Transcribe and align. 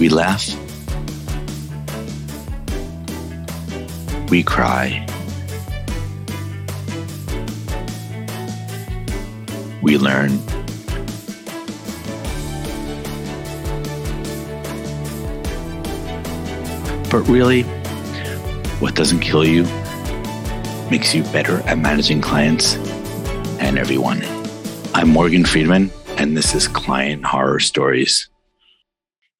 We 0.00 0.08
laugh. 0.08 0.48
We 4.30 4.42
cry. 4.42 5.06
We 9.82 9.98
learn. 9.98 10.38
But 17.10 17.28
really, 17.28 17.64
what 18.80 18.94
doesn't 18.94 19.20
kill 19.20 19.44
you 19.44 19.64
makes 20.90 21.14
you 21.14 21.24
better 21.24 21.58
at 21.68 21.76
managing 21.76 22.22
clients 22.22 22.76
and 23.60 23.78
everyone. 23.78 24.22
I'm 24.94 25.10
Morgan 25.10 25.44
Friedman, 25.44 25.90
and 26.16 26.38
this 26.38 26.54
is 26.54 26.68
Client 26.68 27.26
Horror 27.26 27.60
Stories. 27.60 28.29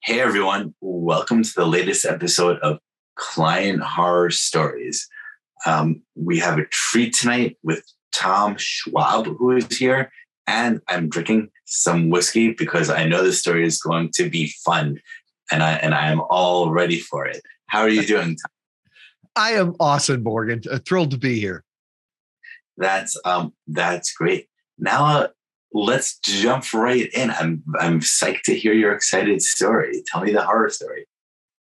Hey 0.03 0.19
everyone, 0.19 0.75
welcome 0.81 1.43
to 1.43 1.55
the 1.55 1.67
latest 1.67 2.07
episode 2.07 2.59
of 2.61 2.79
Client 3.17 3.83
Horror 3.83 4.31
Stories. 4.31 5.07
Um, 5.67 6.01
we 6.17 6.39
have 6.39 6.59
a 6.59 6.65
treat 6.65 7.13
tonight 7.13 7.59
with 7.63 7.85
Tom 8.11 8.57
Schwab, 8.57 9.27
who 9.27 9.51
is 9.59 9.77
here, 9.77 10.11
and 10.47 10.81
I'm 10.89 11.11
drinking 11.11 11.51
some 11.67 12.09
whiskey 12.09 12.55
because 12.55 12.89
I 12.89 13.05
know 13.05 13.23
the 13.23 13.35
story 13.35 13.67
is 13.67 13.79
going 13.79 14.09
to 14.15 14.31
be 14.31 14.51
fun, 14.65 14.99
and 15.53 15.63
I 15.63 15.73
and 15.73 15.95
I 15.95 16.09
am 16.11 16.23
all 16.31 16.71
ready 16.71 16.99
for 16.99 17.27
it. 17.27 17.43
How 17.67 17.81
are 17.81 17.91
you 17.91 18.07
doing? 18.07 18.39
I 19.37 19.51
am 19.51 19.77
awesome, 19.79 20.23
Morgan. 20.23 20.63
Uh, 20.71 20.79
thrilled 20.79 21.11
to 21.11 21.19
be 21.19 21.39
here. 21.39 21.63
That's 22.79 23.19
um, 23.27 23.53
that's 23.67 24.15
great. 24.15 24.49
Now 24.79 25.05
uh, 25.05 25.29
let's 25.73 26.19
jump 26.19 26.73
right 26.75 27.09
in. 27.13 27.31
I'm 27.31 27.63
I'm 27.79 28.01
psyched 28.01 28.43
to 28.43 28.55
hear 28.55 28.73
your 28.73 28.93
excited 28.93 29.43
story. 29.43 30.03
Tell 30.07 30.23
me 30.23 30.33
the 30.33 30.45
horror 30.45 30.71
story. 30.71 31.07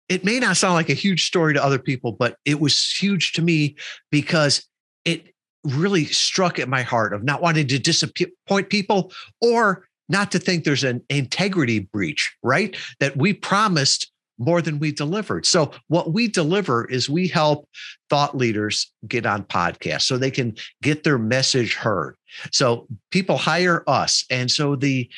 It 0.09 0.25
may 0.25 0.39
not 0.39 0.57
sound 0.57 0.73
like 0.73 0.89
a 0.89 0.93
huge 0.93 1.25
story 1.25 1.53
to 1.53 1.63
other 1.63 1.79
people, 1.79 2.11
but 2.11 2.35
it 2.43 2.59
was 2.59 2.91
huge 2.91 3.31
to 3.33 3.41
me 3.41 3.77
because 4.11 4.67
it 5.05 5.33
really 5.63 6.05
struck 6.05 6.59
at 6.59 6.67
my 6.67 6.81
heart 6.81 7.13
of 7.13 7.23
not 7.23 7.41
wanting 7.41 7.67
to 7.67 7.79
disappoint 7.79 8.69
people 8.69 9.13
or 9.39 9.87
not 10.09 10.31
to 10.31 10.39
think 10.39 10.63
there's 10.63 10.83
an 10.83 11.01
integrity 11.09 11.79
breach, 11.79 12.35
right? 12.43 12.75
That 12.99 13.15
we 13.15 13.33
promised 13.33 14.11
more 14.41 14.61
than 14.61 14.79
we 14.79 14.91
delivered. 14.91 15.45
So, 15.45 15.71
what 15.87 16.13
we 16.13 16.27
deliver 16.27 16.85
is 16.85 17.09
we 17.09 17.27
help 17.27 17.67
thought 18.09 18.35
leaders 18.35 18.91
get 19.07 19.25
on 19.25 19.43
podcasts 19.43 20.03
so 20.03 20.17
they 20.17 20.31
can 20.31 20.55
get 20.81 21.03
their 21.03 21.17
message 21.17 21.75
heard. 21.75 22.15
So, 22.51 22.87
people 23.11 23.37
hire 23.37 23.83
us. 23.87 24.25
And 24.29 24.49
so 24.49 24.75
the 24.75 25.09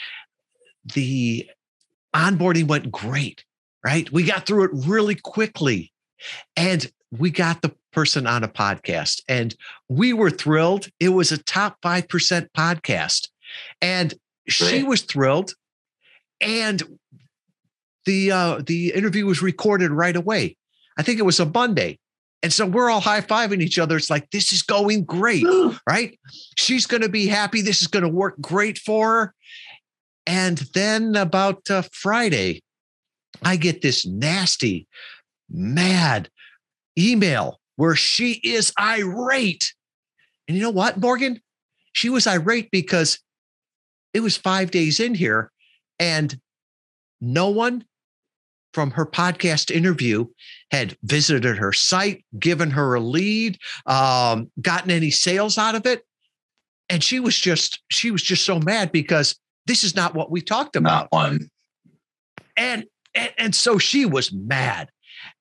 the 0.93 1.49
onboarding 2.13 2.67
went 2.67 2.91
great, 2.91 3.43
right? 3.83 4.11
We 4.11 4.23
got 4.23 4.45
through 4.45 4.65
it 4.65 4.71
really 4.73 5.15
quickly. 5.15 5.91
And 6.55 6.89
we 7.11 7.31
got 7.31 7.61
the 7.61 7.75
person 7.91 8.25
on 8.25 8.43
a 8.43 8.47
podcast 8.47 9.21
and 9.27 9.55
we 9.87 10.13
were 10.13 10.31
thrilled. 10.31 10.87
It 10.99 11.09
was 11.09 11.31
a 11.31 11.37
top 11.37 11.77
5% 11.81 12.47
podcast. 12.57 13.29
And 13.81 14.13
she 14.47 14.83
was 14.83 15.01
thrilled. 15.01 15.53
And 16.41 16.81
the 18.05 18.31
uh, 18.31 18.61
the 18.65 18.93
interview 18.93 19.25
was 19.25 19.41
recorded 19.41 19.91
right 19.91 20.15
away. 20.15 20.57
I 20.97 21.03
think 21.03 21.19
it 21.19 21.23
was 21.23 21.39
a 21.39 21.45
Monday. 21.45 21.99
And 22.41 22.51
so 22.51 22.65
we're 22.65 22.89
all 22.89 22.99
high 22.99 23.21
fiving 23.21 23.61
each 23.61 23.79
other. 23.79 23.95
It's 23.95 24.09
like, 24.09 24.29
this 24.31 24.51
is 24.51 24.61
going 24.61 25.05
great, 25.05 25.45
right? 25.89 26.19
She's 26.57 26.85
going 26.85 27.01
to 27.01 27.09
be 27.09 27.25
happy. 27.25 27.61
This 27.61 27.81
is 27.81 27.87
going 27.87 28.03
to 28.03 28.09
work 28.09 28.39
great 28.41 28.77
for 28.77 29.13
her. 29.13 29.35
And 30.27 30.57
then 30.73 31.15
about 31.15 31.69
uh, 31.69 31.83
Friday, 31.93 32.61
I 33.41 33.55
get 33.55 33.81
this 33.81 34.05
nasty, 34.05 34.87
mad 35.49 36.29
email 36.97 37.59
where 37.77 37.95
she 37.95 38.33
is 38.43 38.73
irate. 38.79 39.73
And 40.47 40.57
you 40.57 40.63
know 40.63 40.69
what, 40.69 40.99
Morgan? 40.99 41.41
She 41.93 42.09
was 42.09 42.27
irate 42.27 42.71
because 42.71 43.19
it 44.13 44.19
was 44.19 44.35
five 44.35 44.69
days 44.69 44.99
in 44.99 45.15
here 45.15 45.51
and 45.99 46.37
no 47.21 47.49
one 47.49 47.85
from 48.73 48.91
her 48.91 49.05
podcast 49.05 49.71
interview 49.71 50.25
had 50.71 50.97
visited 51.03 51.57
her 51.57 51.71
site, 51.71 52.25
given 52.39 52.71
her 52.71 52.95
a 52.95 52.99
lead, 52.99 53.57
um, 53.85 54.51
gotten 54.61 54.91
any 54.91 55.11
sales 55.11 55.57
out 55.57 55.75
of 55.75 55.85
it. 55.85 56.03
And 56.89 57.03
she 57.03 57.19
was 57.19 57.37
just, 57.37 57.81
she 57.89 58.11
was 58.11 58.21
just 58.21 58.45
so 58.45 58.59
mad 58.59 58.91
because 58.91 59.39
this 59.65 59.83
is 59.83 59.95
not 59.95 60.15
what 60.15 60.31
we 60.31 60.41
talked 60.41 60.75
about. 60.75 61.07
Not 61.11 61.11
one. 61.11 61.49
And, 62.57 62.85
and, 63.15 63.31
and 63.37 63.55
so 63.55 63.77
she 63.77 64.05
was 64.05 64.33
mad. 64.33 64.89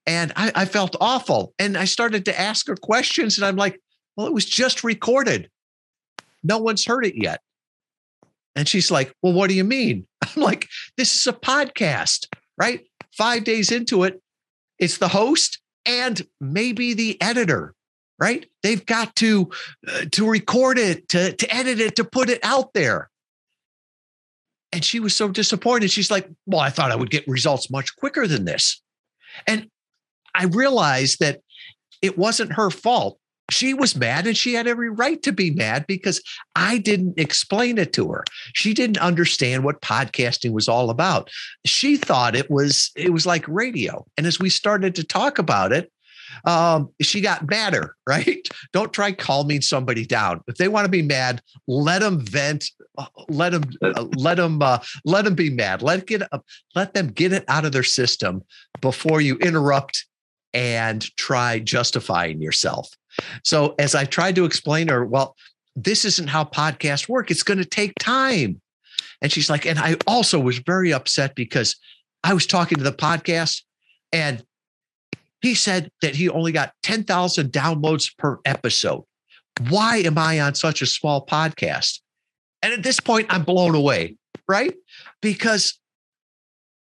And 0.06 0.32
I, 0.36 0.52
I 0.54 0.64
felt 0.64 0.96
awful. 1.00 1.54
And 1.58 1.76
I 1.76 1.84
started 1.84 2.24
to 2.26 2.40
ask 2.40 2.66
her 2.68 2.76
questions. 2.76 3.38
And 3.38 3.46
I'm 3.46 3.56
like, 3.56 3.80
well, 4.16 4.26
it 4.26 4.32
was 4.32 4.44
just 4.44 4.84
recorded. 4.84 5.50
No 6.42 6.58
one's 6.58 6.84
heard 6.84 7.06
it 7.06 7.14
yet. 7.16 7.40
And 8.54 8.68
she's 8.68 8.90
like, 8.90 9.14
well, 9.22 9.32
what 9.32 9.48
do 9.48 9.54
you 9.54 9.64
mean? 9.64 10.06
I'm 10.22 10.42
like, 10.42 10.68
this 10.96 11.14
is 11.14 11.26
a 11.26 11.32
podcast, 11.32 12.26
right? 12.58 12.86
Five 13.16 13.44
days 13.44 13.70
into 13.70 14.04
it, 14.04 14.20
it's 14.78 14.98
the 14.98 15.08
host 15.08 15.60
and 15.86 16.22
maybe 16.40 16.94
the 16.94 17.20
editor, 17.20 17.74
right? 18.18 18.46
They've 18.62 18.84
got 18.84 19.16
to 19.16 19.50
uh, 19.86 20.04
to 20.12 20.28
record 20.28 20.78
it, 20.78 21.08
to 21.10 21.32
to 21.32 21.54
edit 21.54 21.80
it, 21.80 21.96
to 21.96 22.04
put 22.04 22.30
it 22.30 22.40
out 22.42 22.72
there. 22.74 23.10
And 24.74 24.84
she 24.84 25.00
was 25.00 25.14
so 25.14 25.28
disappointed. 25.28 25.90
She's 25.90 26.10
like, 26.10 26.28
"Well, 26.46 26.60
I 26.60 26.70
thought 26.70 26.92
I 26.92 26.96
would 26.96 27.10
get 27.10 27.26
results 27.28 27.70
much 27.70 27.94
quicker 27.96 28.26
than 28.26 28.44
this." 28.44 28.80
And 29.46 29.68
I 30.34 30.44
realized 30.44 31.20
that 31.20 31.40
it 32.00 32.18
wasn't 32.18 32.54
her 32.54 32.70
fault 32.70 33.18
she 33.50 33.74
was 33.74 33.96
mad 33.96 34.26
and 34.26 34.36
she 34.36 34.54
had 34.54 34.66
every 34.66 34.90
right 34.90 35.22
to 35.22 35.32
be 35.32 35.50
mad 35.50 35.86
because 35.86 36.22
I 36.54 36.78
didn't 36.78 37.18
explain 37.18 37.78
it 37.78 37.92
to 37.94 38.10
her. 38.12 38.24
She 38.54 38.72
didn't 38.74 38.98
understand 38.98 39.64
what 39.64 39.80
podcasting 39.82 40.52
was 40.52 40.68
all 40.68 40.90
about. 40.90 41.30
She 41.64 41.96
thought 41.96 42.36
it 42.36 42.50
was 42.50 42.90
it 42.96 43.12
was 43.12 43.26
like 43.26 43.46
radio. 43.48 44.06
And 44.16 44.26
as 44.26 44.38
we 44.38 44.48
started 44.48 44.94
to 44.96 45.04
talk 45.04 45.38
about 45.38 45.72
it, 45.72 45.90
um, 46.44 46.90
she 47.00 47.20
got 47.20 47.48
madder, 47.48 47.96
right? 48.06 48.46
Don't 48.72 48.92
try 48.92 49.12
calming 49.12 49.60
somebody 49.60 50.06
down. 50.06 50.40
If 50.46 50.56
they 50.56 50.68
want 50.68 50.84
to 50.84 50.90
be 50.90 51.02
mad, 51.02 51.42
let 51.66 52.00
them 52.00 52.20
vent. 52.20 52.70
Uh, 52.98 53.06
let 53.28 53.52
them 53.52 53.64
uh, 53.82 54.06
let 54.16 54.36
them 54.36 54.62
uh, 54.62 54.78
let 55.04 55.24
them 55.24 55.34
be 55.34 55.50
mad. 55.50 55.82
Let 55.82 56.06
get 56.06 56.22
uh, 56.32 56.38
let 56.74 56.94
them 56.94 57.08
get 57.08 57.32
it 57.32 57.44
out 57.48 57.64
of 57.64 57.72
their 57.72 57.82
system 57.82 58.42
before 58.80 59.20
you 59.20 59.36
interrupt 59.38 60.06
and 60.54 61.02
try 61.16 61.58
justifying 61.58 62.42
yourself. 62.42 62.90
So 63.44 63.74
as 63.78 63.94
I 63.94 64.04
tried 64.04 64.36
to 64.36 64.44
explain 64.44 64.88
her, 64.88 65.04
well, 65.04 65.36
this 65.74 66.04
isn't 66.04 66.28
how 66.28 66.44
podcasts 66.44 67.08
work. 67.08 67.30
It's 67.30 67.42
going 67.42 67.58
to 67.58 67.64
take 67.64 67.92
time. 67.98 68.60
And 69.20 69.30
she's 69.30 69.48
like, 69.48 69.66
and 69.66 69.78
I 69.78 69.96
also 70.06 70.38
was 70.38 70.58
very 70.58 70.92
upset 70.92 71.34
because 71.34 71.76
I 72.24 72.34
was 72.34 72.46
talking 72.46 72.78
to 72.78 72.84
the 72.84 72.92
podcast 72.92 73.62
and 74.12 74.44
he 75.40 75.54
said 75.54 75.90
that 76.02 76.14
he 76.14 76.28
only 76.28 76.52
got 76.52 76.72
10,000 76.82 77.50
downloads 77.50 78.16
per 78.16 78.38
episode. 78.44 79.04
Why 79.68 79.98
am 79.98 80.18
I 80.18 80.40
on 80.40 80.54
such 80.54 80.82
a 80.82 80.86
small 80.86 81.26
podcast? 81.26 82.00
And 82.62 82.72
at 82.72 82.82
this 82.82 83.00
point, 83.00 83.26
I'm 83.28 83.42
blown 83.42 83.74
away, 83.74 84.16
right? 84.48 84.72
Because 85.20 85.78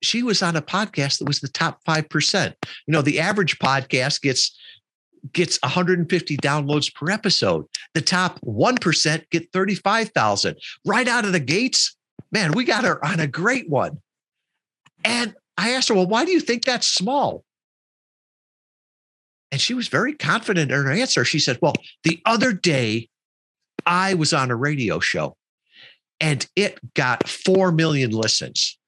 she 0.03 0.23
was 0.23 0.43
on 0.43 0.57
a 0.57 0.63
podcast 0.63 1.19
that 1.19 1.29
was 1.29 1.41
the 1.41 1.49
top 1.49 1.81
5%. 1.85 2.55
You 2.87 2.93
know, 2.93 3.03
the 3.03 3.21
average 3.21 3.59
podcast 3.59 4.23
gets 4.23 4.57
gets 5.33 5.59
150 5.63 6.37
downloads 6.39 6.95
per 6.95 7.11
episode. 7.11 7.67
The 7.95 8.03
top 8.03 8.41
1% 8.41 9.31
get 9.31 9.53
35,000. 9.53 10.57
Right 10.85 11.09
out 11.09 11.25
of 11.25 11.33
the 11.33 11.41
gates, 11.41 11.97
man, 12.33 12.53
we 12.53 12.65
got 12.65 12.85
her 12.85 13.05
on 13.05 13.21
a 13.21 13.27
great 13.27 13.69
one. 13.69 14.01
And 15.05 15.35
I 15.57 15.71
asked 15.71 15.89
her, 15.89 15.95
well, 15.95 16.07
why 16.07 16.25
do 16.25 16.33
you 16.33 16.41
think 16.41 16.65
that's 16.65 16.87
small? 16.87 17.45
And 19.51 19.61
she 19.61 19.75
was 19.75 19.89
very 19.89 20.15
confident 20.15 20.71
in 20.71 20.85
her 20.85 20.91
answer. 20.91 21.25
She 21.25 21.39
said, 21.39 21.59
well, 21.63 21.75
the 22.05 22.21
other 22.27 22.53
day 22.53 23.09
I 23.87 24.15
was 24.15 24.33
on 24.33 24.51
a 24.51 24.57
radio 24.57 25.01
show 25.01 25.37
and 26.21 26.47
it 26.55 26.79
got 26.95 27.29
4 27.29 27.73
million 27.73 28.11
listens. 28.11 28.79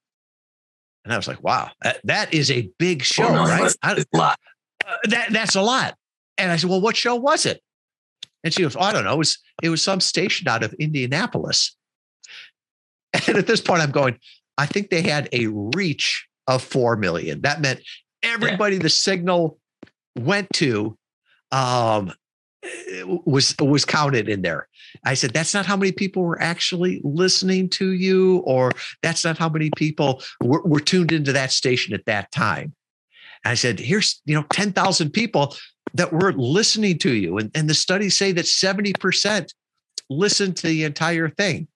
And 1.04 1.14
I 1.14 1.16
was 1.16 1.26
like, 1.26 1.42
wow, 1.42 1.70
that, 1.82 2.00
that 2.04 2.34
is 2.34 2.50
a 2.50 2.68
big 2.78 3.02
show, 3.02 3.28
right? 3.28 3.74
I, 3.82 3.92
a 3.92 4.16
lot. 4.16 4.38
Uh, 4.86 4.96
that, 5.04 5.32
that's 5.32 5.56
a 5.56 5.62
lot. 5.62 5.94
And 6.38 6.50
I 6.50 6.56
said, 6.56 6.70
well, 6.70 6.80
what 6.80 6.96
show 6.96 7.16
was 7.16 7.46
it? 7.46 7.62
And 8.42 8.52
she 8.52 8.62
goes, 8.62 8.76
oh, 8.76 8.80
I 8.80 8.92
don't 8.92 9.04
know. 9.04 9.14
It 9.14 9.18
was, 9.18 9.38
it 9.62 9.68
was 9.68 9.82
some 9.82 10.00
station 10.00 10.48
out 10.48 10.62
of 10.62 10.72
Indianapolis. 10.74 11.76
And 13.26 13.36
at 13.36 13.48
this 13.48 13.60
point, 13.60 13.82
I'm 13.82 13.90
going, 13.90 14.18
I 14.56 14.66
think 14.66 14.88
they 14.88 15.02
had 15.02 15.28
a 15.32 15.48
reach 15.48 16.28
of 16.46 16.62
4 16.62 16.96
million. 16.96 17.40
That 17.40 17.60
meant 17.60 17.80
everybody 18.22 18.76
yeah. 18.76 18.82
the 18.82 18.88
signal 18.88 19.58
went 20.16 20.48
to 20.54 20.96
um, 21.50 22.12
was 23.02 23.54
was 23.58 23.84
counted 23.84 24.28
in 24.28 24.42
there. 24.42 24.68
I 25.04 25.14
said 25.14 25.32
that's 25.32 25.54
not 25.54 25.66
how 25.66 25.76
many 25.76 25.92
people 25.92 26.22
were 26.22 26.40
actually 26.40 27.00
listening 27.04 27.68
to 27.70 27.92
you, 27.92 28.38
or 28.38 28.72
that's 29.02 29.24
not 29.24 29.38
how 29.38 29.48
many 29.48 29.70
people 29.76 30.22
were, 30.42 30.62
were 30.62 30.80
tuned 30.80 31.12
into 31.12 31.32
that 31.32 31.52
station 31.52 31.94
at 31.94 32.04
that 32.06 32.30
time. 32.32 32.74
I 33.44 33.54
said, 33.54 33.80
here's 33.80 34.20
you 34.26 34.34
know 34.34 34.44
ten 34.50 34.72
thousand 34.72 35.10
people 35.10 35.56
that 35.94 36.12
we're 36.12 36.32
listening 36.32 36.98
to 36.98 37.12
you, 37.12 37.38
and 37.38 37.50
and 37.54 37.68
the 37.68 37.74
studies 37.74 38.16
say 38.16 38.32
that 38.32 38.46
seventy 38.46 38.92
percent 38.92 39.54
listened 40.08 40.56
to 40.58 40.66
the 40.66 40.84
entire 40.84 41.28
thing. 41.28 41.68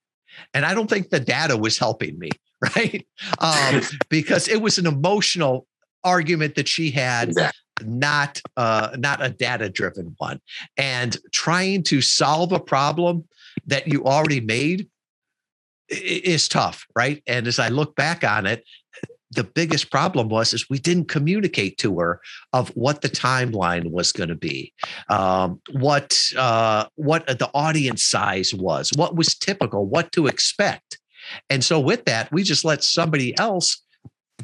And 0.52 0.66
I 0.66 0.74
don't 0.74 0.90
think 0.90 1.10
the 1.10 1.20
data 1.20 1.56
was 1.56 1.78
helping 1.78 2.18
me, 2.18 2.30
right? 2.76 3.06
Um, 3.38 3.82
because 4.08 4.48
it 4.48 4.60
was 4.60 4.78
an 4.78 4.86
emotional 4.86 5.66
argument 6.02 6.56
that 6.56 6.68
she 6.68 6.90
had 6.90 7.28
exactly 7.28 7.60
not 7.82 8.40
uh, 8.56 8.90
not 8.98 9.24
a 9.24 9.30
data 9.30 9.68
driven 9.68 10.14
one 10.18 10.40
and 10.76 11.16
trying 11.32 11.82
to 11.82 12.00
solve 12.00 12.52
a 12.52 12.60
problem 12.60 13.24
that 13.66 13.88
you 13.88 14.04
already 14.04 14.40
made 14.40 14.88
is 15.88 16.48
tough 16.48 16.86
right 16.96 17.22
and 17.26 17.46
as 17.46 17.58
i 17.58 17.68
look 17.68 17.94
back 17.94 18.24
on 18.24 18.46
it 18.46 18.64
the 19.34 19.44
biggest 19.44 19.90
problem 19.90 20.28
was 20.28 20.52
is 20.52 20.68
we 20.68 20.78
didn't 20.78 21.08
communicate 21.08 21.78
to 21.78 21.98
her 21.98 22.20
of 22.52 22.68
what 22.70 23.02
the 23.02 23.08
timeline 23.08 23.90
was 23.90 24.12
going 24.12 24.28
to 24.28 24.34
be 24.34 24.72
um, 25.08 25.60
what 25.72 26.20
uh, 26.36 26.86
what 26.96 27.26
the 27.26 27.50
audience 27.54 28.04
size 28.04 28.54
was 28.54 28.90
what 28.96 29.16
was 29.16 29.34
typical 29.34 29.86
what 29.86 30.10
to 30.12 30.26
expect 30.26 30.98
and 31.50 31.64
so 31.64 31.78
with 31.80 32.04
that 32.04 32.30
we 32.32 32.42
just 32.42 32.64
let 32.64 32.82
somebody 32.84 33.36
else 33.38 33.82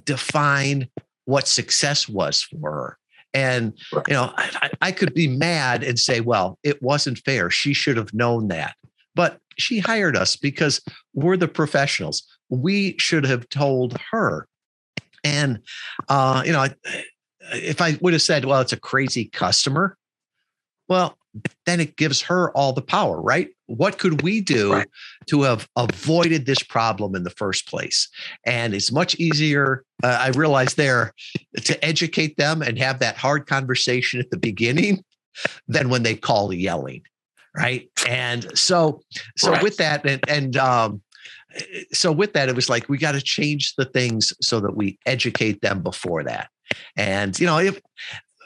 define 0.05 0.89
what 1.25 1.47
success 1.47 2.09
was 2.09 2.43
for 2.43 2.71
her 2.71 2.99
and 3.33 3.73
right. 3.93 4.05
you 4.09 4.15
know, 4.15 4.33
I, 4.37 4.71
I 4.81 4.93
could 4.93 5.15
be 5.15 5.29
mad 5.29 5.83
and 5.85 5.99
say, 5.99 6.21
"Well, 6.21 6.59
it 6.63 6.83
wasn't 6.83 7.19
fair. 7.19 7.51
She 7.51 7.73
should 7.75 7.97
have 7.97 8.13
known 8.13 8.49
that." 8.49 8.75
But 9.15 9.39
she 9.59 9.79
hired 9.79 10.17
us 10.17 10.37
because 10.37 10.81
we're 11.15 11.37
the 11.37 11.49
professionals. 11.49 12.23
We 12.49 12.97
should 12.99 13.25
have 13.25 13.49
told 13.49 13.97
her. 14.11 14.47
And 15.25 15.61
uh, 16.09 16.43
you 16.45 16.53
know, 16.53 16.67
if 17.53 17.81
I 17.81 17.99
would 18.01 18.13
have 18.13 18.23
said, 18.23 18.45
"Well, 18.45 18.61
it's 18.61 18.73
a 18.73 18.81
crazy 18.81 19.27
customer," 19.27 19.97
well, 20.89 21.17
then 21.67 21.81
it 21.81 21.97
gives 21.97 22.21
her 22.23 22.51
all 22.57 22.73
the 22.73 22.83
power, 22.83 23.21
right? 23.21 23.49
What 23.67 23.99
could 23.99 24.23
we 24.23 24.41
do 24.41 24.73
right. 24.73 24.89
to 25.27 25.43
have 25.43 25.69
avoided 25.77 26.47
this 26.47 26.63
problem 26.63 27.15
in 27.15 27.23
the 27.23 27.31
first 27.31 27.69
place? 27.69 28.09
And 28.45 28.75
it's 28.75 28.91
much 28.91 29.15
easier, 29.17 29.85
uh, 30.03 30.19
I 30.21 30.29
realize 30.31 30.75
there, 30.75 31.15
to 31.65 31.85
educate 31.85 32.37
them 32.37 32.63
and 32.63 32.79
have 32.79 32.99
that 32.99 33.17
hard 33.17 33.47
conversation 33.47 34.19
at 34.19 34.31
the 34.31 34.37
beginning 34.37 35.05
than 35.69 35.89
when 35.89 36.03
they 36.03 36.17
call 36.17 36.53
yelling, 36.53 37.03
right? 37.57 37.89
And 38.09 38.47
so, 38.59 39.01
so 39.37 39.53
right. 39.53 39.63
with 39.63 39.77
that, 39.77 40.05
and, 40.05 40.21
and 40.29 40.57
um, 40.57 41.03
so 41.93 42.13
with 42.13 42.33
that, 42.35 42.49
it 42.49 42.57
was 42.57 42.69
like 42.69 42.89
we 42.89 42.99
got 42.99 43.13
to 43.13 43.21
change 43.21 43.75
the 43.77 43.85
things 43.85 44.33
so 44.41 44.61
that 44.61 44.77
we 44.77 44.99
educate 45.07 45.61
them 45.61 45.83
before 45.83 46.23
that. 46.25 46.49
And 46.97 47.39
you 47.39 47.47
know, 47.47 47.59
if 47.59 47.81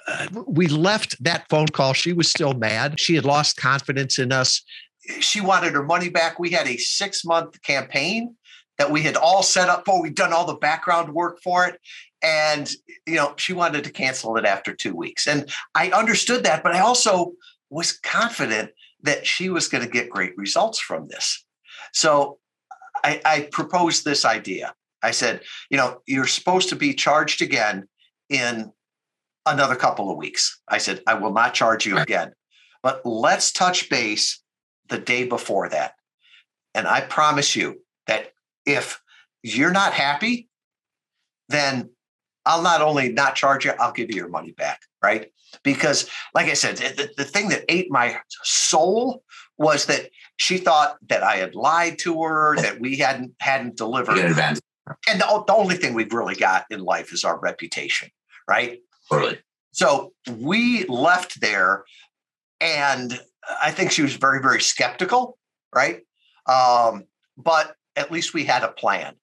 uh, 0.07 0.27
we 0.47 0.67
left 0.67 1.23
that 1.23 1.49
phone 1.49 1.69
call. 1.69 1.93
She 1.93 2.13
was 2.13 2.31
still 2.31 2.55
mad. 2.55 3.01
She 3.01 3.15
had 3.15 3.25
lost 3.25 3.57
confidence 3.57 4.19
in 4.19 4.33
us. 4.33 4.63
She 5.21 5.41
wanted 5.41 5.73
her 5.73 5.83
money 5.83 6.09
back. 6.09 6.39
We 6.39 6.51
had 6.51 6.67
a 6.67 6.77
six 6.77 7.25
month 7.25 7.61
campaign 7.63 8.37
that 8.79 8.91
we 8.91 9.03
had 9.03 9.17
all 9.17 9.43
set 9.43 9.69
up 9.69 9.85
for. 9.87 10.03
We'd 10.03 10.15
done 10.15 10.33
all 10.33 10.47
the 10.47 10.55
background 10.55 11.15
work 11.15 11.41
for 11.43 11.67
it. 11.67 11.81
And, 12.23 12.71
you 13.07 13.17
know, 13.17 13.35
she 13.37 13.53
wanted 13.53 13.85
to 13.85 13.91
cancel 13.91 14.37
it 14.37 14.45
after 14.45 14.75
two 14.75 14.95
weeks. 14.95 15.27
And 15.27 15.51
I 15.75 15.91
understood 15.91 16.45
that, 16.45 16.63
but 16.63 16.75
I 16.75 16.81
also 16.81 17.33
was 17.71 17.93
confident 17.93 18.71
that 19.03 19.27
she 19.27 19.51
was 19.51 19.69
going 19.69 19.85
to 19.85 19.91
get 19.91 20.11
great 20.11 20.37
results 20.37 20.79
from 20.79 21.09
this. 21.09 21.45
So 21.93 22.39
I, 23.05 23.21
I 23.25 23.49
proposed 23.53 24.05
this 24.05 24.25
idea. 24.25 24.75
I 25.03 25.11
said, 25.11 25.43
you 25.71 25.77
know, 25.77 26.01
you're 26.07 26.27
supposed 26.27 26.71
to 26.71 26.77
be 26.77 26.95
charged 26.95 27.43
again 27.43 27.87
in 28.31 28.73
another 29.47 29.77
couple 29.77 30.11
of 30.11 30.17
weeks. 30.17 30.61
I 30.67 30.79
said, 30.79 31.03
I 31.07 31.15
will 31.15 31.33
not 31.33 31.53
charge 31.53 31.85
you 31.85 31.99
again, 31.99 32.33
but 32.83 33.05
let's 33.05 33.53
touch 33.53 33.91
base 33.91 34.43
the 34.89 34.99
day 34.99 35.27
before 35.27 35.69
that. 35.69 35.93
And 36.75 36.89
I 36.89 37.03
promise 37.03 37.55
you 37.55 37.83
that 38.07 38.33
if 38.65 39.01
you're 39.43 39.71
not 39.71 39.93
happy, 39.93 40.49
then 41.51 41.91
I'll 42.47 42.63
not 42.63 42.83
only 42.83 43.13
not 43.13 43.35
charge 43.35 43.65
you, 43.65 43.73
I'll 43.79 43.93
give 43.93 44.11
you 44.11 44.17
your 44.17 44.29
money 44.29 44.53
back. 44.53 44.81
Right. 45.03 45.31
Because, 45.63 46.11
like 46.35 46.49
I 46.49 46.55
said, 46.55 46.77
the, 46.77 47.11
the 47.17 47.25
thing 47.25 47.49
that 47.51 47.65
ate 47.69 47.91
my 47.91 48.21
soul 48.43 49.23
was 49.57 49.87
that 49.87 50.11
she 50.37 50.59
thought 50.59 50.97
that 51.09 51.23
I 51.23 51.37
had 51.37 51.55
lied 51.55 51.99
to 52.01 52.23
her, 52.23 52.57
that 52.57 52.81
we 52.81 52.97
hadn't 52.97 53.35
hadn't 53.39 53.77
delivered. 53.77 54.19
And 55.09 55.21
the, 55.21 55.45
the 55.47 55.55
only 55.55 55.77
thing 55.77 55.95
we've 55.95 56.13
really 56.13 56.35
got 56.35 56.65
in 56.71 56.81
life 56.81 57.13
is 57.13 57.25
our 57.25 57.39
reputation, 57.39 58.11
right? 58.49 58.81
Totally. 59.11 59.39
So 59.73 60.13
we 60.29 60.85
left 60.87 61.41
there, 61.41 61.85
and 62.61 63.19
I 63.63 63.71
think 63.71 63.93
she 63.93 64.03
was 64.03 64.15
very, 64.15 64.41
very 64.41 64.61
skeptical, 64.61 65.39
right? 65.75 66.01
Um, 66.47 67.05
but 67.37 67.77
at 67.97 68.11
least 68.11 68.35
we 68.35 68.45
had 68.45 68.63
a 68.63 68.69
plan. 68.69 69.15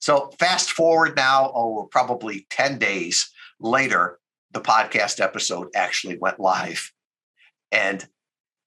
So 0.00 0.30
fast 0.38 0.72
forward 0.72 1.16
now, 1.16 1.52
oh, 1.54 1.88
probably 1.90 2.46
10 2.50 2.78
days 2.78 3.30
later, 3.60 4.18
the 4.52 4.60
podcast 4.60 5.20
episode 5.20 5.68
actually 5.74 6.18
went 6.18 6.40
live. 6.40 6.90
And 7.70 8.04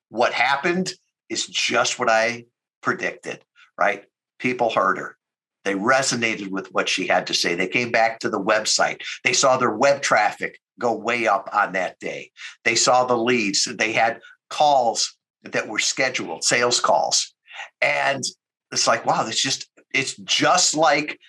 what 0.09 0.33
happened 0.33 0.93
is 1.29 1.47
just 1.47 1.99
what 1.99 2.09
I 2.09 2.45
predicted, 2.81 3.43
right? 3.77 4.05
People 4.39 4.69
heard 4.69 4.97
her. 4.97 5.17
They 5.65 5.73
resonated 5.73 6.49
with 6.49 6.67
what 6.73 6.89
she 6.89 7.07
had 7.07 7.27
to 7.27 7.33
say. 7.33 7.55
They 7.55 7.67
came 7.67 7.91
back 7.91 8.19
to 8.19 8.29
the 8.29 8.41
website. 8.41 9.01
They 9.23 9.33
saw 9.33 9.57
their 9.57 9.71
web 9.71 10.01
traffic 10.01 10.59
go 10.79 10.93
way 10.93 11.27
up 11.27 11.49
on 11.53 11.73
that 11.73 11.99
day. 11.99 12.31
They 12.63 12.75
saw 12.75 13.05
the 13.05 13.17
leads. 13.17 13.65
They 13.65 13.93
had 13.93 14.19
calls 14.49 15.17
that 15.43 15.67
were 15.67 15.79
scheduled, 15.79 16.43
sales 16.43 16.79
calls. 16.79 17.33
And 17.81 18.23
it's 18.71 18.87
like, 18.87 19.05
wow, 19.05 19.25
it's 19.25 19.41
just, 19.41 19.67
it's 19.93 20.15
just 20.17 20.75
like 20.75 21.19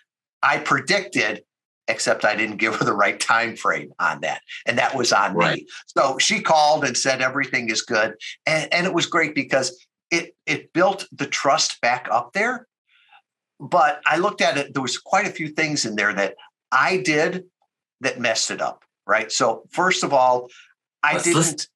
I 0.43 0.59
predicted, 0.59 1.45
except 1.89 2.25
I 2.25 2.35
didn't 2.37 2.57
give 2.57 2.77
her 2.77 2.85
the 2.85 2.95
right 2.95 3.19
time 3.21 3.57
frame 3.57 3.93
on 3.99 4.21
that. 4.23 4.41
And 4.67 4.79
that 4.79 4.95
was 4.95 5.13
on 5.13 5.35
right. 5.35 5.57
me. 5.57 5.67
So 5.87 6.19
she 6.19 6.41
called 6.41 6.85
and 6.85 6.97
said 6.97 7.21
everything 7.21 7.71
is 7.71 7.83
good. 7.83 8.15
And, 8.47 8.73
and 8.73 8.87
it 8.87 8.95
was 8.95 9.07
great 9.07 9.35
because 9.35 9.79
it 10.11 10.35
it 10.47 10.73
built 10.73 11.07
the 11.13 11.27
trust 11.27 11.81
back 11.81 12.09
up 12.11 12.33
there 12.35 12.67
but 13.61 14.01
I 14.07 14.19
looked 14.19 14.41
at 14.41 14.59
it, 14.59 14.75
there 14.75 14.83
was 14.83 14.99
quite 14.99 15.27
a 15.27 15.31
few 15.31 15.49
things 15.49 15.85
in 15.85 15.97
there 15.97 16.13
that 16.13 16.37
I 16.71 16.99
did 16.99 17.45
that 18.01 18.21
messed 18.21 18.51
it 18.51 18.61
up. 18.61 18.85
Right. 19.07 19.31
So 19.31 19.65
first 19.71 20.03
of 20.03 20.13
all, 20.13 20.49
I 21.03 21.15
Let's 21.15 21.25
didn't, 21.25 21.69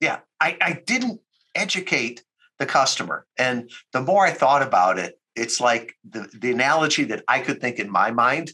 yeah, 0.00 0.20
I, 0.40 0.56
I 0.60 0.82
didn't 0.86 1.20
educate 1.54 2.22
the 2.58 2.66
customer. 2.66 3.26
And 3.38 3.70
the 3.92 4.02
more 4.02 4.26
I 4.26 4.30
thought 4.30 4.62
about 4.62 4.98
it, 4.98 5.18
it's 5.36 5.60
like 5.60 5.94
the, 6.08 6.28
the 6.32 6.52
analogy 6.52 7.04
that 7.04 7.24
I 7.28 7.40
could 7.40 7.60
think 7.60 7.78
in 7.78 7.90
my 7.90 8.10
mind 8.10 8.52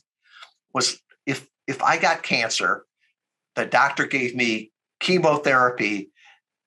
was 0.72 1.00
if 1.26 1.48
if 1.66 1.82
I 1.82 1.98
got 1.98 2.22
cancer, 2.22 2.84
the 3.56 3.66
doctor 3.66 4.06
gave 4.06 4.34
me 4.34 4.72
chemotherapy, 5.00 6.10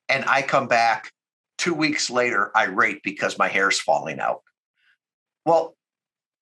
and 0.10 0.26
I 0.26 0.42
come 0.42 0.68
back 0.68 1.12
two 1.58 1.74
weeks 1.74 2.10
later 2.10 2.52
irate 2.56 3.02
because 3.04 3.38
my 3.38 3.48
hair's 3.48 3.80
falling 3.80 4.20
out. 4.20 4.42
Well, 5.46 5.76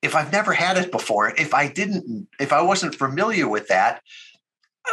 if 0.01 0.15
I've 0.15 0.31
never 0.31 0.53
had 0.53 0.77
it 0.77 0.91
before, 0.91 1.29
if 1.29 1.53
I 1.53 1.67
didn't, 1.67 2.27
if 2.39 2.51
I 2.51 2.61
wasn't 2.61 2.95
familiar 2.95 3.47
with 3.47 3.67
that, 3.67 4.01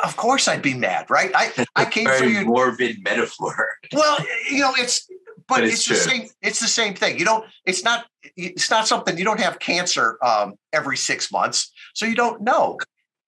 of 0.05 0.17
course 0.17 0.49
I'd 0.49 0.63
be 0.63 0.75
mad, 0.75 1.11
right? 1.11 1.31
I 1.35 1.67
I 1.75 1.85
came 1.91 2.05
very 2.05 2.19
for 2.19 2.25
you. 2.27 2.45
Morbid 2.45 3.03
metaphor. 3.03 3.77
Well, 3.93 4.19
you 4.51 4.61
know, 4.61 4.73
it's 4.77 5.09
but, 5.49 5.57
but 5.57 5.64
it's, 5.64 5.75
it's 5.75 5.88
the 5.88 6.11
same. 6.11 6.28
It's 6.43 6.61
the 6.61 6.69
same 6.69 6.95
thing. 6.95 7.19
You 7.19 7.25
don't. 7.25 7.45
It's 7.64 7.83
not. 7.83 8.07
It's 8.37 8.71
not 8.71 8.87
something 8.87 9.17
you 9.17 9.25
don't 9.25 9.40
have 9.40 9.59
cancer 9.59 10.19
um, 10.23 10.55
every 10.75 10.97
six 10.97 11.33
months, 11.33 11.73
so 11.95 12.05
you 12.05 12.14
don't 12.14 12.43
know. 12.43 12.78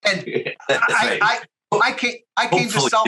And 0.04 0.24
I, 0.68 0.74
right. 0.90 1.18
I, 1.22 1.40
I, 1.72 1.80
I 1.82 1.92
came. 1.92 2.16
I 2.36 2.46
came 2.48 2.64
Hopefully 2.64 2.84
to 2.84 2.90
sell 2.90 3.04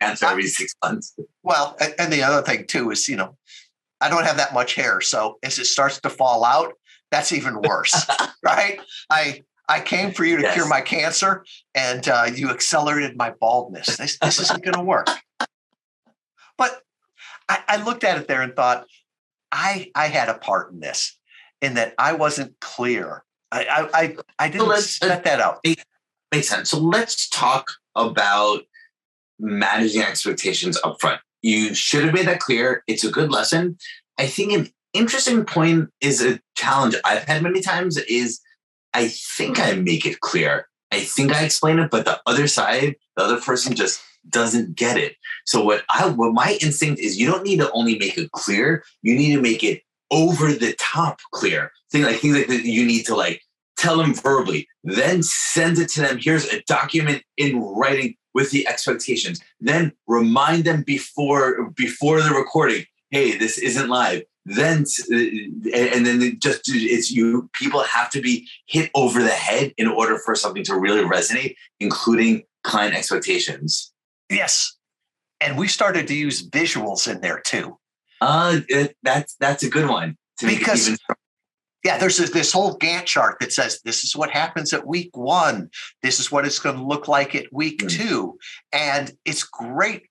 cancer 0.00 0.26
every 0.26 0.46
six 0.48 0.74
months. 0.84 1.14
Well, 1.44 1.76
and 1.98 2.12
the 2.12 2.24
other 2.24 2.42
thing 2.42 2.66
too 2.66 2.90
is, 2.90 3.06
you 3.08 3.16
know, 3.16 3.36
I 4.00 4.10
don't 4.10 4.24
have 4.24 4.38
that 4.38 4.52
much 4.52 4.74
hair, 4.74 5.00
so 5.00 5.38
as 5.44 5.60
it 5.60 5.66
starts 5.66 6.00
to 6.00 6.10
fall 6.10 6.44
out, 6.44 6.72
that's 7.12 7.32
even 7.32 7.60
worse, 7.62 7.94
right? 8.42 8.80
I 9.08 9.44
I 9.68 9.80
came 9.80 10.10
for 10.10 10.24
you 10.24 10.38
to 10.38 10.42
yes. 10.42 10.54
cure 10.54 10.68
my 10.68 10.80
cancer, 10.80 11.44
and 11.74 12.08
uh, 12.08 12.28
you 12.34 12.50
accelerated 12.50 13.16
my 13.16 13.32
baldness. 13.40 13.96
This 13.96 14.18
this 14.18 14.40
isn't 14.40 14.64
going 14.64 14.74
to 14.74 14.82
work. 14.82 15.08
But 16.58 16.82
I, 17.48 17.62
I 17.68 17.84
looked 17.84 18.04
at 18.04 18.18
it 18.18 18.28
there 18.28 18.42
and 18.42 18.54
thought, 18.54 18.86
I 19.52 19.90
I 19.94 20.08
had 20.08 20.28
a 20.28 20.34
part 20.38 20.72
in 20.72 20.80
this, 20.80 21.18
in 21.62 21.74
that 21.74 21.94
I 21.98 22.12
wasn't 22.14 22.58
clear. 22.60 23.24
I 23.52 23.88
I 23.94 24.16
I, 24.38 24.48
didn't 24.48 24.66
so 24.66 24.72
uh, 24.72 24.80
set 24.80 25.24
that 25.24 25.40
out. 25.40 25.60
Makes 26.32 26.48
sense. 26.48 26.70
So 26.70 26.78
let's 26.78 27.28
talk 27.28 27.70
about 27.94 28.62
managing 29.38 30.02
expectations 30.02 30.78
up 30.82 31.00
front. 31.00 31.20
You 31.42 31.74
should 31.74 32.04
have 32.04 32.14
made 32.14 32.26
that 32.26 32.40
clear. 32.40 32.82
It's 32.86 33.04
a 33.04 33.10
good 33.10 33.30
lesson. 33.30 33.78
I 34.18 34.26
think 34.26 34.52
an 34.52 34.68
interesting 34.92 35.44
point 35.44 35.90
is 36.00 36.22
a 36.22 36.40
challenge 36.56 36.96
I've 37.04 37.24
had 37.24 37.42
many 37.42 37.60
times 37.60 37.96
is 37.96 38.40
I 38.94 39.08
think 39.08 39.60
I 39.60 39.74
make 39.74 40.06
it 40.06 40.20
clear. 40.20 40.68
I 40.90 41.00
think 41.00 41.32
I 41.32 41.44
explain 41.44 41.78
it, 41.78 41.90
but 41.90 42.04
the 42.04 42.20
other 42.26 42.48
side, 42.48 42.96
the 43.16 43.24
other 43.24 43.40
person 43.40 43.74
just 43.74 44.00
doesn't 44.28 44.76
get 44.76 44.96
it. 44.96 45.16
So 45.44 45.62
what 45.62 45.84
I 45.90 46.08
what 46.08 46.32
my 46.32 46.58
instinct 46.60 47.00
is 47.00 47.18
you 47.18 47.30
don't 47.30 47.44
need 47.44 47.60
to 47.60 47.70
only 47.72 47.98
make 47.98 48.18
it 48.18 48.30
clear, 48.32 48.84
you 49.02 49.14
need 49.14 49.34
to 49.34 49.40
make 49.40 49.62
it 49.62 49.82
over 50.10 50.52
the 50.52 50.74
top 50.78 51.20
clear. 51.32 51.72
Things 51.90 52.06
like 52.06 52.16
things 52.16 52.36
like 52.36 52.48
that 52.48 52.64
you 52.64 52.84
need 52.84 53.06
to 53.06 53.14
like 53.16 53.42
tell 53.76 53.98
them 53.98 54.14
verbally, 54.14 54.66
then 54.84 55.22
send 55.22 55.78
it 55.78 55.88
to 55.90 56.00
them. 56.00 56.18
Here's 56.20 56.46
a 56.46 56.62
document 56.62 57.22
in 57.36 57.60
writing 57.60 58.16
with 58.34 58.50
the 58.50 58.66
expectations. 58.68 59.40
Then 59.60 59.92
remind 60.06 60.64
them 60.64 60.82
before 60.82 61.70
before 61.70 62.20
the 62.20 62.30
recording, 62.30 62.84
hey, 63.10 63.36
this 63.36 63.58
isn't 63.58 63.88
live. 63.88 64.22
Then 64.44 64.84
uh, 65.10 65.16
and 65.74 66.06
then 66.06 66.38
just 66.40 66.62
it's 66.66 67.10
you 67.10 67.50
people 67.52 67.82
have 67.82 68.10
to 68.10 68.20
be 68.20 68.46
hit 68.66 68.90
over 68.94 69.22
the 69.22 69.28
head 69.28 69.72
in 69.76 69.88
order 69.88 70.18
for 70.18 70.34
something 70.34 70.64
to 70.64 70.76
really 70.76 71.02
resonate, 71.02 71.56
including 71.80 72.44
client 72.62 72.94
expectations. 72.94 73.92
Yes. 74.30 74.76
And 75.40 75.58
we 75.58 75.68
started 75.68 76.08
to 76.08 76.14
use 76.14 76.48
visuals 76.48 77.10
in 77.10 77.20
there 77.20 77.40
too. 77.40 77.78
Uh, 78.20 78.60
it, 78.68 78.96
that's 79.02 79.36
that's 79.38 79.62
a 79.62 79.68
good 79.68 79.88
one. 79.88 80.16
because 80.40 80.88
even- 80.88 80.98
yeah, 81.84 81.98
there's 81.98 82.16
this, 82.16 82.30
this 82.30 82.52
whole 82.52 82.76
Gantt 82.78 83.04
chart 83.04 83.36
that 83.38 83.52
says 83.52 83.80
this 83.84 84.02
is 84.02 84.16
what 84.16 84.30
happens 84.30 84.72
at 84.72 84.86
week 84.86 85.16
one. 85.16 85.70
This 86.02 86.18
is 86.18 86.32
what 86.32 86.44
it's 86.44 86.58
going 86.58 86.76
to 86.76 86.82
look 86.82 87.06
like 87.06 87.36
at 87.36 87.52
week 87.52 87.78
mm. 87.78 87.88
two, 87.88 88.38
and 88.72 89.12
it's 89.24 89.44
great 89.44 90.02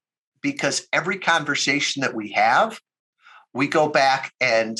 because 0.41 0.87
every 0.93 1.19
conversation 1.19 2.01
that 2.01 2.15
we 2.15 2.31
have, 2.31 2.79
we 3.53 3.67
go 3.67 3.89
back 3.89 4.31
and 4.39 4.77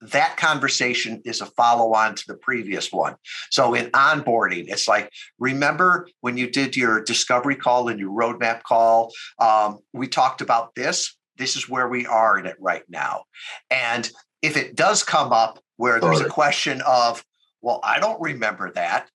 that 0.00 0.36
conversation 0.36 1.20
is 1.24 1.40
a 1.40 1.46
follow 1.46 1.92
on 1.94 2.14
to 2.14 2.24
the 2.26 2.36
previous 2.36 2.92
one. 2.92 3.16
So 3.50 3.74
in 3.74 3.90
onboarding, 3.90 4.68
it's 4.68 4.86
like, 4.86 5.10
remember 5.38 6.08
when 6.20 6.36
you 6.36 6.50
did 6.50 6.76
your 6.76 7.02
discovery 7.02 7.56
call 7.56 7.88
and 7.88 7.98
your 7.98 8.10
roadmap 8.10 8.62
call, 8.62 9.12
um, 9.40 9.78
we 9.92 10.06
talked 10.06 10.40
about 10.40 10.74
this. 10.74 11.16
This 11.36 11.56
is 11.56 11.68
where 11.68 11.88
we 11.88 12.06
are 12.06 12.38
in 12.38 12.46
it 12.46 12.56
right 12.60 12.84
now. 12.88 13.24
And 13.70 14.08
if 14.42 14.56
it 14.56 14.76
does 14.76 15.02
come 15.02 15.32
up 15.32 15.58
where 15.76 16.00
there's 16.00 16.20
a 16.20 16.28
question 16.28 16.80
of, 16.82 17.24
well, 17.60 17.80
I 17.82 17.98
don't 17.98 18.20
remember 18.20 18.72
that, 18.72 19.08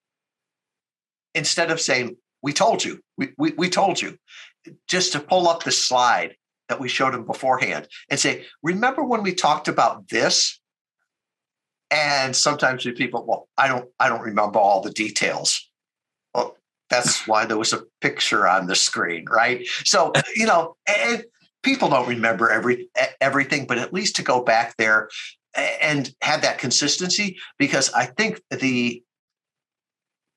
instead 1.34 1.72
of 1.72 1.80
saying, 1.80 2.18
we 2.42 2.52
told 2.54 2.84
you, 2.84 3.00
we, 3.18 3.34
we, 3.38 3.52
we 3.52 3.70
told 3.70 4.02
you, 4.02 4.18
just 4.88 5.14
to 5.14 5.20
pull 5.20 5.48
up 5.48 5.64
the 5.64 5.72
slide 5.72 6.36
that 6.70 6.80
we 6.80 6.88
showed 6.90 7.14
him 7.14 7.26
beforehand 7.26 7.88
and 8.10 8.20
say, 8.20 8.46
remember 8.62 9.04
when 9.04 9.24
we 9.24 9.34
talked 9.34 9.68
about 9.68 10.08
this? 10.10 10.60
And 11.94 12.36
sometimes 12.36 12.84
we 12.86 12.92
people, 12.92 13.24
well, 13.24 13.48
I 13.56 13.68
don't, 13.68 13.88
I 14.00 14.10
don't 14.10 14.22
remember 14.22 14.58
all 14.58 14.82
the 14.82 14.90
details. 14.90 15.70
Well, 16.34 16.58
that's 16.90 17.28
why 17.28 17.46
there 17.46 17.58
was 17.58 17.72
a 17.72 17.84
picture 18.02 18.48
on 18.48 18.66
the 18.66 18.76
screen, 18.76 19.26
right? 19.30 19.68
So, 19.86 20.12
you 20.36 20.48
know, 20.48 20.76
and 20.88 21.24
people 21.62 21.90
don't 21.90 22.10
remember 22.10 22.50
every 22.50 22.90
everything, 23.22 23.68
but 23.68 23.78
at 23.78 23.94
least 23.94 24.16
to 24.16 24.24
go 24.24 24.44
back 24.44 24.76
there 24.78 25.10
and 25.56 26.12
have 26.22 26.42
that 26.42 26.58
consistency, 26.58 27.38
because 27.60 27.94
I 27.94 28.08
think 28.08 28.42
the 28.50 29.04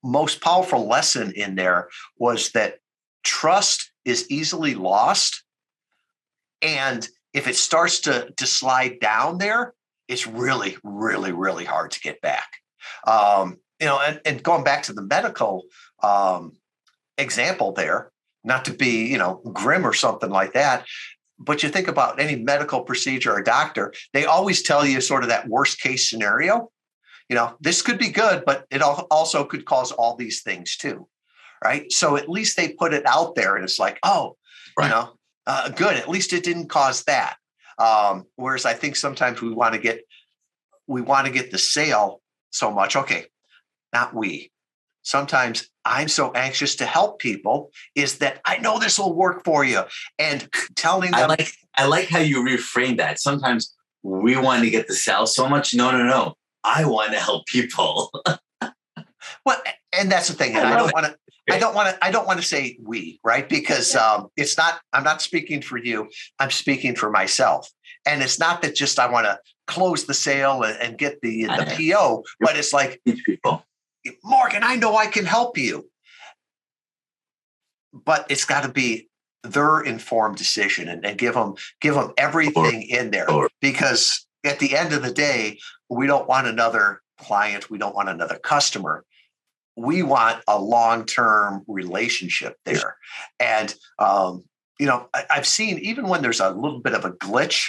most 0.04 0.42
powerful 0.42 0.86
lesson 0.86 1.32
in 1.32 1.54
there 1.54 1.88
was 2.18 2.50
that 2.50 2.80
trust 3.24 3.90
is 4.04 4.30
easily 4.30 4.74
lost. 4.74 5.42
And 6.60 7.08
if 7.32 7.48
it 7.48 7.56
starts 7.56 8.00
to, 8.00 8.30
to 8.36 8.46
slide 8.46 9.00
down 9.00 9.38
there, 9.38 9.72
it's 10.08 10.26
really, 10.26 10.76
really, 10.82 11.32
really 11.32 11.64
hard 11.64 11.90
to 11.92 12.00
get 12.00 12.20
back. 12.20 12.48
Um, 13.06 13.58
you 13.80 13.86
know, 13.86 14.00
and, 14.00 14.20
and 14.24 14.42
going 14.42 14.64
back 14.64 14.84
to 14.84 14.92
the 14.92 15.02
medical 15.02 15.64
um, 16.02 16.52
example 17.18 17.72
there, 17.72 18.10
not 18.44 18.64
to 18.66 18.72
be, 18.72 19.06
you 19.06 19.18
know, 19.18 19.42
grim 19.52 19.86
or 19.86 19.92
something 19.92 20.30
like 20.30 20.52
that, 20.54 20.86
but 21.38 21.62
you 21.62 21.68
think 21.68 21.88
about 21.88 22.20
any 22.20 22.36
medical 22.36 22.82
procedure 22.82 23.32
or 23.32 23.42
doctor, 23.42 23.92
they 24.12 24.24
always 24.24 24.62
tell 24.62 24.86
you 24.86 25.00
sort 25.00 25.22
of 25.22 25.28
that 25.28 25.48
worst 25.48 25.80
case 25.80 26.08
scenario. 26.08 26.70
You 27.28 27.36
know, 27.36 27.56
this 27.60 27.82
could 27.82 27.98
be 27.98 28.08
good, 28.08 28.44
but 28.46 28.66
it 28.70 28.82
also 28.82 29.44
could 29.44 29.64
cause 29.64 29.92
all 29.92 30.16
these 30.16 30.42
things 30.42 30.76
too. 30.76 31.08
Right. 31.62 31.90
So 31.90 32.16
at 32.16 32.28
least 32.28 32.56
they 32.56 32.68
put 32.68 32.94
it 32.94 33.04
out 33.06 33.34
there 33.34 33.56
and 33.56 33.64
it's 33.64 33.78
like, 33.78 33.98
oh, 34.02 34.36
right. 34.78 34.86
you 34.86 34.90
know, 34.90 35.12
uh, 35.46 35.70
good. 35.70 35.96
At 35.96 36.08
least 36.08 36.32
it 36.32 36.44
didn't 36.44 36.68
cause 36.68 37.02
that. 37.04 37.36
Um, 37.78 38.26
whereas 38.36 38.64
I 38.64 38.74
think 38.74 38.96
sometimes 38.96 39.42
we 39.42 39.52
want 39.52 39.74
to 39.74 39.80
get 39.80 40.00
we 40.86 41.02
want 41.02 41.26
to 41.26 41.32
get 41.32 41.50
the 41.50 41.58
sale 41.58 42.20
so 42.50 42.70
much. 42.70 42.96
Okay, 42.96 43.26
not 43.92 44.14
we. 44.14 44.50
Sometimes 45.02 45.68
I'm 45.84 46.08
so 46.08 46.32
anxious 46.32 46.76
to 46.76 46.86
help 46.86 47.20
people 47.20 47.70
is 47.94 48.18
that 48.18 48.40
I 48.44 48.58
know 48.58 48.78
this 48.78 48.98
will 48.98 49.14
work 49.14 49.44
for 49.44 49.64
you, 49.64 49.82
and 50.18 50.48
telling 50.74 51.12
them. 51.12 51.20
I 51.20 51.26
like 51.26 51.52
I 51.76 51.86
like 51.86 52.08
how 52.08 52.18
you 52.18 52.42
reframe 52.42 52.96
that. 52.96 53.20
Sometimes 53.20 53.74
we 54.02 54.36
want 54.36 54.64
to 54.64 54.70
get 54.70 54.88
the 54.88 54.94
sale 54.94 55.26
so 55.26 55.48
much. 55.48 55.74
No, 55.74 55.90
no, 55.90 56.04
no. 56.04 56.34
I 56.64 56.84
want 56.84 57.12
to 57.12 57.18
help 57.18 57.46
people. 57.46 58.10
well, 59.44 59.62
and 59.92 60.10
that's 60.10 60.28
the 60.28 60.34
thing. 60.34 60.56
And 60.56 60.66
I, 60.66 60.74
I 60.74 60.76
don't 60.76 60.92
want 60.92 61.06
to. 61.06 61.16
I 61.50 61.58
don't 61.58 61.74
want 61.74 61.90
to. 61.90 62.04
I 62.04 62.10
don't 62.10 62.26
want 62.26 62.40
to 62.40 62.46
say 62.46 62.78
we, 62.82 63.20
right? 63.24 63.48
Because 63.48 63.94
um, 63.94 64.28
it's 64.36 64.56
not. 64.56 64.80
I'm 64.92 65.04
not 65.04 65.22
speaking 65.22 65.62
for 65.62 65.78
you. 65.78 66.08
I'm 66.38 66.50
speaking 66.50 66.94
for 66.94 67.10
myself. 67.10 67.70
And 68.04 68.22
it's 68.22 68.38
not 68.38 68.62
that 68.62 68.74
just 68.74 68.98
I 68.98 69.10
want 69.10 69.26
to 69.26 69.38
close 69.66 70.06
the 70.06 70.14
sale 70.14 70.62
and, 70.62 70.78
and 70.80 70.98
get 70.98 71.20
the 71.22 71.44
the 71.44 71.90
PO, 71.92 72.24
but 72.40 72.56
it's 72.56 72.72
like 72.72 73.00
people. 73.04 73.64
Morgan, 74.24 74.62
I 74.62 74.76
know 74.76 74.96
I 74.96 75.06
can 75.06 75.24
help 75.24 75.58
you, 75.58 75.88
but 77.92 78.26
it's 78.28 78.44
got 78.44 78.62
to 78.62 78.68
be 78.68 79.08
their 79.42 79.80
informed 79.80 80.36
decision 80.36 80.88
and, 80.88 81.04
and 81.04 81.18
give 81.18 81.34
them 81.34 81.54
give 81.80 81.94
them 81.94 82.12
everything 82.16 82.82
in 82.82 83.10
there 83.10 83.28
because 83.60 84.26
at 84.44 84.58
the 84.58 84.76
end 84.76 84.92
of 84.92 85.02
the 85.02 85.12
day, 85.12 85.58
we 85.88 86.06
don't 86.06 86.28
want 86.28 86.46
another 86.46 87.02
client, 87.18 87.70
we 87.70 87.78
don't 87.78 87.94
want 87.94 88.08
another 88.08 88.38
customer 88.38 89.04
we 89.76 90.02
want 90.02 90.42
a 90.48 90.58
long-term 90.58 91.62
relationship 91.68 92.56
there. 92.64 92.96
And 93.38 93.74
um, 93.98 94.44
you 94.78 94.86
know 94.86 95.08
I, 95.14 95.24
have 95.30 95.46
seen 95.46 95.78
even 95.78 96.08
when 96.08 96.22
there's 96.22 96.40
a 96.40 96.50
little 96.50 96.80
bit 96.80 96.94
of 96.94 97.04
a 97.04 97.12
glitch 97.12 97.66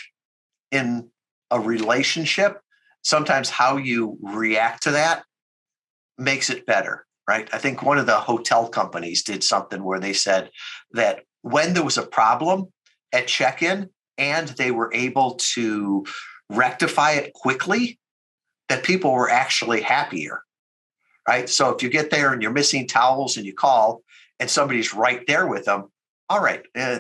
in 0.71 1.09
a 1.51 1.59
relationship 1.59 2.59
sometimes 3.03 3.49
how 3.49 3.77
you 3.77 4.17
react 4.21 4.83
to 4.83 4.91
that 4.91 5.23
makes 6.17 6.49
it 6.49 6.65
better 6.65 7.05
right? 7.27 7.49
I 7.51 7.57
think 7.57 7.83
one 7.83 7.97
of 7.97 8.05
the 8.05 8.15
hotel 8.15 8.69
companies 8.69 9.23
did 9.23 9.43
something 9.43 9.83
where 9.83 9.99
they 9.99 10.13
said 10.13 10.49
that 10.91 11.23
when 11.41 11.73
there 11.73 11.83
was 11.83 11.97
a 11.97 12.05
problem 12.05 12.67
at 13.11 13.27
check-in 13.27 13.89
and 14.17 14.47
they 14.47 14.71
were 14.71 14.89
able 14.93 15.35
to 15.53 16.05
rectify 16.49 17.11
it 17.11 17.33
quickly 17.33 17.99
that 18.69 18.83
people 18.83 19.11
were 19.11 19.29
actually 19.29 19.81
happier 19.81 20.41
right? 21.27 21.49
So 21.49 21.69
if 21.69 21.83
you 21.83 21.89
get 21.89 22.09
there 22.09 22.33
and 22.33 22.41
you're 22.41 22.51
missing 22.51 22.87
towels 22.87 23.37
and 23.37 23.45
you 23.45 23.53
call 23.53 24.01
and 24.39 24.49
somebody's 24.49 24.93
right 24.93 25.25
there 25.27 25.47
with 25.47 25.65
them, 25.65 25.91
all 26.29 26.41
right, 26.41 26.63
uh, 26.75 26.99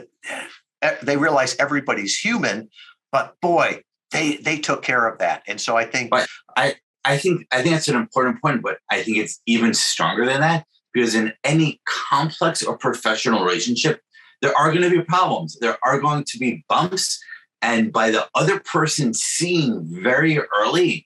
they 1.01 1.17
realize 1.17 1.55
everybody's 1.59 2.17
human, 2.17 2.69
but 3.11 3.35
boy, 3.41 3.81
they 4.11 4.37
they 4.37 4.57
took 4.57 4.83
care 4.83 5.07
of 5.07 5.19
that. 5.19 5.43
And 5.47 5.59
so 5.59 5.75
I 5.75 5.85
think 5.85 6.11
but 6.11 6.27
I 6.55 6.75
I 7.03 7.17
think 7.17 7.45
I 7.51 7.61
think 7.61 7.75
that's 7.75 7.87
an 7.87 7.95
important 7.95 8.41
point, 8.41 8.61
but 8.61 8.77
I 8.89 9.01
think 9.01 9.17
it's 9.17 9.41
even 9.45 9.73
stronger 9.73 10.25
than 10.25 10.41
that 10.41 10.65
because 10.93 11.15
in 11.15 11.33
any 11.43 11.81
complex 11.85 12.63
or 12.63 12.77
professional 12.77 13.43
relationship, 13.43 14.01
there 14.41 14.55
are 14.57 14.71
going 14.71 14.83
to 14.83 14.89
be 14.89 15.01
problems. 15.01 15.57
There 15.59 15.77
are 15.83 15.99
going 15.99 16.23
to 16.25 16.37
be 16.37 16.63
bumps. 16.67 17.19
And 17.61 17.91
by 17.91 18.11
the 18.11 18.27
other 18.35 18.59
person 18.59 19.13
seeing 19.13 19.81
very 19.83 20.39
early 20.55 21.05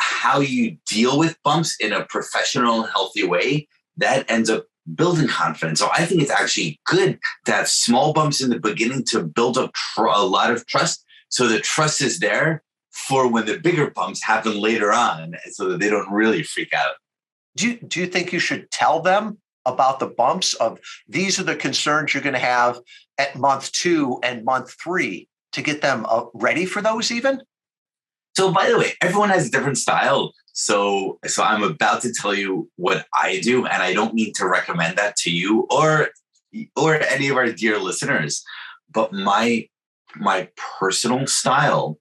how 0.00 0.40
you 0.40 0.76
deal 0.86 1.18
with 1.18 1.36
bumps 1.42 1.76
in 1.80 1.92
a 1.92 2.04
professional, 2.06 2.82
healthy 2.84 3.24
way, 3.24 3.68
that 3.96 4.30
ends 4.30 4.50
up 4.50 4.66
building 4.94 5.28
confidence. 5.28 5.78
So 5.78 5.88
I 5.92 6.04
think 6.04 6.22
it's 6.22 6.30
actually 6.30 6.80
good 6.86 7.18
to 7.46 7.52
have 7.52 7.68
small 7.68 8.12
bumps 8.12 8.40
in 8.40 8.50
the 8.50 8.58
beginning 8.58 9.04
to 9.10 9.22
build 9.22 9.56
up 9.56 9.72
tr- 9.72 10.06
a 10.06 10.22
lot 10.22 10.50
of 10.50 10.66
trust. 10.66 11.04
So 11.28 11.46
the 11.46 11.60
trust 11.60 12.00
is 12.00 12.18
there 12.18 12.62
for 12.90 13.30
when 13.30 13.46
the 13.46 13.58
bigger 13.58 13.90
bumps 13.90 14.22
happen 14.22 14.60
later 14.60 14.92
on 14.92 15.34
so 15.52 15.68
that 15.68 15.80
they 15.80 15.88
don't 15.88 16.12
really 16.12 16.42
freak 16.42 16.72
out. 16.74 16.94
Do 17.56 17.68
you, 17.68 17.76
do 17.76 18.00
you 18.00 18.06
think 18.06 18.32
you 18.32 18.38
should 18.38 18.70
tell 18.70 19.00
them 19.00 19.38
about 19.64 20.00
the 20.00 20.06
bumps 20.06 20.54
of 20.54 20.78
these 21.08 21.38
are 21.38 21.44
the 21.44 21.54
concerns 21.54 22.12
you're 22.12 22.22
going 22.22 22.34
to 22.34 22.40
have 22.40 22.80
at 23.18 23.36
month 23.36 23.70
two 23.72 24.18
and 24.22 24.44
month 24.44 24.74
three 24.82 25.28
to 25.52 25.62
get 25.62 25.80
them 25.80 26.04
uh, 26.08 26.24
ready 26.34 26.64
for 26.64 26.82
those 26.82 27.12
even? 27.12 27.40
So 28.36 28.52
by 28.52 28.68
the 28.68 28.78
way, 28.78 28.92
everyone 29.02 29.30
has 29.30 29.48
a 29.48 29.50
different 29.50 29.78
style. 29.78 30.32
So 30.52 31.18
so 31.26 31.42
I'm 31.42 31.62
about 31.62 32.02
to 32.02 32.12
tell 32.12 32.34
you 32.34 32.70
what 32.76 33.06
I 33.14 33.40
do, 33.40 33.66
and 33.66 33.82
I 33.82 33.94
don't 33.94 34.14
mean 34.14 34.32
to 34.34 34.46
recommend 34.46 34.98
that 34.98 35.16
to 35.16 35.30
you 35.30 35.66
or 35.70 36.10
or 36.76 37.00
any 37.00 37.28
of 37.28 37.36
our 37.36 37.50
dear 37.52 37.78
listeners. 37.78 38.44
but 38.92 39.12
my 39.12 39.66
my 40.16 40.48
personal 40.80 41.26
style 41.26 41.98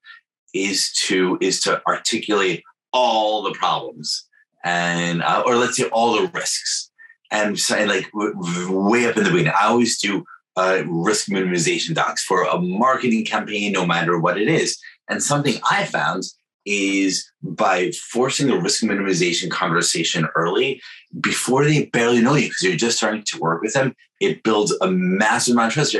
is 0.54 0.92
to 0.92 1.38
is 1.42 1.60
to 1.62 1.82
articulate 1.88 2.64
all 2.92 3.42
the 3.42 3.54
problems 3.54 4.28
and 4.64 5.24
uh, 5.24 5.44
or 5.46 5.56
let's 5.56 5.78
say 5.78 5.86
all 5.90 6.14
the 6.14 6.28
risks 6.34 6.92
and, 7.32 7.58
so, 7.58 7.82
like 7.86 8.10
way 8.14 9.08
up 9.08 9.16
in 9.18 9.24
the 9.24 9.30
beginning 9.30 9.54
i 9.60 9.68
always 9.68 9.98
do 10.00 10.26
uh, 10.58 10.84
risk 10.86 11.28
minimization 11.30 11.96
docs 11.96 12.24
for 12.24 12.44
a 12.44 12.60
marketing 12.60 13.24
campaign 13.24 13.72
no 13.72 13.86
matter 13.86 14.20
what 14.20 14.38
it 14.38 14.50
is 14.50 14.78
and 15.12 15.22
something 15.22 15.56
i 15.70 15.86
found 15.86 16.24
is 16.66 17.30
by 17.42 17.92
forcing 17.92 18.50
a 18.52 18.60
risk 18.60 18.84
minimization 18.84 19.50
conversation 19.50 20.28
early 20.36 20.82
before 21.20 21.66
they 21.66 21.86
barely 21.88 22.22
know 22.22 22.36
you 22.36 22.48
because 22.48 22.62
you're 22.62 22.76
just 22.76 22.98
starting 22.98 23.24
to 23.24 23.40
work 23.40 23.62
with 23.62 23.74
them 23.74 23.96
it 24.20 24.44
builds 24.44 24.72
a 24.82 24.92
massive 24.92 25.54
amount 25.54 25.76
of 25.76 25.90
trust 25.90 25.96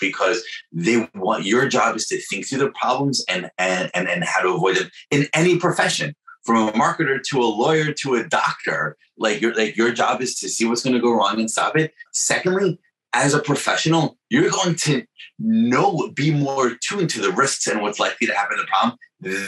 because 0.00 0.42
they 0.72 1.08
want 1.14 1.44
your 1.44 1.68
job 1.68 1.94
is 1.94 2.06
to 2.06 2.20
think 2.22 2.46
through 2.46 2.58
the 2.58 2.70
problems 2.70 3.24
and 3.28 3.50
and 3.58 3.90
and, 3.94 4.08
and 4.08 4.24
how 4.24 4.40
to 4.40 4.48
avoid 4.48 4.76
them 4.76 4.90
in 5.10 5.26
any 5.32 5.58
profession 5.58 6.14
from 6.44 6.68
a 6.68 6.72
marketer 6.72 7.22
to 7.22 7.40
a 7.40 7.44
lawyer 7.44 7.92
to 7.92 8.14
a 8.14 8.28
doctor 8.28 8.96
like 9.16 9.40
your 9.40 9.54
like 9.54 9.76
your 9.76 9.92
job 9.92 10.20
is 10.20 10.34
to 10.40 10.48
see 10.48 10.64
what's 10.64 10.82
going 10.82 10.94
to 10.94 11.00
go 11.00 11.12
wrong 11.12 11.38
and 11.38 11.50
stop 11.50 11.76
it. 11.76 11.94
Secondly 12.12 12.78
as 13.14 13.32
a 13.32 13.40
professional, 13.40 14.16
you're 14.28 14.50
going 14.50 14.74
to 14.74 15.04
know, 15.38 16.10
be 16.14 16.32
more 16.32 16.72
tuned 16.80 17.10
to 17.10 17.20
the 17.20 17.32
risks 17.32 17.66
and 17.66 17.80
what's 17.80 18.00
likely 18.00 18.26
to 18.26 18.34
happen 18.34 18.58
in 18.58 18.60
the 18.60 18.66
problem 18.66 18.98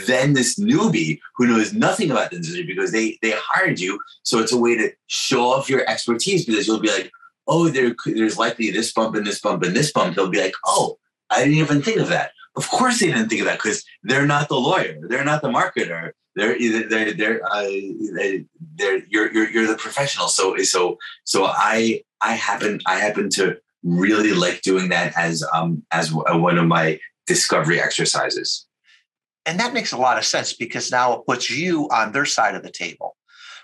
than 0.07 0.33
this 0.33 0.57
newbie 0.57 1.19
who 1.35 1.47
knows 1.47 1.73
nothing 1.73 2.09
about 2.09 2.31
the 2.31 2.37
industry 2.37 2.63
because 2.63 2.91
they 2.91 3.17
they 3.21 3.33
hired 3.35 3.79
you. 3.79 3.99
So 4.23 4.39
it's 4.39 4.51
a 4.51 4.57
way 4.57 4.75
to 4.77 4.91
show 5.07 5.51
off 5.51 5.69
your 5.69 5.87
expertise 5.87 6.45
because 6.45 6.67
you'll 6.67 6.79
be 6.79 6.89
like, 6.89 7.11
oh, 7.47 7.69
there, 7.69 7.95
there's 8.05 8.37
likely 8.37 8.71
this 8.71 8.91
bump 8.91 9.15
and 9.15 9.25
this 9.25 9.39
bump 9.39 9.63
and 9.63 9.75
this 9.75 9.91
bump. 9.91 10.15
They'll 10.15 10.29
be 10.29 10.41
like, 10.41 10.55
oh, 10.65 10.97
I 11.29 11.39
didn't 11.39 11.59
even 11.59 11.81
think 11.81 11.99
of 11.99 12.09
that. 12.09 12.31
Of 12.55 12.69
course, 12.69 12.99
they 12.99 13.07
didn't 13.07 13.29
think 13.29 13.41
of 13.41 13.47
that 13.47 13.59
because 13.59 13.83
they're 14.03 14.25
not 14.25 14.49
the 14.49 14.55
lawyer, 14.55 14.97
they're 15.01 15.25
not 15.25 15.41
the 15.41 15.49
marketer. 15.49 16.11
They're 16.35 16.57
they're 16.87 17.13
they're, 17.13 17.41
uh, 17.51 17.67
they're 18.75 19.03
you're, 19.09 19.31
you're 19.31 19.49
you're 19.49 19.67
the 19.67 19.75
professional. 19.77 20.27
So 20.27 20.55
so 20.57 20.97
so 21.23 21.45
I 21.45 22.03
I 22.21 22.33
happen 22.33 22.79
I 22.85 22.99
happen 22.99 23.29
to 23.31 23.57
really 23.83 24.33
like 24.33 24.61
doing 24.61 24.89
that 24.89 25.13
as 25.17 25.43
um 25.53 25.83
as 25.91 26.11
one 26.13 26.57
of 26.57 26.65
my 26.65 26.99
discovery 27.25 27.79
exercises. 27.81 28.65
And 29.45 29.59
that 29.59 29.73
makes 29.73 29.91
a 29.91 29.97
lot 29.97 30.17
of 30.17 30.25
sense 30.25 30.53
because 30.53 30.91
now 30.91 31.13
it 31.13 31.25
puts 31.25 31.49
you 31.49 31.87
on 31.89 32.11
their 32.11 32.25
side 32.25 32.55
of 32.55 32.63
the 32.63 32.71
table, 32.71 33.15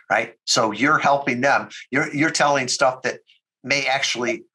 right? 0.10 0.36
So 0.46 0.72
you're 0.72 1.00
helping 1.00 1.42
them. 1.42 1.70
You're 1.92 2.14
you're 2.14 2.30
telling 2.30 2.68
stuff 2.68 3.02
that 3.02 3.20
may 3.64 3.86
actually 3.86 4.46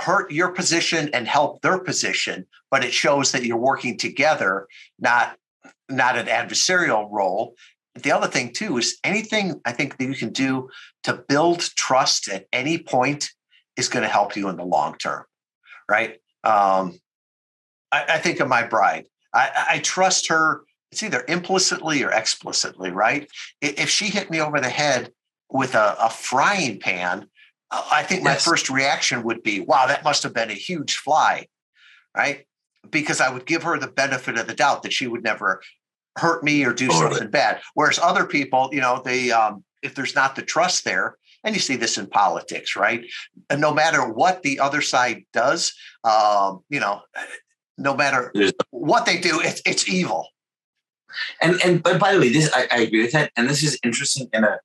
hurt 0.00 0.30
your 0.30 0.52
position 0.52 1.10
and 1.12 1.26
help 1.26 1.60
their 1.62 1.78
position, 1.78 2.46
but 2.70 2.84
it 2.84 2.92
shows 2.92 3.32
that 3.32 3.44
you're 3.44 3.56
working 3.56 3.96
together, 3.96 4.68
not 4.98 5.36
not 5.88 6.16
an 6.16 6.26
adversarial 6.26 7.08
role. 7.10 7.54
The 8.02 8.12
other 8.12 8.26
thing 8.26 8.52
too 8.52 8.78
is 8.78 8.98
anything 9.04 9.60
I 9.64 9.72
think 9.72 9.96
that 9.96 10.04
you 10.04 10.14
can 10.14 10.30
do 10.30 10.68
to 11.04 11.24
build 11.28 11.60
trust 11.60 12.28
at 12.28 12.46
any 12.52 12.78
point 12.78 13.30
is 13.76 13.88
going 13.88 14.02
to 14.02 14.08
help 14.08 14.36
you 14.36 14.48
in 14.48 14.56
the 14.56 14.64
long 14.64 14.96
term, 14.98 15.24
right? 15.88 16.20
Um, 16.44 16.98
I, 17.92 18.04
I, 18.08 18.18
think 18.18 18.40
of 18.40 18.48
my 18.48 18.64
bride. 18.64 19.06
I, 19.34 19.66
I 19.70 19.78
trust 19.78 20.28
her. 20.28 20.62
It's 20.92 21.02
either 21.02 21.24
implicitly 21.28 22.02
or 22.02 22.10
explicitly, 22.10 22.90
right? 22.90 23.28
If 23.60 23.88
she 23.88 24.06
hit 24.06 24.30
me 24.30 24.40
over 24.40 24.60
the 24.60 24.70
head 24.70 25.12
with 25.50 25.74
a, 25.74 25.96
a 26.00 26.10
frying 26.10 26.80
pan, 26.80 27.28
I 27.70 28.02
think 28.02 28.22
my 28.22 28.32
yes. 28.32 28.44
first 28.44 28.70
reaction 28.70 29.22
would 29.24 29.42
be, 29.42 29.60
"Wow, 29.60 29.86
that 29.86 30.04
must 30.04 30.22
have 30.22 30.32
been 30.32 30.50
a 30.50 30.54
huge 30.54 30.96
fly," 30.96 31.48
right? 32.16 32.46
Because 32.88 33.20
I 33.20 33.30
would 33.30 33.44
give 33.44 33.64
her 33.64 33.78
the 33.78 33.88
benefit 33.88 34.38
of 34.38 34.46
the 34.46 34.54
doubt 34.54 34.82
that 34.84 34.92
she 34.92 35.06
would 35.06 35.22
never 35.22 35.60
hurt 36.18 36.42
me 36.44 36.64
or 36.64 36.72
do 36.72 36.88
totally. 36.88 37.10
something 37.10 37.30
bad. 37.30 37.60
Whereas 37.74 37.98
other 37.98 38.26
people, 38.26 38.68
you 38.72 38.80
know, 38.80 39.02
they 39.04 39.30
um, 39.30 39.64
if 39.82 39.94
there's 39.94 40.14
not 40.14 40.36
the 40.36 40.42
trust 40.42 40.84
there, 40.84 41.16
and 41.44 41.54
you 41.54 41.60
see 41.60 41.76
this 41.76 41.98
in 41.98 42.06
politics, 42.06 42.76
right? 42.76 43.04
And 43.48 43.60
no 43.60 43.72
matter 43.72 44.08
what 44.08 44.42
the 44.42 44.60
other 44.60 44.80
side 44.80 45.24
does, 45.32 45.72
um, 46.04 46.60
you 46.68 46.80
know, 46.80 47.02
no 47.76 47.94
matter 47.94 48.32
what 48.70 49.06
they 49.06 49.18
do, 49.18 49.40
it's 49.40 49.62
it's 49.64 49.88
evil. 49.88 50.28
And 51.40 51.60
and 51.64 51.82
but 51.82 51.98
by 51.98 52.12
the 52.12 52.20
way, 52.20 52.32
this 52.32 52.50
I, 52.52 52.68
I 52.70 52.80
agree 52.80 53.02
with 53.02 53.12
that, 53.12 53.32
and 53.36 53.48
this 53.48 53.62
is 53.62 53.78
interesting 53.82 54.28
in 54.32 54.44
a 54.44 54.58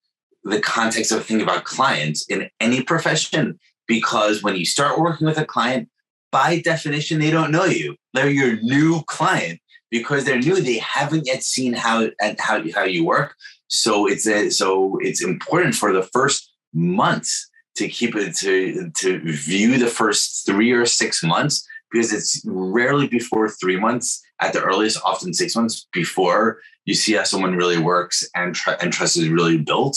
the 0.44 0.60
context 0.60 1.12
of 1.12 1.26
thinking 1.26 1.44
about 1.44 1.64
clients 1.64 2.26
in 2.28 2.50
any 2.60 2.84
profession 2.84 3.58
because 3.88 4.44
when 4.44 4.58
you 4.58 4.66
start 4.66 5.00
working 5.00 5.26
with 5.26 5.38
a 5.38 5.46
client, 5.46 5.90
by 6.32 6.60
definition, 6.60 7.20
they 7.20 7.32
don't 7.32 7.52
know 7.52 7.66
you. 7.66 7.96
They're 8.14 8.30
your 8.30 8.62
new 8.62 9.04
client 9.04 9.62
because 9.94 10.26
they're 10.26 10.40
new. 10.40 10.60
They 10.60 10.80
haven't 10.80 11.28
yet 11.28 11.44
seen 11.44 11.74
how 11.74 12.10
how 12.40 12.64
how 12.74 12.84
you 12.84 13.06
work. 13.06 13.36
So 13.68 14.08
it's 14.08 14.28
a, 14.28 14.50
so 14.50 14.98
it's 15.02 15.24
important 15.24 15.76
for 15.76 15.94
the 15.94 16.02
first 16.02 16.52
months 16.74 17.32
to 17.76 17.88
keep 17.88 18.16
it 18.16 18.36
to 18.38 18.92
to 19.02 19.20
view 19.24 19.78
the 19.78 19.94
first 20.00 20.48
three 20.48 20.72
or 20.72 20.88
six 20.88 21.24
months 21.24 21.66
because 21.92 22.12
it's 22.12 22.42
rarely 22.48 23.08
before 23.08 23.48
three 23.50 23.80
months 23.80 24.20
at 24.42 24.52
the 24.54 24.64
earliest 24.64 25.00
often 25.06 25.32
six 25.32 25.56
months 25.56 25.88
before 25.94 26.60
you 26.86 26.96
see 26.96 27.14
how 27.14 27.24
someone 27.24 27.56
really 27.56 27.78
works 27.78 28.28
and 28.36 28.56
tr- 28.56 28.80
and 28.82 28.92
trust 28.92 29.16
is 29.16 29.30
really 29.30 29.60
built 29.60 29.96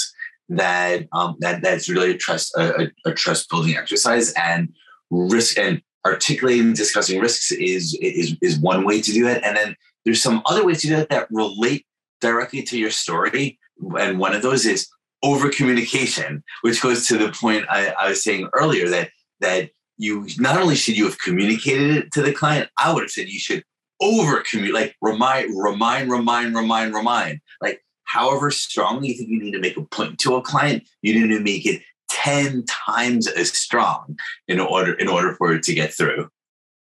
that 0.50 1.08
um, 1.12 1.36
that 1.40 1.62
that's 1.62 1.88
really 1.88 2.10
a 2.10 2.18
trust 2.18 2.54
a, 2.56 2.90
a 3.06 3.12
trust 3.14 3.48
building 3.48 3.76
exercise 3.76 4.32
and 4.34 4.68
risk 5.10 5.58
and 5.58 5.80
articulating 6.06 6.72
discussing 6.72 7.20
risks 7.20 7.52
is 7.52 7.96
is 8.00 8.36
is 8.40 8.58
one 8.58 8.84
way 8.84 9.00
to 9.00 9.12
do 9.12 9.26
it 9.26 9.42
and 9.44 9.56
then 9.56 9.76
there's 10.04 10.22
some 10.22 10.42
other 10.46 10.64
ways 10.64 10.80
to 10.80 10.88
do 10.88 10.96
it 10.96 11.08
that 11.10 11.28
relate 11.30 11.84
directly 12.20 12.62
to 12.62 12.78
your 12.78 12.90
story 12.90 13.58
and 13.98 14.18
one 14.18 14.34
of 14.34 14.42
those 14.42 14.64
is 14.64 14.88
over 15.22 15.50
communication, 15.50 16.42
which 16.62 16.82
goes 16.82 17.06
to 17.08 17.18
the 17.18 17.32
point 17.32 17.64
I, 17.68 17.92
I 17.98 18.08
was 18.10 18.22
saying 18.22 18.48
earlier 18.52 18.88
that 18.88 19.10
that 19.40 19.70
you 19.98 20.26
not 20.38 20.60
only 20.60 20.74
should 20.74 20.96
you 20.96 21.04
have 21.04 21.18
communicated 21.18 21.96
it 21.96 22.12
to 22.12 22.22
the 22.22 22.32
client, 22.32 22.70
I 22.78 22.92
would 22.92 23.02
have 23.02 23.10
said 23.10 23.28
you 23.28 23.38
should 23.38 23.64
over 24.00 24.42
communicate, 24.50 24.74
like 24.74 24.96
remind, 25.00 25.58
remind, 25.58 26.10
remind, 26.10 26.54
remind, 26.54 26.94
remind. 26.94 27.40
Like 27.60 27.82
however 28.04 28.50
strongly 28.50 29.08
you 29.08 29.14
think 29.14 29.30
you 29.30 29.42
need 29.42 29.52
to 29.52 29.58
make 29.58 29.76
a 29.76 29.82
point 29.82 30.18
to 30.20 30.36
a 30.36 30.42
client, 30.42 30.86
you 31.02 31.18
need 31.18 31.34
to 31.34 31.42
make 31.42 31.66
it 31.66 31.82
10 32.10 32.64
times 32.64 33.26
as 33.26 33.50
strong 33.50 34.18
in 34.48 34.60
order 34.60 34.92
in 34.94 35.08
order 35.08 35.34
for 35.34 35.52
it 35.52 35.62
to 35.64 35.74
get 35.74 35.92
through. 35.92 36.28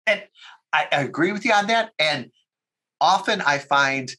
And 0.07 0.23
I 0.73 0.89
agree 0.93 1.33
with 1.33 1.45
you 1.45 1.53
on 1.53 1.67
that. 1.69 1.93
And 1.99 2.31
often 3.01 3.41
I 3.43 3.59
find 3.59 4.15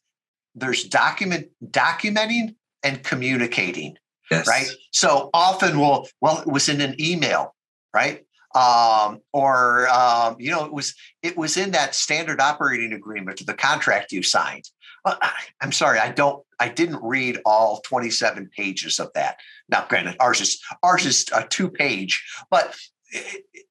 there's 0.56 0.84
document 0.84 1.50
documenting 1.66 2.56
and 2.84 3.04
communicating. 3.04 3.98
Yes. 4.30 4.48
Right. 4.48 4.70
So 4.92 5.30
often 5.34 5.80
we'll, 5.80 6.08
well, 6.22 6.40
it 6.40 6.48
was 6.48 6.70
in 6.70 6.82
an 6.82 6.96
email, 7.00 7.56
right? 7.94 8.26
Um, 8.56 9.20
or 9.32 9.88
um, 9.90 10.36
you 10.40 10.52
know, 10.52 10.64
it 10.64 10.72
was 10.72 10.94
it 11.24 11.36
was 11.36 11.58
in 11.58 11.72
that 11.72 11.96
standard 11.96 12.40
operating 12.40 12.94
agreement, 12.94 13.44
the 13.46 13.54
contract 13.54 14.12
you 14.12 14.22
signed. 14.22 14.66
Well, 15.04 15.18
I, 15.22 15.32
I'm 15.62 15.72
sorry, 15.72 15.98
I 16.00 16.12
don't, 16.12 16.44
I 16.60 16.70
didn't 16.70 17.04
read 17.04 17.40
all 17.46 17.82
27 17.82 18.50
pages 18.56 19.00
of 19.00 19.12
that. 19.16 19.38
Now, 19.74 19.88
granted, 19.90 20.16
ours 20.20 20.40
is 20.40 20.62
ours 20.84 21.04
is 21.08 21.26
a 21.36 21.48
two 21.48 21.68
page, 21.68 22.24
but 22.52 22.76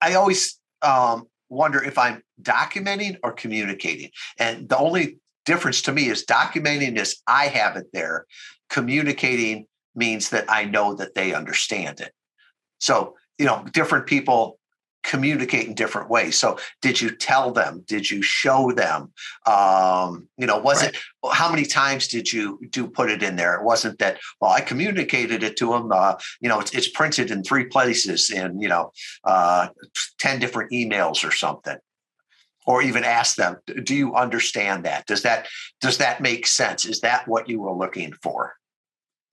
I 0.01 0.15
always 0.15 0.59
um, 0.83 1.29
wonder 1.49 1.81
if 1.81 1.97
I'm 1.97 2.25
documenting 2.43 3.19
or 3.23 3.33
communicating. 3.33 4.11
And 4.37 4.69
the 4.69 4.77
only 4.77 5.19
difference 5.47 5.81
to 5.83 5.93
me 5.93 6.09
is 6.09 6.27
documenting 6.27 6.99
is 6.99 7.23
I 7.29 7.47
have 7.47 7.77
it 7.77 7.87
there, 7.93 8.27
communicating 8.69 9.67
means 9.95 10.31
that 10.31 10.47
I 10.49 10.65
know 10.65 10.95
that 10.95 11.15
they 11.15 11.35
understand 11.35 12.01
it. 12.01 12.13
So, 12.79 13.15
you 13.39 13.47
know, 13.47 13.65
different 13.73 14.07
people 14.07 14.59
communicate 15.03 15.67
in 15.67 15.75
different 15.75 16.09
ways. 16.09 16.39
So, 16.39 16.59
did 16.81 17.01
you 17.01 17.11
tell 17.11 17.51
them? 17.51 17.85
Did 17.87 18.11
you 18.11 18.23
show 18.23 18.73
them? 18.73 19.13
Um, 19.47 20.29
you 20.37 20.47
know, 20.47 20.59
was 20.59 20.83
right. 20.83 20.95
it 20.95 21.01
how 21.33 21.51
many 21.51 21.65
times 21.65 22.09
did 22.09 22.33
you 22.33 22.59
do 22.71 22.89
put 22.89 23.11
it 23.11 23.23
in 23.23 23.37
there? 23.37 23.55
It 23.55 23.65
wasn't 23.65 23.99
that. 23.99 24.19
Well, 24.41 24.51
I 24.51 24.61
communicated 24.61 25.43
it 25.43 25.57
to 25.59 25.71
them. 25.71 25.93
Uh, 25.93 26.17
you 26.41 26.49
know, 26.49 26.61
it's, 26.61 26.73
it's 26.73 26.89
printed 26.89 27.31
in 27.31 27.43
three 27.43 27.65
places 27.65 28.31
in 28.31 28.61
you 28.61 28.69
know 28.69 28.93
uh, 29.25 29.69
ten 30.19 30.41
different 30.41 30.73
emails 30.73 31.27
or 31.27 31.33
something. 31.33 31.77
Or 32.65 32.81
even 32.81 33.03
ask 33.03 33.35
them, 33.35 33.57
do 33.83 33.93
you 33.93 34.15
understand 34.15 34.85
that? 34.85 35.07
Does 35.07 35.23
that 35.23 35.49
does 35.81 35.99
that 35.99 36.21
make 36.21 36.47
sense? 36.47 36.87
Is 36.87 37.01
that 37.01 37.27
what 37.27 37.49
you 37.49 37.61
were 37.61 37.73
looking 37.73 38.13
for? 38.23 38.55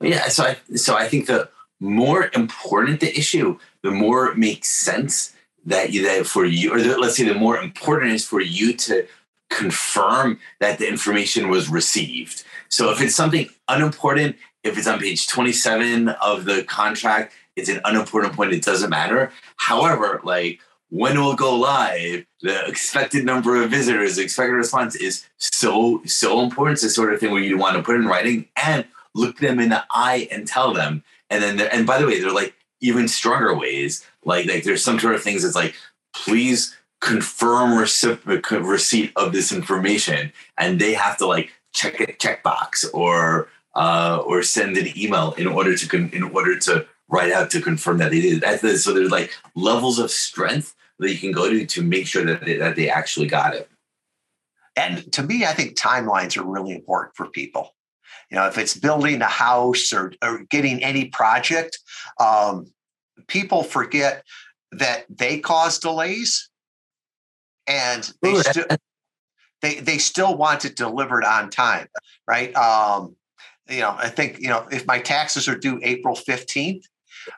Yeah, 0.01 0.29
so 0.29 0.45
I 0.45 0.75
so 0.75 0.95
I 0.95 1.07
think 1.07 1.27
the 1.27 1.49
more 1.79 2.29
important 2.33 2.99
the 2.99 3.17
issue, 3.17 3.57
the 3.83 3.91
more 3.91 4.27
it 4.27 4.37
makes 4.37 4.69
sense 4.69 5.33
that 5.65 5.91
you 5.91 6.03
that 6.03 6.25
for 6.25 6.45
you, 6.45 6.73
or 6.73 6.81
the, 6.81 6.97
let's 6.97 7.17
say 7.17 7.25
the 7.25 7.33
more 7.33 7.57
important 7.57 8.13
is 8.13 8.25
for 8.25 8.41
you 8.41 8.73
to 8.73 9.05
confirm 9.49 10.39
that 10.59 10.79
the 10.79 10.87
information 10.87 11.49
was 11.49 11.69
received. 11.69 12.43
So 12.69 12.91
if 12.91 13.01
it's 13.01 13.15
something 13.15 13.49
unimportant, 13.67 14.35
if 14.63 14.77
it's 14.77 14.87
on 14.87 14.99
page 14.99 15.27
27 15.27 16.09
of 16.09 16.45
the 16.45 16.63
contract, 16.63 17.33
it's 17.55 17.69
an 17.69 17.81
unimportant 17.83 18.33
point, 18.33 18.53
it 18.53 18.63
doesn't 18.63 18.89
matter. 18.89 19.31
However, 19.57 20.21
like 20.23 20.59
when 20.89 21.17
it 21.17 21.19
will 21.19 21.35
go 21.35 21.55
live, 21.55 22.25
the 22.41 22.65
expected 22.65 23.25
number 23.25 23.61
of 23.61 23.69
visitors, 23.69 24.15
the 24.15 24.23
expected 24.23 24.53
response 24.53 24.95
is 24.95 25.25
so, 25.37 26.01
so 26.05 26.41
important. 26.41 26.75
It's 26.75 26.83
the 26.83 26.89
sort 26.89 27.13
of 27.13 27.19
thing 27.19 27.31
where 27.31 27.41
you 27.41 27.57
want 27.57 27.75
to 27.77 27.83
put 27.83 27.95
in 27.95 28.07
writing 28.07 28.47
and 28.55 28.85
look 29.13 29.37
them 29.39 29.59
in 29.59 29.69
the 29.69 29.83
eye 29.91 30.27
and 30.31 30.47
tell 30.47 30.73
them. 30.73 31.03
And 31.29 31.43
then, 31.43 31.59
and 31.59 31.85
by 31.85 31.99
the 31.99 32.07
way, 32.07 32.19
they're 32.19 32.31
like 32.31 32.55
even 32.81 33.07
stronger 33.07 33.53
ways. 33.55 34.05
Like, 34.29 34.45
like 34.47 34.63
there's 34.63 34.83
some 34.83 34.99
sort 34.99 35.15
of 35.15 35.21
things 35.21 35.43
that's 35.43 35.55
like, 35.55 35.75
please 36.15 36.75
confirm 37.01 37.77
receipt 37.77 39.11
of 39.15 39.33
this 39.33 39.51
information. 39.51 40.31
And 40.57 40.79
they 40.79 40.93
have 40.93 41.17
to 41.17 41.25
like 41.25 41.51
check 41.73 41.99
a 41.99 42.07
checkbox 42.07 42.85
or, 42.93 43.49
uh, 43.75 44.23
or 44.25 44.43
send 44.43 44.77
an 44.77 44.87
email 44.97 45.33
in 45.33 45.47
order 45.47 45.75
to, 45.75 45.87
con- 45.87 46.11
in 46.13 46.23
order 46.23 46.57
to 46.59 46.85
write 47.09 47.31
out 47.31 47.51
to 47.51 47.61
confirm 47.61 47.97
that 47.97 48.11
they 48.11 48.21
did. 48.21 48.43
So 48.79 48.93
there's 48.93 49.11
like 49.11 49.31
levels 49.55 49.99
of 49.99 50.11
strength 50.11 50.75
that 50.99 51.11
you 51.11 51.17
can 51.17 51.31
go 51.31 51.49
to 51.49 51.65
to 51.65 51.81
make 51.81 52.07
sure 52.07 52.25
that 52.25 52.45
they, 52.45 52.57
that 52.57 52.75
they 52.75 52.89
actually 52.89 53.27
got 53.27 53.55
it. 53.55 53.69
And 54.75 55.11
to 55.13 55.23
me, 55.23 55.45
I 55.45 55.53
think 55.53 55.77
timelines 55.77 56.37
are 56.37 56.43
really 56.43 56.73
important 56.73 57.15
for 57.15 57.27
people. 57.27 57.75
You 58.29 58.37
know, 58.37 58.47
if 58.47 58.57
it's 58.57 58.77
building 58.77 59.21
a 59.21 59.25
house 59.25 59.91
or, 59.91 60.13
or 60.23 60.43
getting 60.49 60.83
any 60.83 61.05
project, 61.05 61.79
um, 62.19 62.71
people 63.27 63.63
forget 63.63 64.23
that 64.71 65.05
they 65.09 65.39
cause 65.39 65.79
delays 65.79 66.49
and 67.67 68.11
they, 68.21 68.33
Ooh, 68.33 68.41
sti- 68.41 68.77
they, 69.61 69.75
they 69.75 69.97
still 69.97 70.35
want 70.35 70.65
it 70.65 70.75
delivered 70.75 71.23
on 71.23 71.49
time, 71.49 71.87
right? 72.27 72.55
Um, 72.55 73.15
you 73.69 73.81
know, 73.81 73.95
I 73.97 74.09
think, 74.09 74.39
you 74.39 74.49
know, 74.49 74.65
if 74.71 74.87
my 74.87 74.99
taxes 74.99 75.47
are 75.47 75.57
due 75.57 75.79
April 75.83 76.15
15th, 76.15 76.83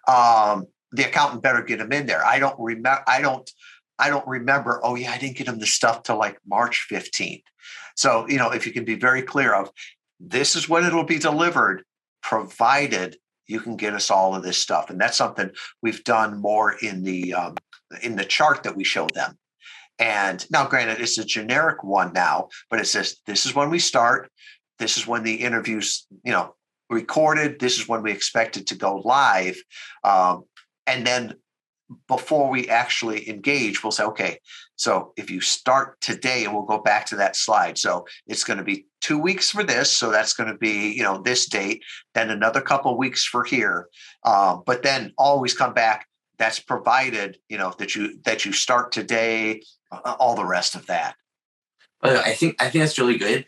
um, 0.08 0.68
the 0.92 1.04
accountant 1.04 1.42
better 1.42 1.62
get 1.62 1.80
them 1.80 1.92
in 1.92 2.06
there. 2.06 2.26
I 2.26 2.40
don't 2.40 2.60
remember. 2.60 3.04
I 3.08 3.22
don't. 3.22 3.50
I 4.00 4.10
don't 4.10 4.28
remember. 4.28 4.80
Oh 4.84 4.96
yeah, 4.96 5.12
I 5.12 5.18
didn't 5.18 5.38
get 5.38 5.48
them 5.48 5.60
the 5.60 5.66
stuff 5.66 6.04
till 6.04 6.18
like 6.18 6.38
March 6.46 6.86
fifteenth. 6.90 7.44
So 7.96 8.28
you 8.28 8.38
know, 8.38 8.50
if 8.50 8.66
you 8.66 8.74
can 8.74 8.84
be 8.84 8.96
very 8.96 9.22
clear 9.22 9.54
of 9.54 9.70
this 10.20 10.56
is 10.56 10.68
when 10.68 10.84
it'll 10.84 11.04
be 11.04 11.20
delivered, 11.20 11.84
provided 12.22 13.18
you 13.52 13.60
can 13.60 13.76
get 13.76 13.94
us 13.94 14.10
all 14.10 14.34
of 14.34 14.44
this 14.44 14.58
stuff, 14.58 14.90
and 14.90 15.00
that's 15.00 15.18
something 15.18 15.52
we've 15.82 16.04
done 16.04 16.42
more 16.42 16.74
in 16.82 17.04
the 17.04 17.34
um, 17.34 17.56
in 18.02 18.16
the 18.16 18.26
chart 18.26 18.64
that 18.64 18.76
we 18.76 18.84
show 18.84 19.08
them. 19.14 19.38
And 20.00 20.50
now, 20.50 20.68
granted, 20.68 21.00
it's 21.00 21.18
a 21.18 21.26
generic 21.26 21.84
one 21.84 22.14
now, 22.14 22.48
but 22.70 22.80
it 22.80 22.88
says 22.88 23.18
this 23.28 23.46
is 23.46 23.54
when 23.54 23.70
we 23.70 23.80
start. 23.80 24.32
This 24.80 24.98
is 24.98 25.06
when 25.06 25.24
the 25.24 25.36
interviews, 25.36 26.08
you 26.24 26.32
know, 26.32 26.56
recorded. 26.90 27.60
This 27.60 27.78
is 27.78 27.88
when 27.88 28.02
we 28.02 28.12
expect 28.12 28.58
it 28.58 28.68
to 28.68 28.76
go 28.76 28.96
live. 28.96 29.62
Um, 30.04 30.46
and 30.88 31.06
then 31.06 31.36
before 32.08 32.50
we 32.50 32.70
actually 32.70 33.30
engage, 33.30 33.84
we'll 33.84 33.92
say, 33.92 34.06
okay, 34.06 34.40
so 34.76 35.14
if 35.18 35.30
you 35.30 35.42
start 35.42 36.00
today, 36.02 36.46
and 36.46 36.54
we'll 36.54 36.64
go 36.64 36.80
back 36.80 37.06
to 37.08 37.18
that 37.18 37.36
slide. 37.36 37.78
So 37.78 38.06
it's 38.26 38.44
going 38.44 38.58
to 38.58 38.64
be 38.64 38.88
two 39.02 39.20
weeks 39.20 39.50
for 39.52 39.64
this. 39.64 39.94
So 39.94 40.12
that's 40.12 40.34
going 40.34 40.50
to 40.50 40.58
be, 40.58 40.94
you 40.94 41.04
know, 41.04 41.22
this 41.22 41.46
date, 41.48 41.84
then 42.14 42.30
another 42.30 42.62
couple 42.62 42.98
weeks 42.98 43.26
for 43.26 43.44
here. 43.44 43.88
Um, 44.24 44.64
but 44.66 44.84
then 44.84 45.14
always 45.18 45.54
come 45.54 45.74
back. 45.74 46.08
That's 46.38 46.60
provided, 46.60 47.38
you 47.50 47.58
know, 47.58 47.74
that 47.78 47.96
you 47.96 48.20
that 48.24 48.46
you 48.46 48.54
start 48.54 48.92
today, 48.92 49.62
uh, 49.92 50.16
all 50.20 50.36
the 50.36 50.46
rest 50.46 50.76
of 50.76 50.88
that. 50.88 51.16
I 52.04 52.34
think 52.34 52.56
I 52.60 52.70
think 52.70 52.84
that's 52.84 52.98
really 52.98 53.18
good. 53.18 53.46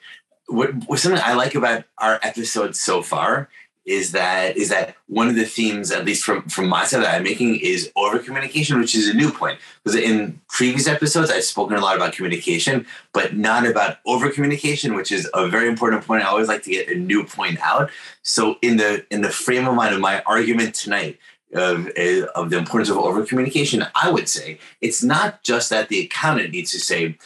What, 0.47 0.73
what 0.87 0.99
something 0.99 1.21
I 1.23 1.33
like 1.33 1.55
about 1.55 1.85
our 1.97 2.19
episode 2.21 2.75
so 2.75 3.01
far 3.01 3.49
is 3.85 4.13
that 4.13 4.55
is 4.55 4.69
that 4.69 4.95
one 5.07 5.27
of 5.27 5.35
the 5.35 5.45
themes, 5.45 5.91
at 5.91 6.05
least 6.05 6.23
from 6.23 6.43
from 6.43 6.67
my 6.67 6.85
side 6.85 7.03
that 7.03 7.15
I'm 7.15 7.23
making, 7.23 7.57
is 7.57 7.91
over 7.95 8.19
communication, 8.19 8.79
which 8.79 8.95
is 8.95 9.09
a 9.09 9.13
new 9.13 9.31
point. 9.31 9.59
Because 9.83 9.99
in 9.99 10.39
previous 10.47 10.87
episodes, 10.87 11.29
I've 11.29 11.43
spoken 11.43 11.75
a 11.75 11.81
lot 11.81 11.95
about 11.95 12.13
communication, 12.13 12.85
but 13.13 13.35
not 13.35 13.67
about 13.67 13.97
over 14.05 14.29
communication, 14.29 14.95
which 14.95 15.11
is 15.11 15.29
a 15.33 15.47
very 15.47 15.67
important 15.67 16.05
point. 16.05 16.23
I 16.23 16.27
always 16.27 16.47
like 16.47 16.63
to 16.63 16.71
get 16.71 16.89
a 16.89 16.95
new 16.95 17.25
point 17.25 17.59
out. 17.59 17.89
So 18.21 18.55
in 18.61 18.77
the 18.77 19.05
in 19.11 19.21
the 19.21 19.29
frame 19.29 19.67
of 19.67 19.75
mind 19.75 19.93
of 19.93 19.99
my 19.99 20.21
argument 20.21 20.75
tonight, 20.75 21.19
of, 21.53 21.87
of 22.35 22.49
the 22.49 22.57
importance 22.57 22.89
of 22.89 22.97
over 22.97 23.25
communication, 23.25 23.85
I 23.95 24.09
would 24.09 24.29
say 24.29 24.59
it's 24.81 25.03
not 25.03 25.43
just 25.43 25.69
that 25.69 25.89
the 25.89 26.05
accountant 26.05 26.51
needs 26.51 26.71
to 26.71 26.79
say, 26.79 27.17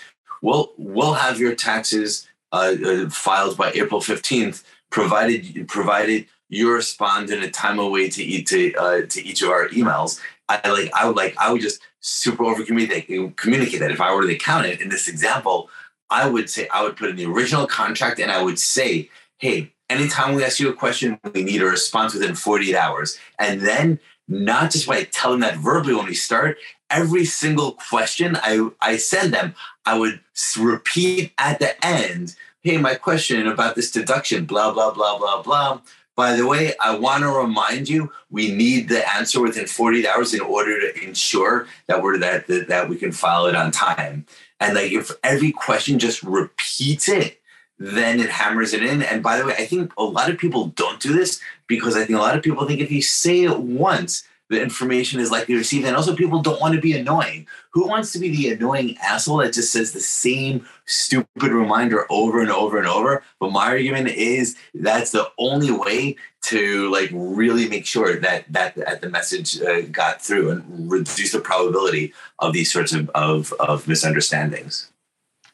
well, 0.42 0.74
we'll 0.78 1.14
have 1.14 1.40
your 1.40 1.56
taxes 1.56 2.28
uh, 2.52 2.76
uh, 2.86 3.10
filed 3.10 3.58
by 3.58 3.72
April 3.72 4.02
15th, 4.02 4.64
provided 4.90 5.68
provided 5.68 6.28
you 6.50 6.72
respond 6.72 7.30
in 7.30 7.44
a 7.44 7.50
timely 7.50 7.90
way 7.90 8.10
to 8.10 8.24
each 8.24 8.50
to, 8.50 8.74
uh, 8.76 9.02
to 9.08 9.26
each 9.26 9.42
of 9.42 9.50
our 9.50 9.70
emails. 9.70 10.20
I 10.50 10.70
like 10.70 10.92
I 10.94 11.06
would 11.06 11.18
like 11.18 11.36
I 11.38 11.52
would 11.52 11.62
just 11.62 11.82
super 12.00 12.46
over 12.46 12.64
communicate 12.64 13.36
communicate 13.36 13.82
that 13.82 13.92
if 13.92 14.00
I 14.00 14.14
were 14.14 14.26
the 14.26 14.36
accountant 14.36 14.80
in 14.80 14.90
this 14.90 15.08
example, 15.08 15.70
I 16.10 16.30
would 16.30 16.50
say 16.50 16.68
I 16.70 16.84
would 16.84 16.96
put 16.96 17.10
in 17.10 17.16
the 17.16 17.26
original 17.26 17.68
contract 17.68 18.20
and 18.20 18.32
I 18.32 18.42
would 18.42 18.60
say, 18.60 19.10
hey, 19.38 19.74
anytime 19.90 20.36
we 20.36 20.44
ask 20.44 20.60
you 20.60 20.70
a 20.70 20.74
question, 20.74 21.20
we 21.34 21.44
need 21.44 21.62
a 21.62 21.66
response 21.66 22.14
within 22.14 22.36
48 22.36 22.76
hours. 22.76 23.18
And 23.40 23.62
then 23.62 24.00
not 24.28 24.72
just 24.72 24.88
by 24.88 25.04
telling 25.04 25.40
that 25.42 25.58
verbally 25.58 25.96
when 25.96 26.06
we 26.06 26.14
start, 26.14 26.58
every 26.90 27.26
single 27.26 27.74
question 27.74 28.38
I, 28.42 28.70
I 28.82 28.98
send 28.98 29.34
them, 29.34 29.56
I 29.86 29.98
would 29.98 30.22
repeat 30.58 31.34
at 31.38 31.60
the 31.60 31.86
end, 31.86 32.36
hey, 32.62 32.78
my 32.78 32.96
question 32.96 33.48
about 33.48 33.76
this 33.76 33.92
deduction, 33.92 34.46
blah, 34.46 34.74
blah, 34.74 34.92
blah, 34.92 35.18
blah, 35.18 35.42
blah. 35.42 35.82
By 36.18 36.36
the 36.36 36.48
way, 36.48 36.74
I 36.84 36.98
want 36.98 37.22
to 37.22 37.30
remind 37.30 37.88
you, 37.88 38.12
we 38.32 38.52
need 38.52 38.90
the 38.90 39.08
answer 39.16 39.40
within 39.40 39.68
48 39.68 40.08
hours 40.08 40.34
in 40.34 40.42
order 40.42 40.82
to 40.82 41.04
ensure 41.04 41.68
that 41.86 42.02
we're 42.02 42.18
that, 42.18 42.48
that, 42.48 42.68
that 42.70 42.90
we 42.90 42.98
can 42.98 43.12
file 43.12 43.46
it 43.46 43.56
on 43.56 43.70
time. 43.70 44.26
And 44.60 44.74
like 44.74 44.92
if 44.92 45.12
every 45.24 45.52
question 45.52 46.00
just 46.00 46.24
repeats 46.24 47.08
it, 47.08 47.40
then 47.78 48.20
it 48.20 48.32
hammers 48.32 48.74
it 48.74 48.82
in. 48.82 49.04
And 49.04 49.22
by 49.22 49.38
the 49.38 49.46
way, 49.46 49.54
I 49.60 49.68
think 49.68 49.94
a 49.96 50.04
lot 50.04 50.32
of 50.32 50.40
people 50.40 50.70
don't 50.70 51.00
do 51.00 51.14
this 51.14 51.40
because 51.68 51.96
I 51.96 52.00
think 52.04 52.18
a 52.18 52.24
lot 52.24 52.36
of 52.36 52.42
people 52.42 52.66
think 52.66 52.80
if 52.80 52.92
you 52.92 53.04
say 53.04 53.44
it 53.44 53.60
once, 53.60 54.28
the 54.50 54.62
information 54.62 55.20
is 55.20 55.32
likely 55.32 55.56
received. 55.56 55.86
And 55.86 55.96
also, 55.96 56.16
people 56.16 56.42
don't 56.42 56.62
want 56.62 56.74
to 56.76 56.82
be 56.82 56.98
annoying. 56.98 57.48
Who 57.72 57.88
wants 57.88 58.12
to 58.14 58.20
be 58.20 58.30
the 58.30 58.54
annoying 58.54 58.98
asshole 58.98 59.38
that 59.38 59.54
just 59.54 59.72
says 59.72 59.92
the 59.92 60.00
same 60.00 60.66
stupid 60.86 61.52
reminder 61.52 62.06
over 62.10 62.40
and 62.40 62.52
over 62.52 62.78
and 62.78 62.88
over? 62.88 63.24
But 63.40 63.52
my 63.52 63.68
argument 63.68 64.10
is 64.10 64.56
that's 64.74 65.12
the 65.12 65.30
only 65.38 65.72
way 65.72 66.16
to 66.44 66.90
like 66.92 67.10
really 67.12 67.68
make 67.68 67.86
sure 67.86 68.20
that 68.20 68.46
that, 68.52 68.76
that 68.76 69.02
the 69.02 69.10
message 69.10 69.62
uh, 69.62 69.82
got 69.82 70.22
through 70.22 70.52
and 70.52 70.92
reduce 70.92 71.34
the 71.34 71.40
probability 71.40 72.14
of 72.40 72.54
these 72.54 72.72
sorts 72.72 72.94
of, 72.94 73.10
of, 73.10 73.54
of 73.60 73.88
misunderstandings. 73.88 74.92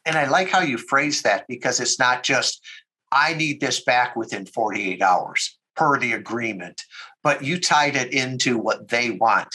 And 0.06 0.17
I 0.17 0.27
like 0.27 0.49
how 0.49 0.60
you 0.60 0.77
phrase 0.77 1.21
that 1.23 1.47
because 1.47 1.79
it's 1.79 1.97
not 1.97 2.23
just 2.23 2.62
I 3.12 3.34
need 3.34 3.60
this 3.60 3.84
back 3.84 4.15
within 4.15 4.45
48 4.45 5.01
hours 5.01 5.58
per 5.75 5.97
the 5.99 6.13
agreement, 6.13 6.81
but 7.23 7.43
you 7.43 7.59
tied 7.59 7.95
it 7.95 8.13
into 8.13 8.57
what 8.57 8.89
they 8.89 9.12
want. 9.12 9.49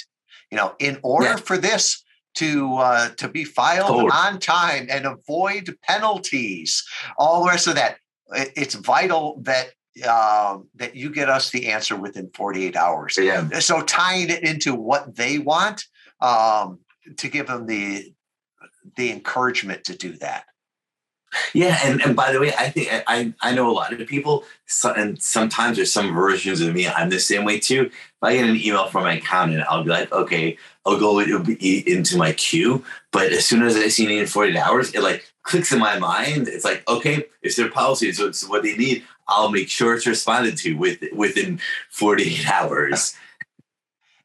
You 0.50 0.56
know, 0.56 0.74
in 0.78 0.98
order 1.02 1.28
yeah. 1.28 1.36
for 1.36 1.58
this 1.58 2.02
to 2.36 2.74
uh, 2.76 3.08
to 3.16 3.28
be 3.28 3.44
filed 3.44 3.88
totally. 3.88 4.10
on 4.12 4.38
time 4.38 4.86
and 4.90 5.06
avoid 5.06 5.76
penalties, 5.82 6.84
all 7.18 7.42
the 7.42 7.50
rest 7.50 7.66
of 7.66 7.74
that, 7.74 7.96
it's 8.32 8.74
vital 8.74 9.40
that 9.42 9.68
um, 10.08 10.68
that 10.76 10.94
you 10.94 11.10
get 11.10 11.28
us 11.28 11.50
the 11.50 11.68
answer 11.68 11.96
within 11.96 12.30
48 12.34 12.76
hours. 12.76 13.18
Yeah. 13.20 13.58
So 13.58 13.82
tying 13.82 14.30
it 14.30 14.42
into 14.42 14.74
what 14.74 15.16
they 15.16 15.38
want 15.38 15.84
um, 16.20 16.80
to 17.16 17.28
give 17.28 17.46
them 17.46 17.66
the 17.66 18.12
the 18.96 19.10
encouragement 19.10 19.84
to 19.84 19.96
do 19.96 20.12
that. 20.18 20.44
Yeah, 21.52 21.78
and, 21.84 22.00
and 22.02 22.16
by 22.16 22.32
the 22.32 22.40
way, 22.40 22.52
I 22.58 22.70
think 22.70 22.88
I 23.06 23.32
I 23.40 23.54
know 23.54 23.70
a 23.70 23.72
lot 23.72 23.92
of 23.92 24.08
people, 24.08 24.44
so, 24.66 24.92
and 24.92 25.20
sometimes 25.20 25.76
there's 25.76 25.92
some 25.92 26.14
versions 26.14 26.60
of 26.60 26.74
me. 26.74 26.88
I'm 26.88 27.10
the 27.10 27.20
same 27.20 27.44
way 27.44 27.58
too. 27.58 27.86
If 27.86 28.22
I 28.22 28.36
get 28.36 28.48
an 28.48 28.56
email 28.56 28.86
from 28.86 29.04
my 29.04 29.14
accountant, 29.14 29.64
I'll 29.68 29.84
be 29.84 29.90
like, 29.90 30.10
okay, 30.10 30.56
I'll 30.86 30.98
go 30.98 31.18
into 31.20 32.16
my 32.16 32.32
queue. 32.32 32.84
But 33.12 33.32
as 33.32 33.46
soon 33.46 33.62
as 33.62 33.76
I 33.76 33.88
see 33.88 34.04
it 34.04 34.20
in 34.20 34.26
48 34.26 34.58
hours, 34.58 34.94
it 34.94 35.02
like 35.02 35.30
clicks 35.42 35.72
in 35.72 35.78
my 35.78 35.98
mind. 35.98 36.48
It's 36.48 36.64
like, 36.64 36.88
okay, 36.88 37.26
it's 37.42 37.56
their 37.56 37.70
policy, 37.70 38.12
so 38.12 38.26
it's 38.26 38.48
what 38.48 38.62
they 38.62 38.76
need. 38.76 39.04
I'll 39.28 39.50
make 39.50 39.68
sure 39.68 39.94
it's 39.94 40.06
responded 40.06 40.56
to 40.58 40.74
with 40.74 41.02
within 41.12 41.60
48 41.90 42.50
hours. 42.50 43.14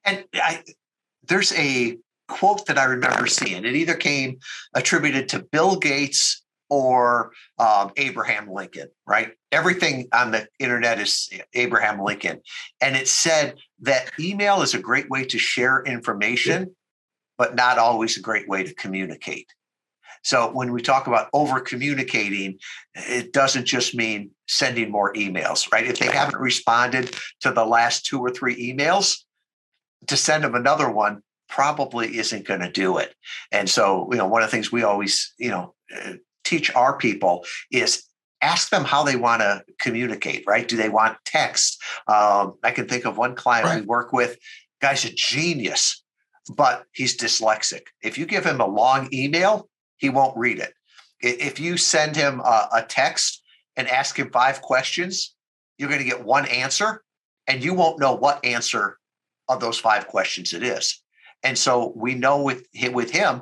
And 0.06 0.24
I, 0.34 0.64
there's 1.28 1.54
a 1.54 1.98
quote 2.28 2.66
that 2.68 2.78
I 2.78 2.86
remember 2.86 3.28
seeing. 3.28 3.66
It 3.66 3.76
either 3.76 3.96
came 3.96 4.40
attributed 4.74 5.30
to 5.30 5.40
Bill 5.40 5.76
Gates 5.76 6.43
or 6.74 7.34
um, 7.60 7.92
Abraham 7.98 8.52
Lincoln, 8.52 8.90
right? 9.06 9.34
Everything 9.52 10.08
on 10.12 10.32
the 10.32 10.48
internet 10.58 11.00
is 11.00 11.30
Abraham 11.54 12.02
Lincoln. 12.02 12.42
And 12.82 12.96
it 12.96 13.08
said 13.08 13.60
that 13.82 14.10
email 14.20 14.64
is 14.64 14.74
a 14.74 14.80
great 14.80 15.08
way 15.08 15.24
to 15.26 15.38
share 15.38 15.84
information, 15.84 16.76
but 17.38 17.54
not 17.54 17.78
always 17.78 18.18
a 18.18 18.22
great 18.22 18.50
way 18.50 18.64
to 18.64 18.74
communicate. 18.74 19.46
So 20.24 20.52
when 20.52 20.74
we 20.74 20.82
talk 20.82 21.06
about 21.06 21.30
over 21.32 21.60
communicating, 21.60 22.58
it 22.96 23.34
doesn't 23.34 23.66
just 23.66 23.94
mean 23.94 24.32
sending 24.48 24.90
more 24.90 25.14
emails, 25.14 25.72
right? 25.72 25.86
If 25.86 26.00
they 26.00 26.08
haven't 26.08 26.42
responded 26.42 27.16
to 27.42 27.52
the 27.52 27.66
last 27.66 28.08
two 28.08 28.20
or 28.20 28.32
three 28.32 28.74
emails, 28.74 29.18
to 30.08 30.18
send 30.18 30.44
them 30.44 30.56
another 30.56 30.90
one 30.90 31.22
probably 31.50 32.18
isn't 32.18 32.48
going 32.48 32.62
to 32.62 32.72
do 32.72 32.98
it. 32.98 33.14
And 33.52 33.70
so, 33.70 34.10
you 34.12 34.18
know, 34.18 34.28
one 34.28 34.42
of 34.42 34.50
the 34.50 34.52
things 34.52 34.72
we 34.72 34.82
always, 34.82 35.34
you 35.38 35.52
know, 35.52 35.76
uh, 35.96 36.14
teach 36.44 36.74
our 36.76 36.98
people 36.98 37.46
is 37.72 38.04
ask 38.42 38.70
them 38.70 38.84
how 38.84 39.04
they 39.04 39.16
want 39.16 39.42
to 39.42 39.64
communicate, 39.80 40.44
right? 40.46 40.68
Do 40.68 40.76
they 40.76 40.90
want 40.90 41.18
text? 41.26 41.82
Um, 42.08 42.56
I 42.64 42.72
can 42.72 42.88
think 42.88 43.06
of 43.06 43.18
one 43.18 43.36
client 43.36 43.66
right. 43.66 43.80
we 43.82 43.86
work 43.86 44.12
with, 44.12 44.38
guy's 44.82 45.06
a 45.06 45.14
genius, 45.14 46.04
but 46.54 46.86
he's 46.92 47.18
dyslexic. 47.18 47.84
If 48.02 48.18
you 48.18 48.26
give 48.26 48.46
him 48.46 48.60
a 48.60 48.68
long 48.68 49.08
email, 49.14 49.70
he 49.98 50.10
won't 50.10 50.38
read 50.38 50.60
it. 50.60 50.74
If 51.22 51.60
you 51.60 51.78
send 51.78 52.18
him 52.18 52.42
a, 52.42 52.68
a 52.74 52.82
text 52.84 53.42
and 53.78 53.88
ask 53.88 54.20
him 54.20 54.30
five 54.30 54.62
questions, 54.62 55.36
you're 55.78 55.90
going 55.90 56.02
to 56.02 56.06
get 56.06 56.26
one 56.26 56.46
answer 56.48 57.02
and 57.48 57.64
you 57.64 57.74
won't 57.74 58.00
know 58.00 58.14
what 58.14 58.44
answer 58.44 58.98
of 59.48 59.62
those 59.62 59.80
five 59.80 60.08
questions 60.08 60.54
it 60.54 60.64
is. 60.64 61.02
And 61.44 61.58
so 61.58 61.94
we 61.96 62.16
know 62.16 62.42
with 62.42 62.66
with 62.92 63.12
him, 63.12 63.42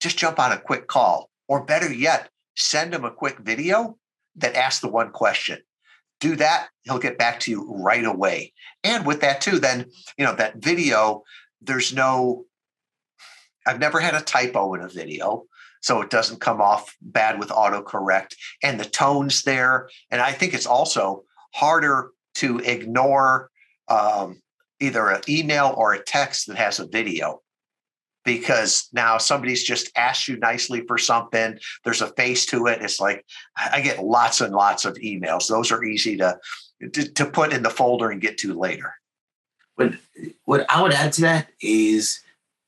just 0.00 0.18
jump 0.18 0.38
on 0.38 0.52
a 0.52 0.58
quick 0.58 0.86
call, 0.86 1.30
or 1.48 1.64
better 1.64 1.92
yet, 1.92 2.30
send 2.60 2.94
him 2.94 3.04
a 3.04 3.10
quick 3.10 3.38
video 3.38 3.98
that 4.36 4.54
asks 4.54 4.80
the 4.80 4.88
one 4.88 5.10
question. 5.10 5.58
Do 6.20 6.36
that, 6.36 6.68
he'll 6.82 6.98
get 6.98 7.18
back 7.18 7.40
to 7.40 7.50
you 7.50 7.74
right 7.76 8.04
away. 8.04 8.52
And 8.84 9.06
with 9.06 9.22
that 9.22 9.40
too, 9.40 9.58
then 9.58 9.86
you 10.18 10.24
know 10.24 10.34
that 10.34 10.56
video. 10.56 11.22
There's 11.60 11.94
no. 11.94 12.44
I've 13.66 13.78
never 13.78 14.00
had 14.00 14.14
a 14.14 14.20
typo 14.20 14.74
in 14.74 14.80
a 14.80 14.88
video 14.88 15.44
so 15.80 16.02
it 16.02 16.10
doesn't 16.10 16.40
come 16.40 16.60
off 16.60 16.96
bad 17.00 17.38
with 17.38 17.48
autocorrect 17.48 18.34
and 18.62 18.78
the 18.78 18.84
tones 18.84 19.42
there 19.42 19.88
and 20.10 20.20
i 20.20 20.32
think 20.32 20.54
it's 20.54 20.66
also 20.66 21.24
harder 21.52 22.10
to 22.34 22.58
ignore 22.60 23.50
um, 23.88 24.40
either 24.78 25.08
an 25.08 25.20
email 25.28 25.74
or 25.76 25.92
a 25.92 26.02
text 26.02 26.46
that 26.46 26.56
has 26.56 26.78
a 26.78 26.86
video 26.86 27.40
because 28.24 28.88
now 28.92 29.18
somebody's 29.18 29.62
just 29.62 29.90
asked 29.96 30.28
you 30.28 30.36
nicely 30.38 30.82
for 30.86 30.98
something 30.98 31.58
there's 31.84 32.02
a 32.02 32.08
face 32.08 32.46
to 32.46 32.66
it 32.66 32.82
it's 32.82 33.00
like 33.00 33.24
i 33.72 33.80
get 33.80 34.04
lots 34.04 34.40
and 34.40 34.54
lots 34.54 34.84
of 34.84 34.94
emails 34.96 35.48
those 35.48 35.70
are 35.70 35.84
easy 35.84 36.16
to 36.16 36.38
to, 36.92 37.12
to 37.12 37.26
put 37.26 37.52
in 37.52 37.62
the 37.62 37.70
folder 37.70 38.10
and 38.10 38.20
get 38.20 38.38
to 38.38 38.58
later 38.58 38.94
but 39.76 39.94
what 40.44 40.66
i 40.70 40.82
would 40.82 40.92
add 40.92 41.12
to 41.12 41.22
that 41.22 41.48
is 41.60 42.20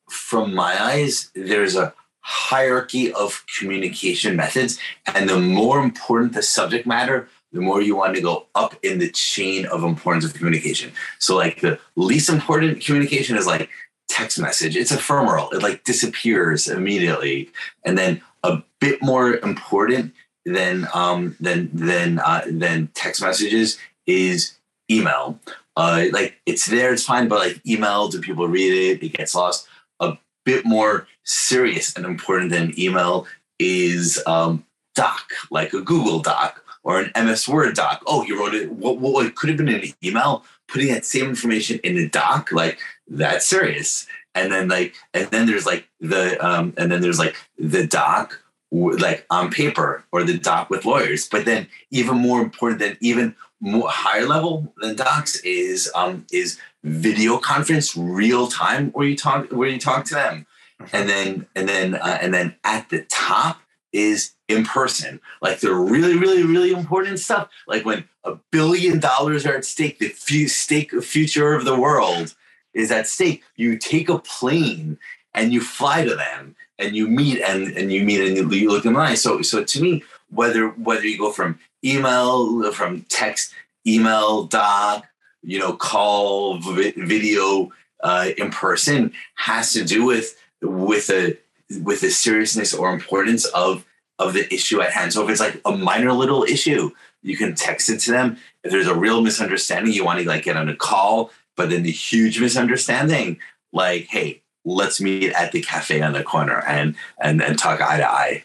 from 0.08 0.54
my 0.54 0.80
eyes 0.82 1.30
there's 1.34 1.76
a 1.76 1.92
hierarchy 2.20 3.12
of 3.14 3.44
communication 3.58 4.36
methods 4.36 4.78
and 5.06 5.28
the 5.28 5.38
more 5.38 5.80
important 5.80 6.32
the 6.32 6.42
subject 6.42 6.86
matter 6.86 7.28
the 7.52 7.60
more 7.60 7.82
you 7.82 7.94
want 7.94 8.14
to 8.14 8.20
go 8.20 8.46
up 8.54 8.74
in 8.82 8.98
the 8.98 9.10
chain 9.10 9.66
of 9.66 9.84
importance 9.84 10.24
of 10.24 10.34
communication. 10.34 10.92
So, 11.18 11.36
like 11.36 11.60
the 11.60 11.78
least 11.96 12.28
important 12.28 12.82
communication 12.82 13.36
is 13.36 13.46
like 13.46 13.68
text 14.12 14.38
message. 14.38 14.76
It's 14.76 14.92
ephemeral. 14.92 15.50
It 15.50 15.62
like 15.62 15.84
disappears 15.84 16.68
immediately, 16.68 17.50
and 17.84 17.96
then 17.96 18.20
a 18.42 18.62
bit 18.80 19.02
more 19.02 19.36
important 19.36 20.12
than 20.44 20.86
um 20.92 21.36
than 21.40 21.70
than 21.72 22.18
uh, 22.18 22.44
than 22.46 22.88
text 22.94 23.22
messages 23.22 23.78
is 24.06 24.58
email. 24.90 25.38
Uh, 25.76 26.04
like 26.12 26.38
it's 26.44 26.66
there, 26.66 26.92
it's 26.92 27.04
fine, 27.04 27.28
but 27.28 27.38
like 27.38 27.66
email, 27.66 28.08
do 28.08 28.20
people 28.20 28.46
read 28.46 28.72
it? 28.72 29.04
It 29.04 29.14
gets 29.14 29.34
lost. 29.34 29.66
A 30.00 30.18
bit 30.44 30.66
more 30.66 31.06
serious 31.24 31.96
and 31.96 32.04
important 32.04 32.50
than 32.50 32.78
email 32.78 33.26
is 33.58 34.22
um, 34.26 34.66
doc, 34.94 35.32
like 35.50 35.72
a 35.72 35.80
Google 35.80 36.20
Doc 36.20 36.62
or 36.84 37.00
an 37.00 37.24
MS 37.24 37.48
Word 37.48 37.74
doc. 37.74 38.02
Oh, 38.06 38.24
you 38.24 38.38
wrote 38.38 38.54
it. 38.54 38.70
What, 38.72 38.98
what 38.98 39.34
could 39.34 39.48
have 39.48 39.58
been 39.58 39.68
an 39.68 39.94
email? 40.04 40.44
Putting 40.72 40.88
that 40.88 41.04
same 41.04 41.26
information 41.26 41.78
in 41.84 41.98
a 41.98 42.08
doc, 42.08 42.50
like 42.52 42.78
that's 43.06 43.46
serious. 43.46 44.06
And 44.34 44.50
then 44.50 44.68
like, 44.68 44.94
and 45.12 45.26
then 45.30 45.46
there's 45.46 45.66
like 45.66 45.86
the, 46.00 46.44
um, 46.44 46.72
and 46.78 46.90
then 46.90 47.02
there's 47.02 47.18
like 47.18 47.36
the 47.58 47.86
doc, 47.86 48.42
like 48.70 49.26
on 49.28 49.50
paper, 49.50 50.04
or 50.10 50.24
the 50.24 50.38
doc 50.38 50.70
with 50.70 50.86
lawyers. 50.86 51.28
But 51.28 51.44
then 51.44 51.68
even 51.90 52.16
more 52.16 52.40
important 52.40 52.80
than 52.80 52.96
even 53.00 53.36
more 53.62 53.88
higher 53.88 54.26
level 54.26 54.74
than 54.78 54.96
docs 54.96 55.36
is 55.40 55.90
um 55.94 56.26
is 56.32 56.58
video 56.82 57.38
conference 57.38 57.96
real 57.96 58.48
time 58.48 58.90
where 58.90 59.06
you 59.06 59.16
talk 59.16 59.48
where 59.52 59.68
you 59.68 59.78
talk 59.78 60.04
to 60.04 60.14
them 60.14 60.46
mm-hmm. 60.80 60.96
and 60.96 61.08
then 61.08 61.46
and 61.54 61.68
then 61.68 61.94
uh, 61.94 62.18
and 62.20 62.34
then 62.34 62.54
at 62.64 62.88
the 62.90 63.02
top 63.02 63.61
is 63.92 64.32
in 64.48 64.64
person. 64.64 65.20
Like 65.40 65.60
the 65.60 65.74
really, 65.74 66.16
really, 66.16 66.42
really 66.42 66.72
important 66.72 67.18
stuff. 67.18 67.48
Like 67.66 67.84
when 67.84 68.04
a 68.24 68.36
billion 68.50 69.00
dollars 69.00 69.46
are 69.46 69.56
at 69.56 69.64
stake, 69.64 69.98
the 69.98 70.08
few 70.08 70.48
stake 70.48 70.92
future 71.02 71.54
of 71.54 71.64
the 71.64 71.78
world 71.78 72.34
is 72.74 72.90
at 72.90 73.06
stake. 73.06 73.42
You 73.56 73.76
take 73.78 74.08
a 74.08 74.18
plane 74.18 74.98
and 75.34 75.52
you 75.52 75.60
fly 75.60 76.04
to 76.04 76.14
them 76.14 76.56
and 76.78 76.96
you 76.96 77.06
meet 77.06 77.40
and, 77.42 77.68
and 77.76 77.92
you 77.92 78.04
meet 78.04 78.20
and 78.20 78.52
you, 78.52 78.70
look 78.70 78.84
in 78.84 78.94
the 78.94 79.00
eye. 79.00 79.14
So 79.14 79.42
so 79.42 79.64
to 79.64 79.82
me, 79.82 80.02
whether 80.30 80.68
whether 80.68 81.06
you 81.06 81.18
go 81.18 81.30
from 81.30 81.58
email, 81.84 82.70
from 82.72 83.02
text, 83.02 83.52
email, 83.86 84.44
doc, 84.44 85.06
you 85.42 85.58
know, 85.58 85.72
call, 85.74 86.58
video, 86.58 87.72
uh, 88.02 88.30
in 88.36 88.50
person, 88.50 89.12
has 89.34 89.72
to 89.72 89.84
do 89.84 90.04
with 90.04 90.36
with 90.60 91.10
a 91.10 91.36
with 91.80 92.00
the 92.00 92.10
seriousness 92.10 92.74
or 92.74 92.92
importance 92.92 93.44
of 93.46 93.84
of 94.18 94.34
the 94.34 94.52
issue 94.52 94.80
at 94.80 94.92
hand. 94.92 95.12
So 95.12 95.24
if 95.24 95.30
it's 95.30 95.40
like 95.40 95.60
a 95.64 95.72
minor 95.76 96.12
little 96.12 96.44
issue, 96.44 96.90
you 97.22 97.36
can 97.36 97.54
text 97.54 97.88
it 97.88 97.98
to 98.00 98.10
them. 98.12 98.36
If 98.62 98.70
there's 98.70 98.86
a 98.86 98.94
real 98.94 99.22
misunderstanding, 99.22 99.92
you 99.92 100.04
want 100.04 100.20
to 100.20 100.28
like 100.28 100.44
get 100.44 100.56
on 100.56 100.68
a 100.68 100.76
call, 100.76 101.30
but 101.56 101.70
then 101.70 101.82
the 101.82 101.90
huge 101.90 102.40
misunderstanding, 102.40 103.38
like, 103.72 104.06
hey, 104.08 104.42
let's 104.64 105.00
meet 105.00 105.32
at 105.32 105.52
the 105.52 105.62
cafe 105.62 106.02
on 106.02 106.12
the 106.12 106.22
corner 106.22 106.62
and 106.66 106.94
and 107.18 107.42
and 107.42 107.58
talk 107.58 107.80
eye 107.80 107.98
to 107.98 108.08
eye. 108.08 108.44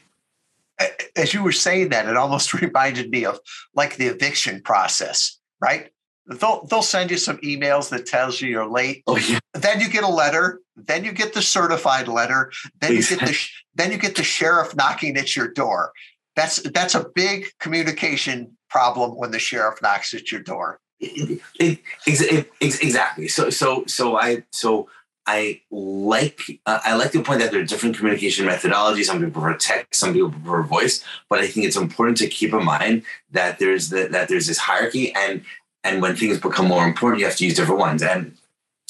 As 1.16 1.34
you 1.34 1.44
were 1.44 1.52
saying 1.52 1.90
that, 1.90 2.08
it 2.08 2.18
almost 2.18 2.54
reminded 2.62 3.10
me 3.10 3.26
of 3.26 3.40
like 3.76 3.98
the 3.98 4.08
eviction 4.08 4.62
process, 4.62 5.38
right? 5.60 5.92
they'll 6.28 6.66
they'll 6.66 6.82
send 6.82 7.12
you 7.12 7.18
some 7.18 7.38
emails 7.38 7.90
that 7.90 8.06
tells 8.06 8.42
you 8.42 8.50
you're 8.50 8.68
late. 8.68 9.04
Oh, 9.08 9.18
yeah. 9.18 9.40
Then 9.54 9.80
you 9.80 9.90
get 9.90 10.04
a 10.04 10.10
letter. 10.10 10.62
Then 10.78 11.04
you 11.04 11.12
get 11.12 11.34
the 11.34 11.42
certified 11.42 12.08
letter. 12.08 12.52
Then 12.80 12.94
you 12.94 13.04
get 13.04 13.20
the 13.20 13.38
then 13.76 13.92
you 13.92 13.98
get 13.98 14.16
the 14.16 14.24
sheriff 14.24 14.76
knocking 14.76 15.18
at 15.18 15.36
your 15.36 15.48
door. 15.48 15.92
That's 16.36 16.58
that's 16.58 16.96
a 16.96 17.10
big 17.16 17.48
communication 17.60 18.58
problem 18.70 19.18
when 19.18 19.32
the 19.32 19.40
sheriff 19.40 19.82
knocks 19.82 20.14
at 20.14 20.32
your 20.32 20.42
door. 20.42 20.80
It, 21.00 21.42
it, 21.60 21.80
it, 22.06 22.52
exactly. 22.62 23.28
So 23.28 23.50
so 23.50 23.86
so 23.88 24.18
I 24.18 24.44
so 24.52 24.88
I 25.28 25.62
like 25.70 26.40
uh, 26.66 26.80
I 26.84 26.96
like 26.96 27.12
the 27.12 27.22
point 27.22 27.42
that 27.42 27.52
there 27.52 27.60
are 27.60 27.66
different 27.66 27.98
communication 27.98 28.48
methodologies. 28.48 29.06
Some 29.06 29.20
people 29.20 29.42
prefer 29.42 29.58
text, 29.58 30.00
some 30.00 30.14
people 30.14 30.32
prefer 30.32 30.64
voice. 30.64 31.04
But 31.30 31.40
I 31.40 31.48
think 31.48 31.66
it's 31.66 31.76
important 31.76 32.18
to 32.20 32.28
keep 32.28 32.54
in 32.54 32.64
mind 32.64 33.04
that 33.32 33.60
there's 33.60 33.90
the, 33.90 34.08
that 34.08 34.30
there's 34.30 34.48
this 34.48 34.58
hierarchy, 34.58 35.14
and 35.14 35.44
and 35.84 36.02
when 36.02 36.16
things 36.16 36.40
become 36.40 36.68
more 36.68 36.86
important, 36.86 37.20
you 37.20 37.26
have 37.26 37.36
to 37.36 37.46
use 37.46 37.56
different 37.56 37.80
ones. 37.80 38.02
And 38.02 38.38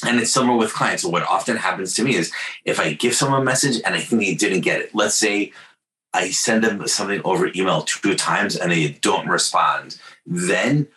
and 0.04 0.20
it's 0.20 0.30
similar 0.30 0.56
with 0.56 0.72
clients. 0.72 1.02
So 1.02 1.08
what 1.08 1.24
often 1.24 1.56
happens 1.56 1.94
to 1.94 2.04
me 2.04 2.14
is 2.14 2.32
if 2.64 2.78
I 2.78 2.92
give 2.92 3.14
someone 3.14 3.42
a 3.42 3.44
message 3.44 3.80
and 3.84 3.94
I 3.94 4.00
think 4.00 4.22
they 4.22 4.34
didn't 4.34 4.60
get 4.60 4.80
it, 4.80 4.94
let's 4.94 5.14
say 5.14 5.52
I 6.14 6.30
send 6.30 6.64
them 6.64 6.86
something 6.86 7.20
over 7.24 7.50
email 7.54 7.82
two 7.82 8.14
times 8.14 8.56
and 8.56 8.70
they 8.70 8.90
don't 9.00 9.28
respond, 9.28 9.98
then 10.26 10.88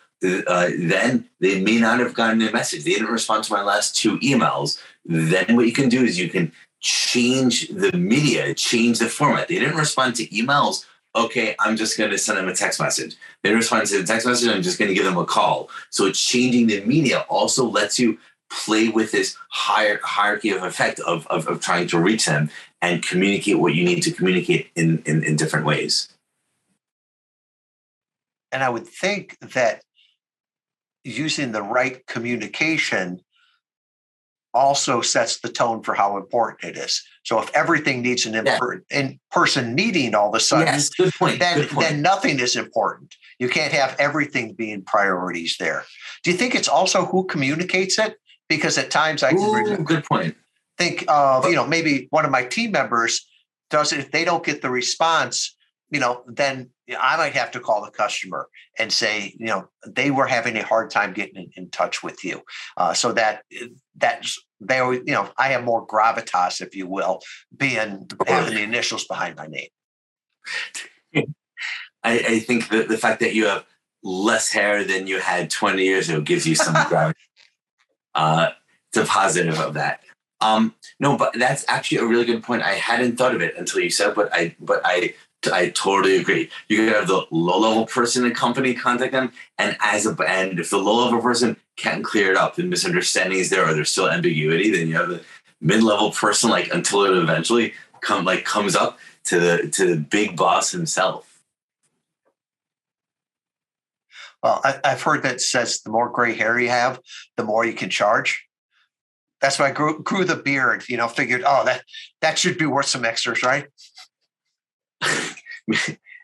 uh, 0.46 0.70
then 0.78 1.28
they 1.40 1.60
may 1.60 1.80
not 1.80 1.98
have 1.98 2.14
gotten 2.14 2.40
a 2.42 2.52
message. 2.52 2.84
They 2.84 2.92
didn't 2.92 3.08
respond 3.08 3.42
to 3.44 3.52
my 3.52 3.62
last 3.62 3.96
two 3.96 4.18
emails. 4.20 4.80
Then 5.04 5.56
what 5.56 5.66
you 5.66 5.72
can 5.72 5.88
do 5.88 6.04
is 6.04 6.16
you 6.16 6.28
can 6.28 6.52
change 6.80 7.68
the 7.70 7.90
media, 7.92 8.54
change 8.54 9.00
the 9.00 9.08
format. 9.08 9.48
They 9.48 9.58
didn't 9.58 9.76
respond 9.76 10.14
to 10.16 10.26
emails 10.28 10.84
okay, 11.14 11.54
I'm 11.60 11.76
just 11.76 11.98
going 11.98 12.10
to 12.10 12.18
send 12.18 12.38
them 12.38 12.48
a 12.48 12.54
text 12.54 12.80
message. 12.80 13.16
They 13.42 13.52
respond 13.52 13.86
to 13.88 13.98
the 13.98 14.04
text 14.04 14.26
message, 14.26 14.48
I'm 14.48 14.62
just 14.62 14.78
going 14.78 14.88
to 14.88 14.94
give 14.94 15.04
them 15.04 15.18
a 15.18 15.24
call. 15.24 15.68
So 15.90 16.10
changing 16.10 16.68
the 16.68 16.82
media 16.84 17.26
also 17.28 17.66
lets 17.66 17.98
you 17.98 18.18
play 18.52 18.88
with 18.88 19.12
this 19.12 19.36
higher 19.50 19.98
hierarchy 20.02 20.50
of 20.50 20.62
effect 20.62 21.00
of, 21.00 21.26
of, 21.28 21.46
of 21.46 21.60
trying 21.60 21.86
to 21.88 21.98
reach 21.98 22.26
them 22.26 22.50
and 22.80 23.02
communicate 23.02 23.58
what 23.58 23.74
you 23.74 23.84
need 23.84 24.02
to 24.02 24.10
communicate 24.10 24.70
in, 24.76 25.02
in, 25.06 25.24
in 25.24 25.36
different 25.36 25.66
ways. 25.66 26.08
And 28.50 28.62
I 28.62 28.68
would 28.68 28.86
think 28.86 29.38
that 29.54 29.82
using 31.04 31.52
the 31.52 31.62
right 31.62 32.06
communication 32.06 33.22
also 34.54 35.00
sets 35.00 35.40
the 35.40 35.48
tone 35.48 35.82
for 35.82 35.94
how 35.94 36.18
important 36.18 36.76
it 36.76 36.78
is. 36.78 37.02
So 37.24 37.40
if 37.40 37.50
everything 37.54 38.02
needs 38.02 38.26
an 38.26 38.34
yeah. 38.44 38.58
in-person 38.90 39.74
meeting 39.74 40.14
all 40.14 40.28
of 40.28 40.34
a 40.34 40.40
sudden, 40.40 40.66
yes, 40.66 40.90
good 40.90 41.14
point. 41.14 41.38
Then, 41.38 41.58
good 41.58 41.70
point. 41.70 41.88
then 41.88 42.02
nothing 42.02 42.38
is 42.38 42.56
important. 42.56 43.14
You 43.38 43.48
can't 43.48 43.72
have 43.72 43.96
everything 43.98 44.52
being 44.52 44.82
priorities 44.82 45.56
there. 45.58 45.84
Do 46.22 46.30
you 46.30 46.36
think 46.36 46.54
it's 46.54 46.68
also 46.68 47.06
who 47.06 47.24
communicates 47.24 47.98
it? 47.98 48.18
Because 48.48 48.78
at 48.78 48.90
times 48.90 49.22
I 49.22 49.32
can 49.32 49.40
Ooh, 49.40 49.84
good 49.84 50.04
point. 50.04 50.36
think 50.76 51.04
of, 51.08 51.46
you 51.46 51.54
know, 51.54 51.66
maybe 51.66 52.06
one 52.10 52.24
of 52.24 52.30
my 52.30 52.44
team 52.44 52.72
members 52.72 53.26
does 53.70 53.92
it. 53.92 54.00
If 54.00 54.10
they 54.10 54.24
don't 54.24 54.44
get 54.44 54.62
the 54.62 54.70
response, 54.70 55.56
you 55.90 56.00
know, 56.00 56.22
then 56.26 56.70
I 56.98 57.16
might 57.16 57.34
have 57.34 57.50
to 57.52 57.60
call 57.60 57.84
the 57.84 57.90
customer 57.90 58.48
and 58.78 58.92
say, 58.92 59.34
you 59.38 59.46
know, 59.46 59.68
they 59.86 60.10
were 60.10 60.26
having 60.26 60.56
a 60.56 60.64
hard 60.64 60.90
time 60.90 61.12
getting 61.12 61.36
in, 61.36 61.64
in 61.64 61.70
touch 61.70 62.02
with 62.02 62.24
you. 62.24 62.42
Uh, 62.76 62.94
so 62.94 63.12
that 63.12 63.42
that's 63.96 64.38
they 64.60 64.78
always, 64.78 65.00
you 65.06 65.12
know, 65.12 65.30
I 65.36 65.48
have 65.48 65.64
more 65.64 65.86
gravitas, 65.86 66.60
if 66.60 66.74
you 66.74 66.86
will, 66.86 67.20
being 67.56 68.08
having 68.26 68.54
the 68.54 68.62
initials 68.62 69.04
behind 69.04 69.36
my 69.36 69.46
name. 69.46 69.68
I, 72.04 72.18
I 72.18 72.38
think 72.40 72.68
that 72.70 72.88
the 72.88 72.98
fact 72.98 73.20
that 73.20 73.34
you 73.34 73.46
have 73.46 73.64
less 74.02 74.50
hair 74.50 74.84
than 74.84 75.06
you 75.06 75.20
had 75.20 75.50
20 75.50 75.82
years 75.82 76.08
ago 76.08 76.20
gives 76.20 76.46
you 76.46 76.54
some 76.54 76.74
gravity. 76.88 77.20
Uh, 78.14 78.50
a 78.96 79.04
positive 79.04 79.58
of 79.58 79.74
that. 79.74 80.00
Um, 80.40 80.74
no, 80.98 81.16
but 81.16 81.34
that's 81.34 81.64
actually 81.68 81.98
a 81.98 82.06
really 82.06 82.24
good 82.24 82.42
point. 82.42 82.62
I 82.62 82.74
hadn't 82.74 83.16
thought 83.16 83.34
of 83.34 83.40
it 83.40 83.56
until 83.56 83.80
you 83.80 83.90
said, 83.90 84.14
but 84.14 84.28
I, 84.32 84.54
but 84.60 84.82
I, 84.84 85.14
I 85.52 85.70
totally 85.70 86.16
agree. 86.16 86.50
You 86.68 86.78
can 86.78 86.88
have 86.88 87.06
the 87.06 87.24
low 87.30 87.58
level 87.58 87.86
person 87.86 88.24
in 88.24 88.28
the 88.28 88.34
company 88.34 88.74
contact 88.74 89.12
them, 89.12 89.32
and 89.58 89.76
as 89.80 90.04
a 90.06 90.16
and 90.28 90.58
if 90.58 90.70
the 90.70 90.78
low 90.78 91.04
level 91.04 91.20
person 91.20 91.56
can't 91.76 92.04
clear 92.04 92.30
it 92.30 92.36
up, 92.36 92.56
the 92.56 92.64
misunderstanding 92.64 93.38
is 93.38 93.50
there, 93.50 93.66
or 93.66 93.72
there's 93.72 93.90
still 93.90 94.10
ambiguity, 94.10 94.70
then 94.70 94.88
you 94.88 94.96
have 94.96 95.08
the 95.08 95.22
mid 95.60 95.82
level 95.82 96.10
person 96.10 96.50
like 96.50 96.72
until 96.72 97.04
it 97.04 97.16
eventually 97.16 97.72
come 98.00 98.24
like 98.24 98.44
comes 98.44 98.76
up 98.76 98.98
to 99.24 99.40
the 99.40 99.68
to 99.68 99.86
the 99.86 99.96
big 99.96 100.36
boss 100.36 100.70
himself. 100.70 101.31
Well, 104.42 104.60
I, 104.64 104.80
have 104.84 105.02
heard 105.02 105.22
that 105.22 105.40
says 105.40 105.80
the 105.82 105.90
more 105.90 106.10
gray 106.10 106.34
hair 106.34 106.58
you 106.58 106.68
have, 106.68 107.00
the 107.36 107.44
more 107.44 107.64
you 107.64 107.74
can 107.74 107.90
charge. 107.90 108.44
That's 109.40 109.58
why 109.58 109.68
I 109.68 109.72
grew, 109.72 110.02
grew 110.02 110.24
the 110.24 110.36
beard. 110.36 110.88
You 110.88 110.96
know, 110.96 111.08
figured, 111.08 111.42
oh, 111.46 111.64
that 111.64 111.84
that 112.20 112.38
should 112.38 112.58
be 112.58 112.66
worth 112.66 112.86
some 112.86 113.04
extras, 113.04 113.42
right? 113.42 113.66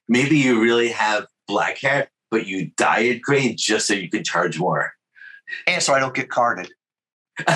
Maybe 0.08 0.38
you 0.38 0.60
really 0.60 0.88
have 0.88 1.26
black 1.46 1.78
hair, 1.78 2.08
but 2.30 2.46
you 2.46 2.70
dye 2.76 3.00
it 3.00 3.22
gray 3.22 3.54
just 3.54 3.86
so 3.86 3.94
you 3.94 4.10
can 4.10 4.24
charge 4.24 4.58
more. 4.58 4.92
And 5.66 5.82
so 5.82 5.94
I 5.94 6.00
don't 6.00 6.14
get 6.14 6.28
carded. 6.28 6.70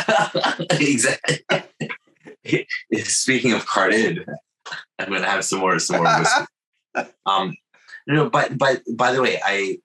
exactly. 0.71 1.41
Speaking 3.03 3.53
of 3.53 3.67
carded, 3.67 4.25
I'm 4.99 5.11
gonna 5.11 5.27
have 5.27 5.45
some 5.45 5.59
more 5.61 5.79
some 5.79 6.03
more 6.03 6.19
whiskey. 6.19 7.13
um, 7.27 7.55
no, 8.07 8.29
but 8.29 8.57
but 8.59 8.83
by 8.97 9.13
the 9.13 9.23
way, 9.23 9.41
I, 9.45 9.79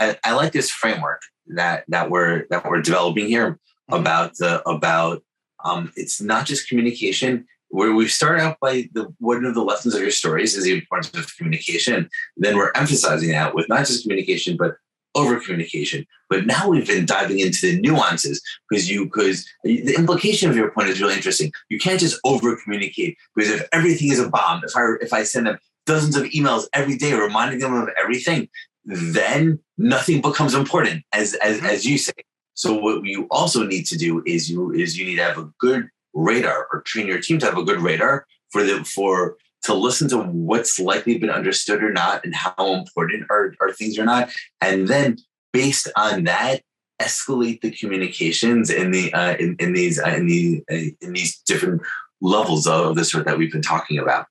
I, 0.00 0.18
I 0.24 0.32
like 0.32 0.52
this 0.52 0.70
framework 0.70 1.20
that 1.48 1.84
that 1.88 2.10
we're 2.10 2.46
that 2.50 2.64
we're 2.64 2.82
developing 2.82 3.26
here 3.26 3.52
mm-hmm. 3.52 3.94
about 3.94 4.36
the 4.36 4.66
about 4.68 5.22
um, 5.64 5.92
it's 5.96 6.20
not 6.20 6.46
just 6.46 6.68
communication. 6.68 7.46
Where 7.68 7.94
we 7.94 8.06
start 8.06 8.38
out 8.38 8.58
by 8.60 8.90
the 8.92 9.14
one 9.18 9.46
of 9.46 9.54
the 9.54 9.64
lessons 9.64 9.94
of 9.94 10.02
your 10.02 10.10
stories 10.10 10.54
is 10.54 10.64
the 10.64 10.74
importance 10.74 11.14
of 11.14 11.34
communication. 11.36 12.10
Then 12.36 12.56
we're 12.56 12.72
emphasizing 12.74 13.30
that 13.30 13.54
with 13.54 13.68
not 13.70 13.86
just 13.86 14.02
communication, 14.02 14.58
but 14.58 14.76
over 15.14 15.40
communication. 15.40 16.06
But 16.28 16.46
now 16.46 16.68
we've 16.68 16.86
been 16.86 17.06
diving 17.06 17.38
into 17.38 17.66
the 17.66 17.80
nuances 17.80 18.42
because 18.68 18.90
you 18.90 19.06
because 19.06 19.46
the 19.64 19.94
implication 19.94 20.50
of 20.50 20.56
your 20.56 20.70
point 20.70 20.88
is 20.88 21.00
really 21.00 21.14
interesting. 21.14 21.52
You 21.68 21.78
can't 21.78 22.00
just 22.00 22.20
over 22.24 22.56
communicate 22.56 23.16
because 23.34 23.50
if 23.50 23.68
everything 23.72 24.10
is 24.10 24.20
a 24.20 24.28
bomb, 24.28 24.62
if 24.64 24.76
I 24.76 24.82
if 25.00 25.12
I 25.12 25.22
send 25.22 25.46
them 25.46 25.58
dozens 25.86 26.16
of 26.16 26.24
emails 26.24 26.66
every 26.72 26.96
day 26.96 27.12
reminding 27.12 27.58
them 27.58 27.74
of 27.74 27.88
everything, 28.00 28.48
then 28.84 29.58
nothing 29.78 30.20
becomes 30.20 30.54
important, 30.54 31.04
as 31.12 31.34
as 31.34 31.58
mm-hmm. 31.58 31.66
as 31.66 31.84
you 31.84 31.98
say. 31.98 32.12
So 32.54 32.74
what 32.74 33.04
you 33.04 33.26
also 33.30 33.64
need 33.64 33.86
to 33.86 33.96
do 33.96 34.22
is 34.26 34.50
you 34.50 34.72
is 34.72 34.98
you 34.98 35.06
need 35.06 35.16
to 35.16 35.24
have 35.24 35.38
a 35.38 35.50
good 35.58 35.88
radar 36.14 36.68
or 36.72 36.82
train 36.82 37.06
your 37.06 37.20
team 37.20 37.38
to 37.38 37.46
have 37.46 37.56
a 37.56 37.64
good 37.64 37.80
radar 37.80 38.26
for 38.50 38.62
the 38.62 38.84
for 38.84 39.36
to 39.62 39.74
listen 39.74 40.08
to 40.08 40.18
what's 40.18 40.78
likely 40.78 41.18
been 41.18 41.30
understood 41.30 41.82
or 41.82 41.92
not 41.92 42.24
and 42.24 42.34
how 42.34 42.74
important 42.74 43.24
are, 43.30 43.54
are 43.60 43.72
things 43.72 43.96
or 43.96 44.04
not. 44.04 44.28
And 44.60 44.88
then 44.88 45.18
based 45.52 45.88
on 45.96 46.24
that, 46.24 46.62
escalate 47.00 47.60
the 47.60 47.70
communications 47.70 48.70
in 48.70 48.90
the 48.90 49.12
uh, 49.12 49.36
in, 49.36 49.56
in 49.58 49.72
these 49.72 49.98
uh, 50.00 50.08
in 50.08 50.26
the 50.26 50.64
uh, 50.70 50.90
in 51.00 51.12
these 51.12 51.38
different 51.40 51.82
levels 52.20 52.66
of 52.66 52.96
the 52.96 53.04
sort 53.04 53.24
that 53.24 53.38
we've 53.38 53.52
been 53.52 53.62
talking 53.62 53.98
about 53.98 54.26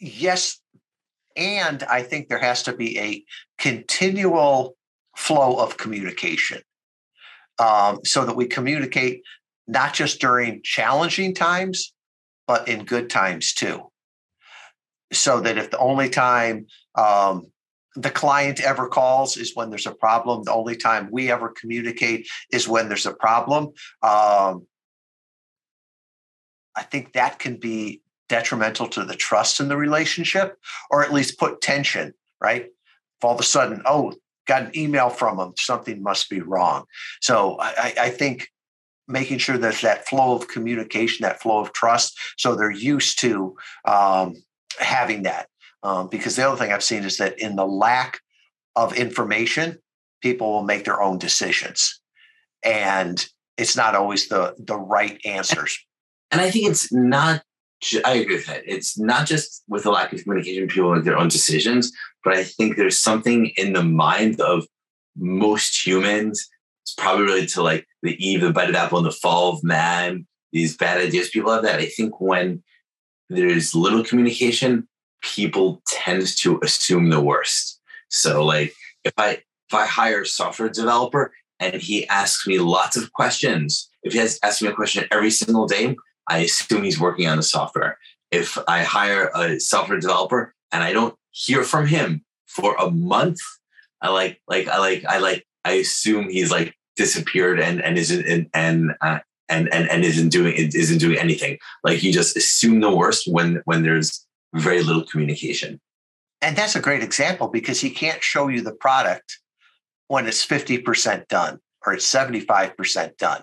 yes, 0.00 0.58
and 1.36 1.82
I 1.84 2.02
think 2.02 2.28
there 2.28 2.38
has 2.38 2.62
to 2.64 2.72
be 2.72 2.98
a 2.98 3.24
continual 3.58 4.76
flow 5.16 5.56
of 5.56 5.76
communication 5.76 6.62
um, 7.58 8.00
so 8.04 8.24
that 8.24 8.36
we 8.36 8.46
communicate 8.46 9.22
not 9.68 9.94
just 9.94 10.20
during 10.20 10.62
challenging 10.64 11.34
times, 11.34 11.92
but 12.46 12.66
in 12.66 12.84
good 12.84 13.08
times 13.10 13.54
too. 13.54 13.90
So 15.12 15.40
that 15.40 15.58
if 15.58 15.70
the 15.70 15.78
only 15.78 16.08
time 16.08 16.66
um, 16.94 17.46
the 17.94 18.10
client 18.10 18.60
ever 18.60 18.88
calls 18.88 19.36
is 19.36 19.54
when 19.54 19.70
there's 19.70 19.86
a 19.86 19.94
problem, 19.94 20.44
the 20.44 20.52
only 20.52 20.76
time 20.76 21.08
we 21.10 21.30
ever 21.30 21.48
communicate 21.48 22.28
is 22.52 22.68
when 22.68 22.88
there's 22.88 23.06
a 23.06 23.14
problem. 23.14 23.68
Um, 24.02 24.66
I 26.76 26.82
think 26.82 27.12
that 27.12 27.38
can 27.38 27.56
be 27.56 28.00
detrimental 28.30 28.86
to 28.86 29.04
the 29.04 29.16
trust 29.16 29.60
in 29.60 29.68
the 29.68 29.76
relationship 29.76 30.56
or 30.90 31.02
at 31.02 31.12
least 31.12 31.38
put 31.38 31.60
tension, 31.60 32.14
right? 32.40 32.62
If 32.62 33.24
all 33.24 33.34
of 33.34 33.40
a 33.40 33.42
sudden, 33.42 33.82
oh, 33.84 34.14
got 34.46 34.62
an 34.62 34.70
email 34.74 35.10
from 35.10 35.36
them, 35.36 35.52
something 35.58 36.02
must 36.02 36.30
be 36.30 36.40
wrong. 36.40 36.84
So 37.20 37.58
I, 37.60 37.92
I 38.00 38.10
think 38.10 38.48
making 39.08 39.38
sure 39.38 39.58
there's 39.58 39.80
that 39.82 40.08
flow 40.08 40.36
of 40.36 40.48
communication, 40.48 41.24
that 41.24 41.42
flow 41.42 41.58
of 41.58 41.72
trust, 41.72 42.18
so 42.38 42.54
they're 42.54 42.70
used 42.70 43.18
to 43.20 43.56
um, 43.84 44.36
having 44.78 45.24
that. 45.24 45.48
Um, 45.82 46.08
because 46.08 46.36
the 46.36 46.46
other 46.46 46.56
thing 46.56 46.72
I've 46.72 46.84
seen 46.84 47.04
is 47.04 47.16
that 47.16 47.38
in 47.38 47.56
the 47.56 47.66
lack 47.66 48.20
of 48.76 48.96
information, 48.96 49.78
people 50.22 50.52
will 50.52 50.62
make 50.62 50.84
their 50.84 51.02
own 51.02 51.18
decisions, 51.18 52.00
and 52.62 53.26
it's 53.56 53.76
not 53.76 53.94
always 53.94 54.28
the 54.28 54.54
the 54.58 54.76
right 54.76 55.18
answers. 55.24 55.78
And 56.30 56.40
I 56.40 56.50
think 56.50 56.68
it's 56.68 56.92
not 56.92 57.42
I 58.04 58.14
agree 58.14 58.36
with 58.36 58.46
that. 58.46 58.62
It's 58.66 58.98
not 58.98 59.26
just 59.26 59.62
with 59.68 59.84
the 59.84 59.90
lack 59.90 60.12
of 60.12 60.22
communication, 60.22 60.68
people 60.68 60.94
make 60.94 61.04
their 61.04 61.18
own 61.18 61.28
decisions, 61.28 61.92
but 62.22 62.34
I 62.34 62.44
think 62.44 62.76
there's 62.76 62.98
something 62.98 63.46
in 63.56 63.72
the 63.72 63.82
mind 63.82 64.40
of 64.40 64.66
most 65.16 65.86
humans. 65.86 66.48
It's 66.82 66.94
probably 66.94 67.24
related 67.24 67.48
to 67.50 67.62
like 67.62 67.86
the 68.02 68.16
Eve, 68.24 68.42
the 68.42 68.52
bite 68.52 68.68
of 68.68 68.74
apple, 68.74 68.98
and 68.98 69.06
the 69.06 69.12
fall 69.12 69.54
of 69.54 69.64
man. 69.64 70.26
These 70.52 70.76
bad 70.76 70.98
ideas 70.98 71.30
people 71.30 71.52
have 71.52 71.62
that. 71.62 71.80
I 71.80 71.86
think 71.86 72.20
when 72.20 72.62
there's 73.30 73.74
little 73.74 74.04
communication, 74.04 74.88
people 75.22 75.82
tend 75.86 76.26
to 76.38 76.60
assume 76.62 77.08
the 77.08 77.20
worst. 77.20 77.80
So 78.08 78.44
like 78.44 78.74
if 79.04 79.14
I 79.16 79.42
if 79.68 79.74
I 79.74 79.86
hire 79.86 80.22
a 80.22 80.26
software 80.26 80.68
developer 80.68 81.32
and 81.60 81.80
he 81.80 82.06
asks 82.08 82.46
me 82.46 82.58
lots 82.58 82.96
of 82.96 83.12
questions, 83.12 83.88
if 84.02 84.12
he 84.12 84.18
has 84.18 84.38
asked 84.42 84.62
me 84.62 84.68
a 84.68 84.72
question 84.72 85.06
every 85.10 85.30
single 85.30 85.66
day, 85.66 85.96
I 86.30 86.38
assume 86.38 86.84
he's 86.84 87.00
working 87.00 87.26
on 87.26 87.36
the 87.36 87.42
software. 87.42 87.98
If 88.30 88.56
I 88.68 88.82
hire 88.84 89.30
a 89.34 89.58
software 89.58 89.98
developer 89.98 90.54
and 90.72 90.82
I 90.84 90.92
don't 90.92 91.16
hear 91.32 91.64
from 91.64 91.86
him 91.86 92.24
for 92.46 92.76
a 92.76 92.90
month, 92.90 93.40
I 94.00 94.08
like 94.10 94.40
like 94.48 94.68
I 94.68 94.78
like 94.78 95.04
I 95.04 95.18
like 95.18 95.46
I 95.64 95.72
assume 95.72 96.28
he's 96.28 96.50
like 96.50 96.74
disappeared 96.96 97.60
and 97.60 97.82
and 97.82 97.98
isn't 97.98 98.26
and 98.26 98.48
and 98.54 98.92
uh, 99.00 99.18
and, 99.48 99.72
and 99.74 99.90
and 99.90 100.04
isn't 100.04 100.28
doing 100.28 100.54
isn't 100.56 100.98
doing 100.98 101.18
anything. 101.18 101.58
Like 101.82 102.02
you 102.02 102.12
just 102.12 102.36
assume 102.36 102.80
the 102.80 102.94
worst 102.94 103.26
when 103.26 103.60
when 103.64 103.82
there's 103.82 104.24
very 104.54 104.82
little 104.82 105.04
communication. 105.04 105.80
And 106.40 106.56
that's 106.56 106.76
a 106.76 106.80
great 106.80 107.02
example 107.02 107.48
because 107.48 107.80
he 107.80 107.90
can't 107.90 108.22
show 108.22 108.48
you 108.48 108.62
the 108.62 108.72
product 108.72 109.38
when 110.08 110.26
it's 110.26 110.44
50% 110.44 111.28
done 111.28 111.60
or 111.86 111.92
it's 111.92 112.10
75% 112.10 113.16
done. 113.18 113.42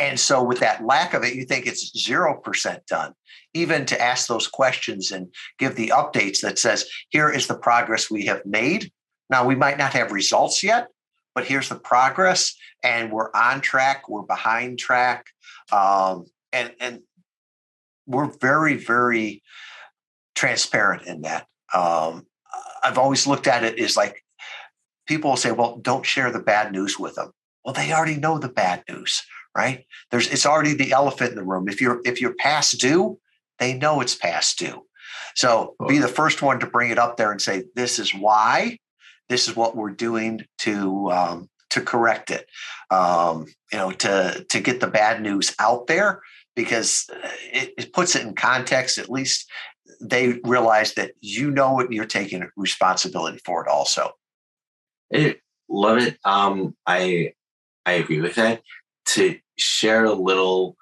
And 0.00 0.18
so, 0.18 0.42
with 0.42 0.60
that 0.60 0.82
lack 0.84 1.12
of 1.12 1.24
it, 1.24 1.34
you 1.34 1.44
think 1.44 1.66
it's 1.66 1.92
0% 1.92 2.86
done. 2.86 3.12
Even 3.52 3.84
to 3.84 4.00
ask 4.00 4.28
those 4.28 4.48
questions 4.48 5.12
and 5.12 5.28
give 5.58 5.76
the 5.76 5.92
updates 5.94 6.40
that 6.40 6.58
says, 6.58 6.88
here 7.10 7.28
is 7.28 7.46
the 7.46 7.58
progress 7.58 8.10
we 8.10 8.24
have 8.24 8.44
made. 8.46 8.90
Now, 9.28 9.44
we 9.44 9.54
might 9.54 9.76
not 9.76 9.92
have 9.92 10.10
results 10.10 10.62
yet, 10.62 10.88
but 11.34 11.44
here's 11.44 11.68
the 11.68 11.78
progress, 11.78 12.56
and 12.82 13.12
we're 13.12 13.30
on 13.34 13.60
track, 13.60 14.08
we're 14.08 14.22
behind 14.22 14.78
track. 14.78 15.26
Um, 15.70 16.24
and, 16.50 16.72
and 16.80 17.00
we're 18.06 18.32
very, 18.40 18.76
very 18.76 19.42
transparent 20.34 21.02
in 21.06 21.22
that. 21.22 21.46
Um, 21.74 22.26
I've 22.82 22.98
always 22.98 23.26
looked 23.26 23.46
at 23.46 23.64
it 23.64 23.78
as 23.78 23.98
like 23.98 24.24
people 25.06 25.30
will 25.30 25.36
say, 25.36 25.52
well, 25.52 25.76
don't 25.76 26.06
share 26.06 26.32
the 26.32 26.40
bad 26.40 26.72
news 26.72 26.98
with 26.98 27.16
them. 27.16 27.32
Well, 27.64 27.74
they 27.74 27.92
already 27.92 28.16
know 28.16 28.38
the 28.38 28.48
bad 28.48 28.82
news 28.88 29.22
right? 29.56 29.84
There's 30.10 30.28
it's 30.28 30.46
already 30.46 30.74
the 30.74 30.92
elephant 30.92 31.30
in 31.30 31.36
the 31.36 31.44
room. 31.44 31.68
If 31.68 31.80
you're 31.80 32.00
if 32.04 32.20
you're 32.20 32.34
past 32.34 32.80
due, 32.80 33.18
they 33.58 33.74
know 33.74 34.00
it's 34.00 34.14
past 34.14 34.58
due. 34.58 34.86
So 35.34 35.76
be 35.88 35.98
the 35.98 36.08
first 36.08 36.42
one 36.42 36.60
to 36.60 36.66
bring 36.66 36.90
it 36.90 36.98
up 36.98 37.16
there 37.16 37.30
and 37.30 37.40
say, 37.40 37.64
"This 37.74 37.98
is 37.98 38.14
why. 38.14 38.78
This 39.28 39.48
is 39.48 39.56
what 39.56 39.76
we're 39.76 39.90
doing 39.90 40.44
to 40.58 41.10
um, 41.10 41.48
to 41.70 41.80
correct 41.80 42.30
it. 42.30 42.46
Um, 42.90 43.46
you 43.72 43.78
know, 43.78 43.90
to 43.92 44.44
to 44.48 44.60
get 44.60 44.80
the 44.80 44.86
bad 44.86 45.22
news 45.22 45.54
out 45.58 45.86
there 45.86 46.22
because 46.56 47.06
uh, 47.12 47.28
it, 47.52 47.74
it 47.78 47.92
puts 47.92 48.16
it 48.16 48.26
in 48.26 48.34
context. 48.34 48.98
At 48.98 49.10
least 49.10 49.50
they 50.00 50.40
realize 50.44 50.94
that 50.94 51.12
you 51.20 51.50
know 51.50 51.80
it. 51.80 51.92
You're 51.92 52.06
taking 52.06 52.48
responsibility 52.56 53.38
for 53.44 53.64
it. 53.64 53.68
Also, 53.68 54.12
I 55.14 55.36
love 55.68 55.98
it. 55.98 56.18
Um, 56.24 56.76
I 56.86 57.32
I 57.86 57.92
agree 57.92 58.20
with 58.20 58.34
that 58.34 58.62
to 59.14 59.38
share 59.56 60.04
a 60.04 60.12
little 60.12 60.76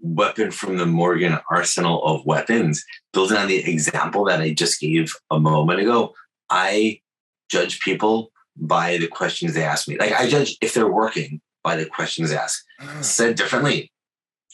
weapon 0.00 0.50
from 0.50 0.76
the 0.76 0.86
Morgan 0.86 1.38
arsenal 1.50 2.04
of 2.04 2.24
weapons, 2.26 2.84
building 3.12 3.36
on 3.36 3.48
the 3.48 3.68
example 3.68 4.24
that 4.24 4.40
I 4.40 4.52
just 4.52 4.80
gave 4.80 5.14
a 5.30 5.40
moment 5.40 5.80
ago. 5.80 6.14
I 6.50 7.00
judge 7.50 7.80
people 7.80 8.30
by 8.56 8.98
the 8.98 9.08
questions 9.08 9.54
they 9.54 9.64
ask 9.64 9.88
me. 9.88 9.96
Like 9.98 10.12
I 10.12 10.28
judge 10.28 10.56
if 10.60 10.74
they're 10.74 10.90
working 10.90 11.40
by 11.62 11.76
the 11.76 11.86
questions 11.86 12.30
asked. 12.30 12.62
Mm. 12.80 13.02
Said 13.02 13.36
differently, 13.36 13.90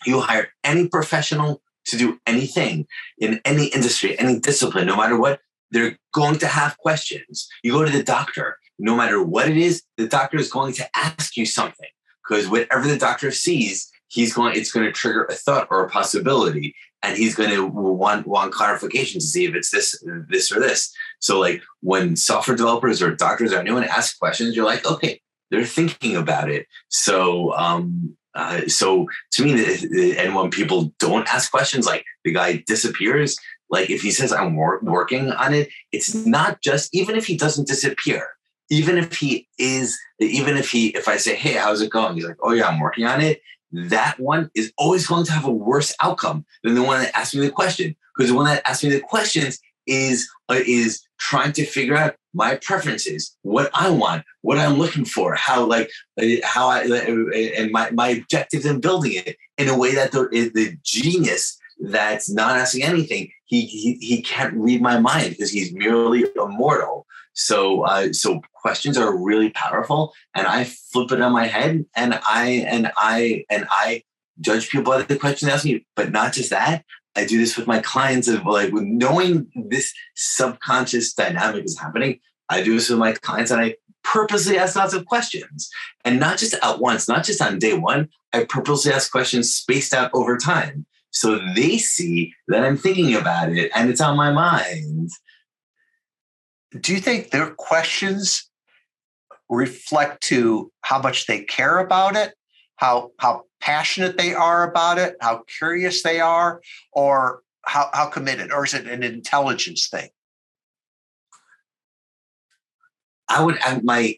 you 0.07 0.21
hire 0.21 0.49
any 0.65 0.89
professional 0.89 1.63
to 1.87 1.99
do 1.99 2.19
anything 2.27 2.87
in 3.19 3.41
any 3.45 3.67
industry, 3.67 4.19
any 4.19 4.39
discipline, 4.39 4.87
no 4.87 4.97
matter 4.97 5.19
what, 5.19 5.41
they're 5.71 5.99
going 6.15 6.39
to 6.39 6.47
have 6.47 6.79
questions. 6.79 7.49
You 7.63 7.73
go 7.73 7.85
to 7.85 7.91
the 7.91 8.03
doctor, 8.03 8.59
no 8.79 8.97
matter 8.97 9.23
what 9.23 9.49
it 9.49 9.57
is, 9.57 9.83
the 9.97 10.07
doctor 10.07 10.39
is 10.39 10.51
going 10.51 10.73
to 10.75 10.89
ask 10.97 11.37
you 11.37 11.45
something 11.45 11.89
because 12.31 12.49
whatever 12.49 12.87
the 12.87 12.97
doctor 12.97 13.33
sees, 13.33 13.91
he's 14.09 14.33
going, 14.33 14.57
it's 14.57 14.71
going 14.71 14.87
to 14.87 14.93
trigger 14.93 15.25
a 15.25 15.35
thought 15.35 15.67
or 15.71 15.85
a 15.85 15.91
possibility. 15.91 16.75
And 17.03 17.17
he's 17.17 17.35
going 17.35 17.51
to 17.51 17.67
want, 17.67 18.27
want 18.27 18.53
clarification 18.53 19.21
to 19.21 19.27
see 19.27 19.47
if 19.47 19.55
it's 19.55 19.71
this, 19.71 20.03
this 20.29 20.53
or 20.53 20.61
this. 20.61 20.95
So 21.19 21.41
like 21.41 21.63
when 21.81 22.15
software 22.15 22.57
developers 22.57 23.03
or 23.03 23.15
doctors 23.15 23.53
or 23.53 23.59
anyone 23.59 23.85
asks 23.85 24.17
questions, 24.17 24.55
you're 24.55 24.67
like, 24.67 24.87
okay, 24.87 25.21
they're 25.51 25.65
thinking 25.65 26.17
about 26.17 26.51
it. 26.51 26.67
So, 26.89 27.53
um, 27.55 28.17
uh, 28.35 28.61
so 28.69 29.09
to 29.33 29.45
me, 29.45 30.15
and 30.17 30.37
when 30.37 30.51
people 30.51 30.93
don't 31.01 31.27
ask 31.33 31.51
questions, 31.51 31.85
like 31.85 32.05
the 32.25 32.33
guy 32.33 32.63
disappears, 32.67 33.37
like 33.71 33.91
if 33.91 34.03
he 34.03 34.13
says 34.13 34.33
I'm 34.33 34.55
wor- 34.55 34.81
working 34.83 35.33
on 35.33 35.53
it, 35.53 35.69
it's 35.91 36.15
not 36.15 36.61
just 36.61 36.95
even 36.95 37.17
if 37.17 37.27
he 37.27 37.37
doesn't 37.37 37.67
disappear, 37.67 38.29
even 38.71 38.97
if 38.97 39.17
he 39.17 39.49
is, 39.59 39.99
even 40.21 40.57
if 40.57 40.71
he, 40.71 40.89
if 40.89 41.09
I 41.09 41.17
say, 41.17 41.35
hey, 41.35 41.55
how's 41.55 41.83
it 41.83 41.91
going? 41.91 42.15
He's 42.15 42.25
like, 42.25 42.39
oh 42.41 42.53
yeah, 42.53 42.69
I'm 42.69 42.81
working 42.81 43.05
on 43.05 43.21
it. 43.21 43.43
That 43.73 44.19
one 44.19 44.51
is 44.55 44.73
always 44.79 45.07
going 45.07 45.25
to 45.27 45.33
have 45.33 45.45
a 45.45 45.53
worse 45.53 45.95
outcome 46.03 46.45
than 46.63 46.75
the 46.75 46.83
one 46.83 47.01
that 47.01 47.17
asked 47.17 47.35
me 47.35 47.41
the 47.41 47.53
question, 47.53 47.95
because 48.17 48.31
the 48.31 48.37
one 48.37 48.47
that 48.47 48.67
asked 48.67 48.83
me 48.83 48.91
the 48.91 49.01
questions 49.01 49.61
is 49.87 50.29
uh, 50.49 50.61
is 50.67 51.03
trying 51.19 51.53
to 51.53 51.65
figure 51.65 51.97
out 51.97 52.17
my 52.33 52.57
preferences, 52.57 53.37
what 53.43 53.71
I 53.75 53.91
want, 53.91 54.25
what 54.43 54.59
I'm 54.59 54.79
looking 54.79 55.05
for, 55.05 55.35
how 55.35 55.65
like 55.65 55.91
uh, 56.21 56.27
how 56.45 56.69
I 56.69 56.81
uh, 56.83 57.37
and 57.57 57.71
my 57.71 57.91
my 57.91 58.09
objectives 58.09 58.67
in 58.67 58.81
building 58.81 59.13
it 59.13 59.37
in 59.59 59.69
a 59.69 59.77
way 59.77 59.95
that 59.95 60.13
the 60.13 60.29
the 60.55 60.77
genius 60.83 61.59
that's 61.81 62.31
not 62.31 62.57
asking 62.57 62.85
anything 62.85 63.31
he 63.47 63.67
he, 63.67 63.95
he 63.95 64.23
can't 64.23 64.55
read 64.55 64.81
my 64.81 64.99
mind 65.01 65.31
because 65.31 65.51
he's 65.51 65.73
merely 65.73 66.25
immortal. 66.37 67.07
So 67.35 67.83
uh, 67.83 68.13
so 68.13 68.41
questions 68.61 68.97
are 68.97 69.17
really 69.17 69.51
powerful, 69.51 70.13
and 70.35 70.47
I 70.47 70.65
flip 70.65 71.13
it 71.13 71.21
on 71.21 71.33
my 71.33 71.47
head, 71.47 71.85
and 71.97 72.21
I 72.27 72.65
and 72.67 72.93
I 72.97 73.45
and 73.51 73.67
I 73.71 74.03
judge 74.41 74.71
people 74.71 74.93
by 74.93 75.03
the 75.03 75.19
questions 75.19 75.49
they 75.49 75.55
ask 75.55 75.65
me. 75.65 75.87
But 75.97 76.13
not 76.13 76.33
just 76.33 76.51
that, 76.51 76.85
I 77.17 77.25
do 77.25 77.39
this 77.39 77.57
with 77.57 77.67
my 77.67 77.81
clients 77.81 78.29
of 78.29 78.47
like 78.47 78.73
knowing 78.73 79.51
this 79.55 79.93
subconscious 80.15 81.13
dynamic 81.13 81.65
is 81.65 81.79
happening. 81.79 82.21
I 82.49 82.63
do 82.63 82.75
this 82.75 82.89
with 82.89 82.99
my 82.99 83.13
clients 83.13 83.51
and 83.51 83.61
I 83.61 83.77
purposely 84.03 84.59
ask 84.59 84.77
lots 84.77 84.95
of 84.95 85.07
questions 85.07 85.71
and 86.05 86.19
not 86.19 86.39
just 86.39 86.55
at 86.63 86.81
once, 86.81 87.09
not 87.09 87.25
just 87.25 87.43
on 87.43 87.59
day 87.59 87.75
one. 87.75 88.09
I 88.33 88.45
purposely 88.45 88.93
ask 88.93 89.11
questions 89.11 89.53
spaced 89.53 89.95
out 89.95 90.11
over 90.15 90.37
time. 90.37 90.87
So 91.11 91.41
they 91.55 91.79
see 91.79 92.35
that 92.49 92.65
I'm 92.65 92.77
thinking 92.77 93.15
about 93.15 93.51
it 93.51 93.71
and 93.75 93.91
it's 93.91 94.01
on 94.01 94.17
my 94.17 94.33
mind. 94.33 95.11
Do 96.79 96.93
you 96.93 97.01
think 97.01 97.31
their 97.31 97.51
questions 97.51 98.50
reflect 99.51 100.23
to 100.23 100.73
how 100.83 101.03
much 101.03 101.27
they 101.27 101.43
care 101.43 101.79
about 101.79 102.17
it, 102.17 102.35
how 102.77 103.11
how 103.19 103.45
passionate 103.61 104.17
they 104.17 104.33
are 104.33 104.71
about 104.71 104.97
it, 104.97 105.17
how 105.21 105.43
curious 105.59 106.03
they 106.03 106.21
are, 106.21 106.63
or 106.93 107.43
how, 107.67 107.91
how 107.93 108.07
committed, 108.07 108.53
or 108.53 108.65
is 108.65 108.73
it 108.73 108.87
an 108.87 109.03
intelligence 109.03 109.89
thing? 109.89 110.09
I 113.29 113.45
would 113.45 113.59
I, 113.63 113.81
my 113.83 114.15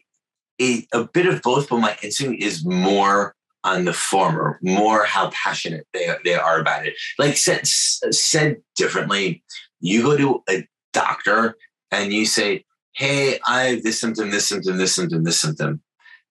a, 0.61 0.87
a 0.93 1.03
bit 1.05 1.25
of 1.25 1.41
both, 1.41 1.69
but 1.69 1.79
my 1.79 1.97
instinct 2.01 2.41
is 2.41 2.63
more 2.65 3.35
on 3.63 3.85
the 3.85 3.93
former, 3.93 4.59
more 4.61 5.05
how 5.05 5.29
passionate 5.31 5.87
they, 5.93 6.13
they 6.23 6.35
are 6.35 6.59
about 6.59 6.85
it. 6.85 6.95
Like 7.17 7.37
said, 7.37 7.65
said 7.65 8.57
differently, 8.75 9.43
you 9.79 10.03
go 10.03 10.17
to 10.17 10.43
a 10.49 10.67
doctor 10.91 11.55
and 11.91 12.11
you 12.11 12.25
say, 12.25 12.65
Hey, 12.95 13.39
I 13.47 13.63
have 13.63 13.83
this 13.83 13.99
symptom, 13.99 14.29
this 14.29 14.47
symptom, 14.47 14.77
this 14.77 14.95
symptom, 14.95 15.23
this 15.23 15.41
symptom. 15.41 15.81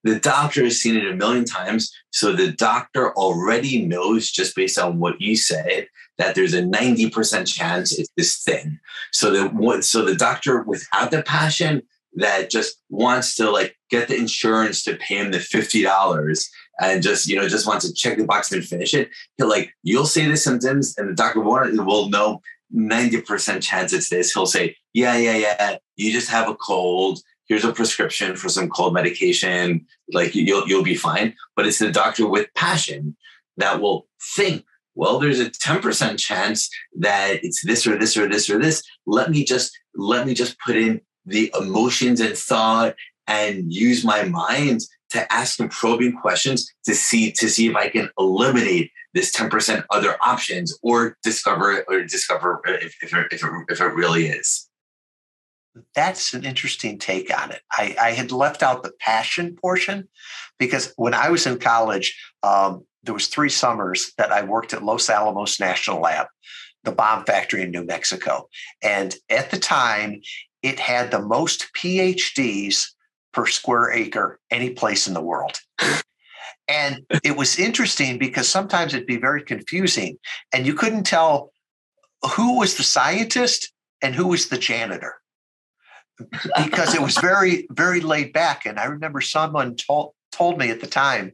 The 0.04 0.18
doctor 0.18 0.64
has 0.64 0.80
seen 0.80 0.96
it 0.96 1.10
a 1.10 1.14
million 1.14 1.44
times. 1.44 1.92
So 2.10 2.32
the 2.32 2.52
doctor 2.52 3.12
already 3.14 3.84
knows, 3.84 4.30
just 4.30 4.54
based 4.54 4.78
on 4.78 4.98
what 4.98 5.20
you 5.20 5.36
said, 5.36 5.88
that 6.18 6.34
there's 6.34 6.54
a 6.54 6.62
90% 6.62 7.46
chance 7.46 7.98
it's 7.98 8.10
this 8.16 8.42
thing. 8.42 8.78
So 9.12 9.30
the 9.30 9.82
so 9.82 10.04
the 10.04 10.14
doctor 10.14 10.62
without 10.62 11.10
the 11.10 11.22
passion 11.22 11.82
that 12.14 12.50
just 12.50 12.80
wants 12.90 13.34
to 13.36 13.50
like 13.50 13.76
get 13.90 14.08
the 14.08 14.16
insurance 14.16 14.84
to 14.84 14.96
pay 14.96 15.16
him 15.16 15.30
the 15.30 15.38
$50 15.38 16.48
and 16.80 17.02
just, 17.02 17.28
you 17.28 17.36
know, 17.36 17.48
just 17.48 17.66
wants 17.66 17.86
to 17.86 17.94
check 17.94 18.18
the 18.18 18.24
box 18.24 18.52
and 18.52 18.64
finish 18.64 18.92
it. 18.92 19.08
He'll 19.36 19.48
like, 19.48 19.72
you'll 19.82 20.04
say 20.04 20.26
the 20.26 20.36
symptoms 20.36 20.94
and 20.98 21.08
the 21.08 21.14
doctor 21.14 21.40
will 21.40 22.08
know 22.08 22.40
90% 22.74 23.62
chance 23.62 23.92
it's 23.92 24.08
this. 24.08 24.32
He'll 24.32 24.46
say, 24.46 24.76
yeah, 24.92 25.16
yeah, 25.16 25.36
yeah. 25.36 25.76
You 25.96 26.12
just 26.12 26.30
have 26.30 26.48
a 26.48 26.54
cold 26.54 27.20
here's 27.52 27.64
a 27.64 27.72
prescription 27.72 28.34
for 28.34 28.48
some 28.48 28.68
cold 28.68 28.94
medication 28.94 29.84
like 30.12 30.34
you'll 30.34 30.66
you'll 30.66 30.82
be 30.82 30.94
fine 30.94 31.34
but 31.54 31.66
it's 31.66 31.78
the 31.78 31.92
doctor 31.92 32.26
with 32.26 32.48
passion 32.54 33.14
that 33.58 33.80
will 33.80 34.06
think 34.36 34.64
well 34.94 35.18
there's 35.18 35.40
a 35.40 35.50
10% 35.50 36.18
chance 36.18 36.70
that 36.98 37.38
it's 37.42 37.62
this 37.64 37.86
or 37.86 37.98
this 37.98 38.16
or 38.16 38.26
this 38.26 38.48
or 38.48 38.58
this 38.58 38.82
let 39.06 39.30
me 39.30 39.44
just 39.44 39.78
let 39.94 40.26
me 40.26 40.32
just 40.32 40.58
put 40.60 40.76
in 40.76 41.00
the 41.26 41.52
emotions 41.60 42.20
and 42.20 42.36
thought 42.36 42.94
and 43.26 43.72
use 43.72 44.04
my 44.04 44.22
mind 44.24 44.80
to 45.10 45.30
ask 45.30 45.58
probing 45.70 46.16
questions 46.16 46.72
to 46.84 46.94
see 46.94 47.30
to 47.32 47.48
see 47.48 47.68
if 47.68 47.76
I 47.76 47.88
can 47.88 48.08
eliminate 48.18 48.90
this 49.14 49.34
10% 49.34 49.84
other 49.90 50.16
options 50.22 50.78
or 50.82 51.16
discover 51.22 51.84
or 51.88 52.02
discover 52.02 52.60
if, 52.64 52.96
if, 53.02 53.14
it, 53.14 53.26
if, 53.32 53.44
it, 53.44 53.50
if 53.68 53.80
it 53.80 53.94
really 53.94 54.26
is 54.26 54.68
that's 55.94 56.34
an 56.34 56.44
interesting 56.44 56.98
take 56.98 57.32
on 57.36 57.50
it. 57.50 57.62
I, 57.70 57.96
I, 58.00 58.10
had 58.12 58.30
left 58.30 58.62
out 58.62 58.82
the 58.82 58.92
passion 59.00 59.56
portion 59.56 60.08
because 60.58 60.92
when 60.96 61.14
I 61.14 61.30
was 61.30 61.46
in 61.46 61.58
college, 61.58 62.18
um, 62.42 62.84
there 63.02 63.14
was 63.14 63.28
three 63.28 63.48
summers 63.48 64.12
that 64.18 64.32
I 64.32 64.42
worked 64.42 64.74
at 64.74 64.84
Los 64.84 65.08
Alamos 65.08 65.58
National 65.58 66.00
Lab, 66.00 66.26
the 66.84 66.92
bomb 66.92 67.24
factory 67.24 67.62
in 67.62 67.70
New 67.70 67.84
Mexico. 67.84 68.48
And 68.82 69.14
at 69.30 69.50
the 69.50 69.58
time, 69.58 70.20
it 70.62 70.78
had 70.78 71.10
the 71.10 71.22
most 71.22 71.68
PhDs 71.76 72.86
per 73.32 73.46
square 73.46 73.90
acre 73.90 74.38
any 74.50 74.70
place 74.70 75.08
in 75.08 75.14
the 75.14 75.22
world. 75.22 75.58
And 76.68 77.04
it 77.24 77.36
was 77.36 77.58
interesting 77.58 78.18
because 78.18 78.48
sometimes 78.48 78.94
it'd 78.94 79.06
be 79.06 79.16
very 79.16 79.42
confusing 79.42 80.18
and 80.52 80.66
you 80.66 80.74
couldn't 80.74 81.04
tell 81.04 81.52
who 82.34 82.58
was 82.58 82.76
the 82.76 82.84
scientist 82.84 83.72
and 84.00 84.14
who 84.14 84.28
was 84.28 84.48
the 84.48 84.58
janitor 84.58 85.14
because 86.56 86.94
it 86.94 87.02
was 87.02 87.18
very, 87.20 87.66
very 87.70 88.00
laid 88.00 88.32
back. 88.32 88.64
And 88.64 88.78
I 88.78 88.84
remember 88.84 89.20
someone 89.20 89.76
told 89.76 90.12
told 90.30 90.58
me 90.58 90.70
at 90.70 90.80
the 90.80 90.86
time, 90.86 91.32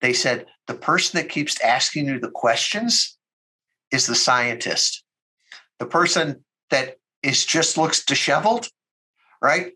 they 0.00 0.12
said 0.12 0.44
the 0.66 0.74
person 0.74 1.20
that 1.20 1.28
keeps 1.28 1.60
asking 1.60 2.06
you 2.06 2.18
the 2.18 2.30
questions 2.30 3.16
is 3.92 4.06
the 4.06 4.14
scientist. 4.14 5.04
The 5.78 5.86
person 5.86 6.44
that 6.70 6.96
is 7.22 7.46
just 7.46 7.78
looks 7.78 8.04
disheveled, 8.04 8.66
right? 9.40 9.72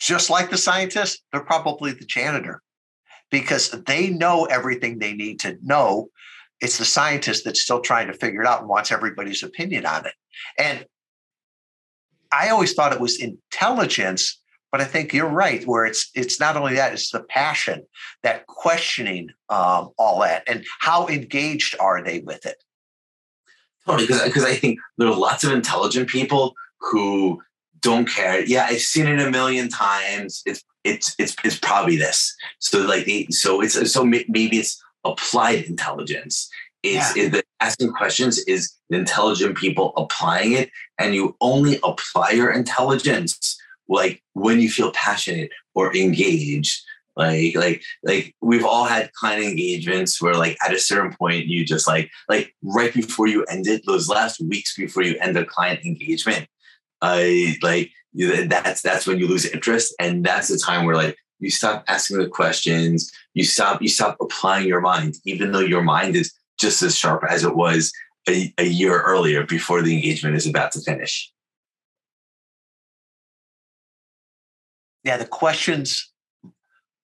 Just 0.00 0.30
like 0.30 0.50
the 0.50 0.58
scientist, 0.58 1.22
they're 1.30 1.44
probably 1.44 1.92
the 1.92 2.04
janitor 2.04 2.60
because 3.30 3.70
they 3.70 4.10
know 4.10 4.44
everything 4.44 4.98
they 4.98 5.12
need 5.12 5.40
to 5.40 5.58
know. 5.62 6.08
It's 6.60 6.78
the 6.78 6.84
scientist 6.84 7.44
that's 7.44 7.60
still 7.60 7.80
trying 7.80 8.06
to 8.06 8.14
figure 8.14 8.40
it 8.40 8.46
out 8.46 8.60
and 8.60 8.68
wants 8.68 8.90
everybody's 8.90 9.42
opinion 9.42 9.84
on 9.84 10.06
it. 10.06 10.14
And 10.58 10.86
I 12.32 12.48
always 12.48 12.72
thought 12.72 12.92
it 12.92 13.00
was 13.00 13.20
intelligence, 13.20 14.40
but 14.72 14.80
I 14.80 14.84
think 14.84 15.12
you're 15.12 15.28
right. 15.28 15.66
Where 15.66 15.84
it's 15.84 16.10
it's 16.14 16.40
not 16.40 16.56
only 16.56 16.74
that; 16.74 16.92
it's 16.92 17.10
the 17.10 17.22
passion, 17.22 17.84
that 18.22 18.46
questioning, 18.46 19.30
um, 19.48 19.90
all 19.98 20.20
that, 20.20 20.42
and 20.46 20.64
how 20.80 21.08
engaged 21.08 21.76
are 21.78 22.02
they 22.02 22.20
with 22.20 22.46
it? 22.46 22.62
Totally, 23.86 24.06
because 24.06 24.22
because 24.24 24.44
I 24.44 24.54
think 24.54 24.80
there 24.98 25.08
are 25.08 25.16
lots 25.16 25.44
of 25.44 25.52
intelligent 25.52 26.08
people 26.08 26.54
who 26.80 27.42
don't 27.80 28.08
care. 28.08 28.44
Yeah, 28.44 28.66
I've 28.68 28.80
seen 28.80 29.06
it 29.06 29.20
a 29.20 29.30
million 29.30 29.68
times. 29.68 30.42
It's 30.44 30.64
it's 30.86 31.14
it's 31.18 31.36
it's 31.44 31.58
probably 31.58 31.96
this. 31.96 32.34
So 32.60 32.80
like 32.80 33.06
so 33.30 33.60
it's 33.60 33.92
so 33.92 34.04
maybe 34.04 34.58
it's 34.58 34.82
applied 35.04 35.64
intelligence. 35.64 36.48
Is, 36.82 37.16
yeah. 37.16 37.24
it, 37.24 37.44
asking 37.60 37.92
questions 37.92 38.38
is 38.46 38.72
intelligent 38.90 39.56
people 39.56 39.92
applying 39.96 40.52
it, 40.52 40.70
and 40.98 41.14
you 41.14 41.36
only 41.40 41.80
apply 41.82 42.30
your 42.30 42.52
intelligence 42.52 43.58
like 43.88 44.22
when 44.34 44.60
you 44.60 44.70
feel 44.70 44.92
passionate 44.92 45.50
or 45.74 45.94
engaged. 45.96 46.82
Like, 47.16 47.56
like, 47.56 47.82
like 48.04 48.34
we've 48.42 48.64
all 48.64 48.84
had 48.84 49.10
client 49.14 49.42
engagements 49.42 50.20
where, 50.20 50.34
like, 50.34 50.58
at 50.62 50.74
a 50.74 50.78
certain 50.78 51.16
point, 51.16 51.46
you 51.46 51.64
just 51.64 51.86
like, 51.88 52.10
like 52.28 52.54
right 52.62 52.92
before 52.92 53.26
you 53.26 53.42
ended 53.44 53.80
those 53.86 54.06
last 54.06 54.38
weeks 54.38 54.76
before 54.76 55.02
you 55.02 55.16
end 55.18 55.36
a 55.38 55.44
client 55.46 55.80
engagement, 55.84 56.46
I 57.00 57.56
like 57.62 57.90
that's 58.16 58.82
that's 58.82 59.06
when 59.06 59.18
you 59.18 59.28
lose 59.28 59.44
interest, 59.44 59.94
and 60.00 60.24
that's 60.24 60.48
the 60.48 60.58
time 60.58 60.84
where 60.84 60.96
like 60.96 61.16
you 61.38 61.50
stop 61.50 61.84
asking 61.88 62.18
the 62.18 62.28
questions, 62.28 63.12
you 63.34 63.44
stop 63.44 63.82
you 63.82 63.88
stop 63.88 64.16
applying 64.20 64.66
your 64.66 64.80
mind, 64.80 65.16
even 65.24 65.52
though 65.52 65.60
your 65.60 65.82
mind 65.82 66.16
is 66.16 66.32
just 66.58 66.82
as 66.82 66.96
sharp 66.96 67.22
as 67.28 67.44
it 67.44 67.54
was 67.54 67.92
a, 68.28 68.52
a 68.58 68.64
year 68.64 69.02
earlier 69.02 69.44
before 69.44 69.82
the 69.82 69.94
engagement 69.94 70.36
is 70.36 70.46
about 70.46 70.72
to 70.72 70.80
finish. 70.80 71.30
Yeah, 75.04 75.18
the 75.18 75.26
questions 75.26 76.10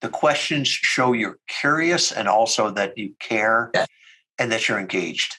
the 0.01 0.09
questions 0.09 0.67
show 0.67 1.13
you're 1.13 1.39
curious 1.47 2.11
and 2.11 2.27
also 2.27 2.69
that 2.71 2.97
you 2.97 3.13
care 3.19 3.71
yeah. 3.73 3.85
and 4.37 4.51
that 4.51 4.67
you're 4.67 4.77
engaged. 4.77 5.37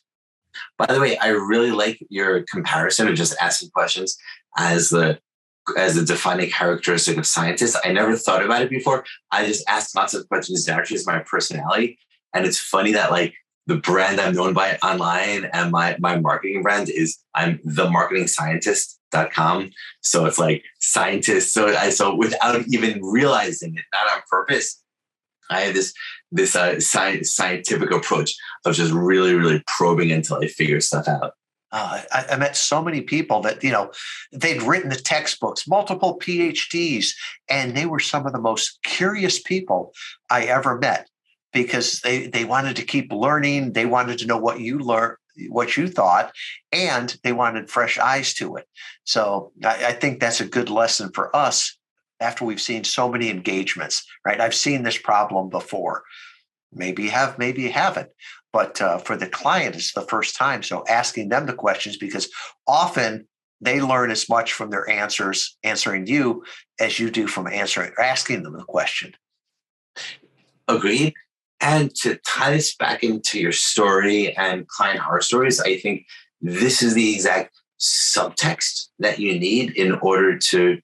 By 0.79 0.87
the 0.87 0.99
way, 0.99 1.19
I 1.19 1.29
really 1.29 1.71
like 1.71 1.99
your 2.09 2.45
comparison 2.51 3.07
of 3.07 3.15
just 3.15 3.37
asking 3.41 3.71
questions 3.71 4.17
as 4.57 4.89
the 4.89 5.19
as 5.77 5.97
a 5.97 6.05
defining 6.05 6.51
characteristic 6.51 7.17
of 7.17 7.27
scientists. 7.27 7.77
I 7.85 7.93
never 7.93 8.17
thought 8.17 8.45
about 8.45 8.63
it 8.63 8.71
before. 8.71 9.05
I 9.31 9.47
just 9.47 9.65
ask 9.69 9.95
lots 9.95 10.15
of 10.15 10.29
questions 10.29 10.67
naturally 10.67 10.99
as 10.99 11.07
my 11.07 11.21
personality. 11.21 11.99
And 12.35 12.45
it's 12.45 12.59
funny 12.59 12.93
that 12.93 13.11
like 13.11 13.35
the 13.67 13.77
brand 13.77 14.21
I'm 14.21 14.35
known 14.35 14.53
by 14.53 14.77
online 14.83 15.47
and 15.53 15.71
my 15.71 15.97
my 15.99 16.19
marketing 16.19 16.63
brand 16.63 16.91
is 16.91 17.19
I'm 17.35 17.61
the 17.65 17.89
marketing 17.89 18.27
scientist.com. 18.27 19.71
So 20.03 20.27
it's 20.27 20.39
like 20.39 20.65
scientist. 20.81 21.53
So 21.53 21.69
I 21.69 21.91
so 21.91 22.15
without 22.15 22.63
even 22.69 23.03
realizing 23.03 23.75
it, 23.77 23.85
not 23.93 24.13
on 24.13 24.23
purpose, 24.31 24.83
I 25.51 25.61
have 25.61 25.75
this 25.75 25.95
this 26.31 26.57
uh, 26.57 26.81
scientific 26.81 27.91
approach 27.91 28.35
of 28.65 28.75
just 28.75 28.93
really, 28.93 29.35
really 29.35 29.63
probing 29.67 30.11
until 30.11 30.43
I 30.43 30.49
figure 30.49 30.81
stuff 30.81 31.07
out. 31.07 31.33
Uh, 31.75 32.03
I, 32.13 32.25
I, 32.31 32.37
met 32.37 32.57
so 32.57 32.81
many 32.81 33.01
people 33.01 33.41
that 33.41 33.65
you 33.65 33.73
know 33.73 33.91
they'd 34.31 34.63
written 34.63 34.91
the 34.91 34.95
textbooks, 34.95 35.67
multiple 35.67 36.21
PhDs, 36.21 37.09
and 37.51 37.77
they 37.77 37.85
were 37.85 37.99
some 37.99 38.27
of 38.27 38.33
the 38.33 38.41
most 38.41 38.79
curious 38.85 39.43
people 39.43 39.93
I 40.31 40.45
ever 40.45 40.79
met 40.79 41.11
because 41.53 42.01
they 42.03 42.29
they 42.29 42.45
wanted 42.45 42.77
to 42.77 42.85
keep 42.85 43.13
learning. 43.13 43.73
They 43.73 43.87
wanted 43.87 44.19
to 44.19 44.27
know 44.27 44.39
what 44.39 44.61
you 44.61 44.79
learned, 44.79 45.17
what 45.49 45.77
you 45.77 45.89
thought, 45.89 46.33
and 46.71 47.19
they 47.25 47.33
wanted 47.33 47.69
fresh 47.69 47.99
eyes 47.99 48.35
to 48.35 48.55
it. 48.55 48.69
So 49.03 49.51
I, 49.65 49.87
I 49.87 49.93
think 49.95 50.21
that's 50.21 50.41
a 50.41 50.47
good 50.47 50.71
lesson 50.71 51.11
for 51.13 51.35
us 51.35 51.77
after 52.21 52.45
we've 52.45 52.61
seen 52.61 52.85
so 52.85 53.09
many 53.09 53.31
engagements. 53.31 54.07
Right, 54.25 54.41
I've 54.41 54.55
seen 54.55 54.85
this 54.85 54.99
problem 54.99 55.49
before. 55.49 56.05
Maybe 56.73 57.03
you 57.03 57.11
have, 57.11 57.37
maybe 57.37 57.63
you 57.63 57.73
haven't 57.73 58.11
but 58.55 58.81
uh, 58.81 58.99
for 58.99 59.17
the 59.17 59.27
client 59.27 59.75
it's 59.75 59.93
the 59.93 60.03
first 60.03 60.37
time 60.37 60.63
so 60.63 60.85
asking 60.89 61.29
them 61.29 61.45
the 61.45 61.53
questions 61.53 61.97
because 61.97 62.31
often 62.67 63.27
they 63.61 63.81
learn 63.81 64.11
as 64.11 64.29
much 64.29 64.53
from 64.53 64.71
their 64.71 64.89
answers 64.89 65.57
answering 65.65 66.07
you 66.07 66.45
as 66.79 66.99
you 66.99 67.11
do 67.11 67.27
from 67.27 67.49
answering 67.49 67.91
asking 68.01 68.43
them 68.45 68.57
the 68.57 68.65
question. 68.65 69.13
Agreed. 70.69 71.15
And 71.61 71.95
to 71.97 72.19
tie 72.27 72.53
this 72.53 72.77
back 72.77 73.03
into 73.03 73.41
your 73.41 73.53
story 73.53 74.37
and 74.37 74.69
client 74.69 75.01
horror 75.01 75.21
stories 75.21 75.61
i 75.61 75.77
think 75.79 76.07
this 76.41 76.83
is 76.83 76.95
the 76.95 77.15
exact 77.15 77.55
subtext 77.81 78.89
that 78.99 79.19
you 79.19 79.39
need 79.39 79.71
in 79.73 79.93
order 80.11 80.39
to 80.39 80.79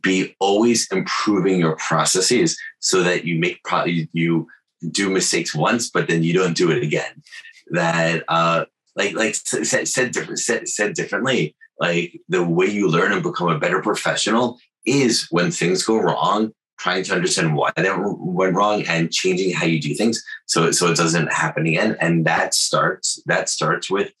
be 0.00 0.34
always 0.40 0.90
improving 0.90 1.60
your 1.60 1.76
processes 1.76 2.58
so 2.80 3.02
that 3.02 3.24
you 3.24 3.38
make 3.38 3.62
pro- 3.62 3.84
you 3.84 4.48
do 4.90 5.10
mistakes 5.10 5.54
once, 5.54 5.90
but 5.90 6.08
then 6.08 6.22
you 6.22 6.32
don't 6.32 6.56
do 6.56 6.70
it 6.70 6.82
again. 6.82 7.22
That 7.70 8.24
uh, 8.28 8.66
like 8.94 9.14
like 9.14 9.34
said 9.34 9.88
said, 9.88 10.14
said 10.38 10.68
said 10.68 10.94
differently, 10.94 11.56
like 11.78 12.20
the 12.28 12.44
way 12.44 12.66
you 12.66 12.88
learn 12.88 13.12
and 13.12 13.22
become 13.22 13.48
a 13.48 13.58
better 13.58 13.82
professional 13.82 14.58
is 14.84 15.26
when 15.30 15.50
things 15.50 15.82
go 15.82 15.98
wrong, 15.98 16.52
trying 16.78 17.02
to 17.04 17.14
understand 17.14 17.56
why 17.56 17.72
they 17.76 17.90
went 17.96 18.54
wrong 18.54 18.82
and 18.82 19.12
changing 19.12 19.52
how 19.52 19.66
you 19.66 19.80
do 19.80 19.94
things 19.94 20.22
so 20.46 20.70
so 20.70 20.90
it 20.90 20.96
doesn't 20.96 21.32
happen 21.32 21.66
again. 21.66 21.96
And 22.00 22.24
that 22.26 22.54
starts 22.54 23.20
that 23.26 23.48
starts 23.48 23.90
with 23.90 24.12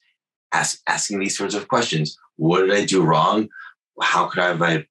ask, 0.52 0.80
asking 0.86 1.20
these 1.20 1.36
sorts 1.36 1.54
of 1.54 1.68
questions. 1.68 2.18
What 2.36 2.60
did 2.60 2.72
I 2.72 2.84
do 2.84 3.02
wrong? 3.02 3.48
How 4.00 4.26
could 4.26 4.40
I 4.40 4.54
have 4.54 4.84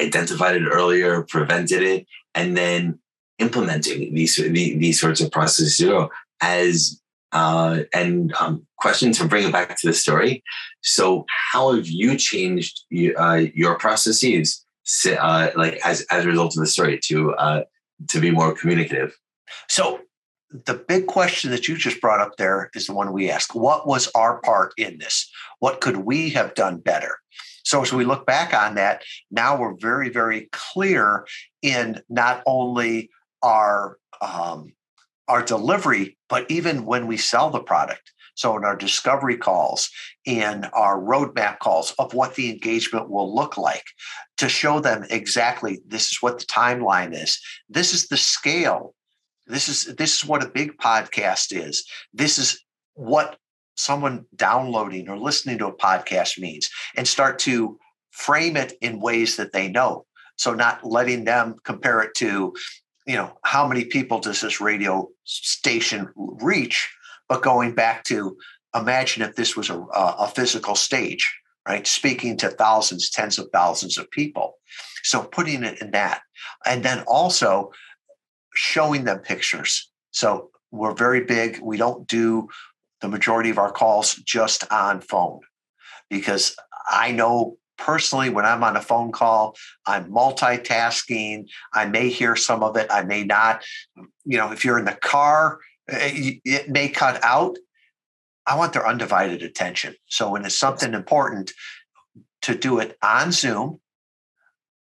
identified 0.00 0.56
it 0.56 0.68
earlier, 0.68 1.22
prevented 1.22 1.82
it, 1.82 2.06
and 2.34 2.56
then 2.56 2.98
implementing 3.38 4.14
these 4.14 4.36
these 4.36 5.00
sorts 5.00 5.20
of 5.20 5.30
processes 5.30 5.80
you 5.80 6.08
as 6.40 7.00
uh, 7.32 7.80
and 7.94 8.34
um, 8.38 8.66
question 8.76 9.12
to 9.12 9.26
bring 9.26 9.46
it 9.46 9.52
back 9.52 9.78
to 9.80 9.86
the 9.86 9.94
story. 9.94 10.44
So, 10.82 11.24
how 11.52 11.74
have 11.74 11.86
you 11.86 12.16
changed 12.16 12.80
uh, 13.16 13.42
your 13.54 13.78
processes, 13.78 14.64
uh, 15.06 15.50
like 15.56 15.80
as 15.84 16.02
as 16.10 16.24
a 16.24 16.28
result 16.28 16.56
of 16.56 16.60
the 16.60 16.66
story, 16.66 17.00
to 17.04 17.32
uh, 17.34 17.62
to 18.08 18.20
be 18.20 18.30
more 18.30 18.54
communicative? 18.54 19.16
So, 19.68 20.00
the 20.66 20.74
big 20.74 21.06
question 21.06 21.50
that 21.52 21.68
you 21.68 21.76
just 21.76 22.00
brought 22.00 22.20
up 22.20 22.36
there 22.36 22.70
is 22.74 22.86
the 22.86 22.92
one 22.92 23.12
we 23.12 23.30
ask: 23.30 23.54
What 23.54 23.86
was 23.86 24.10
our 24.14 24.38
part 24.40 24.74
in 24.76 24.98
this? 24.98 25.30
What 25.60 25.80
could 25.80 25.98
we 25.98 26.30
have 26.30 26.54
done 26.54 26.78
better? 26.78 27.18
So, 27.64 27.80
as 27.80 27.92
we 27.92 28.04
look 28.04 28.26
back 28.26 28.52
on 28.52 28.74
that, 28.74 29.04
now 29.30 29.56
we're 29.56 29.76
very, 29.76 30.10
very 30.10 30.50
clear 30.52 31.26
in 31.62 32.02
not 32.10 32.42
only 32.44 33.08
our 33.42 33.98
um, 34.20 34.72
our 35.28 35.42
delivery, 35.42 36.16
but 36.28 36.50
even 36.50 36.84
when 36.84 37.06
we 37.06 37.16
sell 37.16 37.50
the 37.50 37.60
product. 37.60 38.12
So 38.34 38.56
in 38.56 38.64
our 38.64 38.76
discovery 38.76 39.36
calls, 39.36 39.90
in 40.24 40.64
our 40.72 40.98
roadmap 40.98 41.58
calls 41.58 41.94
of 41.98 42.14
what 42.14 42.34
the 42.34 42.50
engagement 42.50 43.10
will 43.10 43.34
look 43.34 43.56
like, 43.58 43.84
to 44.38 44.48
show 44.48 44.80
them 44.80 45.04
exactly 45.10 45.80
this 45.86 46.10
is 46.10 46.22
what 46.22 46.38
the 46.38 46.46
timeline 46.46 47.14
is. 47.14 47.38
This 47.68 47.92
is 47.92 48.08
the 48.08 48.16
scale. 48.16 48.94
This 49.46 49.68
is 49.68 49.94
this 49.96 50.16
is 50.16 50.24
what 50.24 50.42
a 50.42 50.48
big 50.48 50.78
podcast 50.78 51.52
is. 51.52 51.86
This 52.12 52.38
is 52.38 52.64
what 52.94 53.38
someone 53.76 54.24
downloading 54.36 55.08
or 55.08 55.18
listening 55.18 55.58
to 55.58 55.66
a 55.66 55.76
podcast 55.76 56.38
means, 56.38 56.70
and 56.96 57.06
start 57.06 57.38
to 57.40 57.78
frame 58.10 58.56
it 58.56 58.74
in 58.80 59.00
ways 59.00 59.36
that 59.36 59.52
they 59.52 59.68
know. 59.68 60.06
So 60.36 60.54
not 60.54 60.84
letting 60.84 61.24
them 61.24 61.56
compare 61.64 62.00
it 62.02 62.14
to 62.16 62.54
you 63.06 63.16
know, 63.16 63.38
how 63.44 63.66
many 63.66 63.84
people 63.84 64.20
does 64.20 64.40
this 64.40 64.60
radio 64.60 65.08
station 65.24 66.08
reach? 66.16 66.90
But 67.28 67.42
going 67.42 67.74
back 67.74 68.04
to 68.04 68.36
imagine 68.74 69.22
if 69.22 69.36
this 69.36 69.56
was 69.56 69.70
a, 69.70 69.78
a 69.78 70.30
physical 70.34 70.74
stage, 70.74 71.32
right? 71.66 71.86
Speaking 71.86 72.36
to 72.38 72.48
thousands, 72.48 73.10
tens 73.10 73.38
of 73.38 73.48
thousands 73.52 73.98
of 73.98 74.10
people. 74.10 74.54
So 75.02 75.22
putting 75.22 75.64
it 75.64 75.80
in 75.80 75.90
that. 75.92 76.22
And 76.64 76.84
then 76.84 77.04
also 77.06 77.72
showing 78.54 79.04
them 79.04 79.18
pictures. 79.18 79.90
So 80.10 80.50
we're 80.70 80.94
very 80.94 81.24
big. 81.24 81.60
We 81.60 81.76
don't 81.76 82.06
do 82.06 82.48
the 83.00 83.08
majority 83.08 83.50
of 83.50 83.58
our 83.58 83.72
calls 83.72 84.14
just 84.14 84.70
on 84.72 85.00
phone 85.00 85.40
because 86.08 86.56
I 86.88 87.12
know 87.12 87.56
personally, 87.82 88.30
when 88.30 88.44
I'm 88.44 88.62
on 88.62 88.76
a 88.76 88.80
phone 88.80 89.10
call, 89.10 89.56
I'm 89.86 90.10
multitasking. 90.10 91.48
I 91.74 91.86
may 91.86 92.08
hear 92.08 92.36
some 92.36 92.62
of 92.62 92.76
it, 92.76 92.86
I 92.90 93.02
may 93.02 93.24
not. 93.24 93.64
You 94.24 94.38
know, 94.38 94.52
if 94.52 94.64
you're 94.64 94.78
in 94.78 94.84
the 94.84 94.92
car, 94.92 95.58
eh, 95.88 96.34
it 96.44 96.70
may 96.70 96.88
cut 96.88 97.22
out. 97.24 97.58
I 98.46 98.56
want 98.56 98.72
their 98.72 98.86
undivided 98.86 99.42
attention. 99.42 99.96
So 100.06 100.30
when 100.30 100.44
it's 100.44 100.58
something 100.58 100.94
important, 100.94 101.52
to 102.42 102.56
do 102.56 102.78
it 102.80 102.96
on 103.02 103.32
Zoom, 103.32 103.80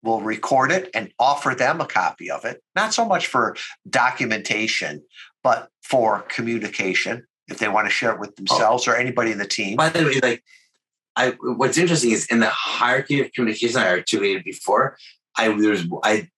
we'll 0.03 0.21
record 0.21 0.71
it 0.71 0.91
and 0.95 1.13
offer 1.19 1.55
them 1.55 1.81
a 1.81 1.87
copy 1.87 2.31
of 2.31 2.45
it. 2.45 2.63
Not 2.75 2.95
so 2.95 3.05
much 3.05 3.27
for 3.27 3.57
documentation, 3.89 5.03
but 5.43 5.69
for 5.83 6.23
communication 6.29 7.27
if 7.49 7.59
they 7.59 7.69
want 7.69 7.87
to 7.87 7.93
share 7.93 8.13
it 8.13 8.21
with 8.21 8.31
oh. 8.31 8.35
themselves 8.37 8.87
oh. 8.87 8.93
or 8.93 8.97
anybody 8.97 9.33
in 9.33 9.39
the 9.39 9.47
team. 9.47 9.77
By 9.77 9.89
the 9.89 10.05
way, 10.05 10.21
like 10.21 10.45
I 11.19 11.35
what's 11.41 11.77
interesting 11.77 12.13
is 12.13 12.27
in 12.27 12.39
the 12.39 12.49
hierarchy 12.49 13.21
of 13.21 13.33
communication 13.33 13.81
I 13.81 13.89
articulated 13.89 14.45
before, 14.45 14.97
I 15.37 15.49
there's 15.49 15.85
I 16.05 16.29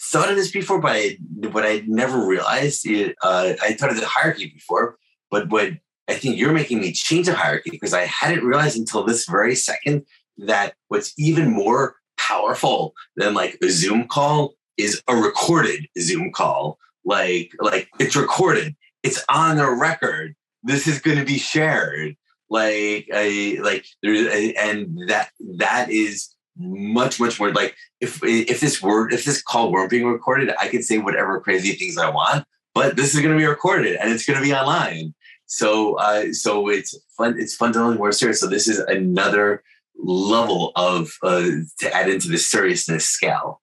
thought 0.00 0.30
of 0.30 0.36
this 0.36 0.50
before, 0.50 0.80
but 0.80 0.92
I 0.92 1.18
but 1.50 1.66
I 1.66 1.84
never 1.86 2.26
realized 2.26 2.86
it. 2.86 3.14
Uh, 3.22 3.52
I 3.62 3.74
thought 3.74 3.90
of 3.90 4.00
the 4.00 4.06
hierarchy 4.06 4.46
before, 4.46 4.96
but 5.30 5.50
what 5.50 5.72
I 6.08 6.14
think 6.14 6.38
you're 6.38 6.52
making 6.52 6.80
me 6.80 6.92
change 6.92 7.26
the 7.26 7.34
hierarchy 7.34 7.70
because 7.70 7.92
I 7.92 8.06
hadn't 8.06 8.44
realized 8.44 8.78
until 8.78 9.04
this 9.04 9.26
very 9.28 9.54
second 9.54 10.06
that 10.38 10.74
what's 10.88 11.12
even 11.18 11.52
more 11.52 11.96
powerful 12.16 12.94
than 13.16 13.34
like 13.34 13.58
a 13.62 13.68
Zoom 13.68 14.08
call 14.08 14.54
is 14.78 15.02
a 15.08 15.14
recorded 15.14 15.86
Zoom 16.00 16.32
call. 16.32 16.78
Like 17.04 17.52
like 17.60 17.90
it's 18.00 18.16
recorded, 18.16 18.76
it's 19.02 19.22
on 19.28 19.58
the 19.58 19.70
record. 19.70 20.34
This 20.62 20.86
is 20.86 21.00
going 21.00 21.18
to 21.18 21.24
be 21.24 21.38
shared 21.38 22.16
like 22.52 23.08
a 23.12 23.58
like 23.60 23.84
there's 24.02 24.54
and 24.56 25.08
that 25.08 25.30
that 25.58 25.90
is 25.90 26.34
much 26.56 27.18
much 27.18 27.40
more 27.40 27.52
like 27.52 27.74
if 28.00 28.20
if 28.22 28.60
this 28.60 28.82
word 28.82 29.12
if 29.12 29.24
this 29.24 29.40
call 29.40 29.72
weren't 29.72 29.90
being 29.90 30.06
recorded 30.06 30.52
i 30.60 30.68
could 30.68 30.84
say 30.84 30.98
whatever 30.98 31.40
crazy 31.40 31.72
things 31.72 31.96
i 31.96 32.10
want 32.10 32.44
but 32.74 32.96
this 32.96 33.14
is 33.14 33.20
going 33.20 33.32
to 33.32 33.38
be 33.38 33.46
recorded 33.46 33.96
and 33.96 34.10
it's 34.10 34.26
going 34.26 34.38
to 34.38 34.44
be 34.44 34.54
online. 34.54 35.14
So 35.46 35.98
uh 35.98 36.32
so 36.32 36.68
it's 36.68 36.98
fun 37.16 37.38
it's 37.38 37.54
fundamentally 37.54 37.98
more 37.98 38.12
serious. 38.12 38.40
So 38.40 38.46
this 38.46 38.68
is 38.68 38.78
another 38.78 39.62
level 39.96 40.72
of 40.76 41.12
uh 41.22 41.50
to 41.80 41.94
add 41.94 42.08
into 42.08 42.28
the 42.28 42.38
seriousness 42.38 43.04
scale. 43.04 43.60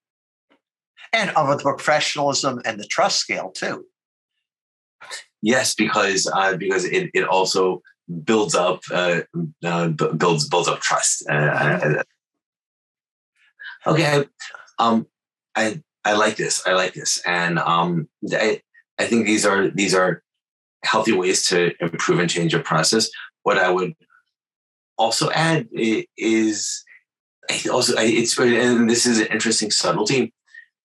And 1.12 1.32
of 1.32 1.58
the 1.58 1.64
professionalism 1.64 2.62
and 2.66 2.80
the 2.80 2.86
trust 2.86 3.18
scale 3.18 3.50
too. 3.50 3.86
Yes 5.42 5.74
because 5.74 6.30
uh 6.32 6.56
because 6.58 6.86
it, 6.86 7.10
it 7.16 7.24
also 7.24 7.82
builds 8.24 8.56
up 8.56 8.82
uh, 8.92 9.22
uh 9.64 9.88
builds 9.90 10.48
builds 10.48 10.68
up 10.68 10.80
trust 10.80 11.28
uh, 11.30 12.04
okay, 13.86 14.26
um, 14.78 15.08
I 15.56 15.82
I 16.06 16.14
like 16.14 16.38
this. 16.38 16.66
I 16.66 16.74
like 16.74 16.94
this, 16.94 17.22
and 17.26 17.60
um, 17.60 18.08
I 18.32 18.62
I 18.98 19.06
think 19.06 19.26
these 19.26 19.46
are 19.46 19.70
these 19.70 19.94
are 19.94 20.24
healthy 20.84 21.12
ways 21.12 21.46
to 21.48 21.72
improve 21.82 22.20
and 22.20 22.30
change 22.30 22.54
your 22.54 22.64
process. 22.64 23.10
What 23.44 23.58
I 23.58 23.70
would 23.70 23.94
also 24.98 25.30
add 25.32 25.68
is 25.74 26.84
I 27.50 27.62
also 27.72 27.96
I, 27.98 28.04
it's 28.04 28.38
and 28.38 28.90
this 28.90 29.06
is 29.06 29.20
an 29.20 29.28
interesting 29.28 29.72
subtlety. 29.72 30.34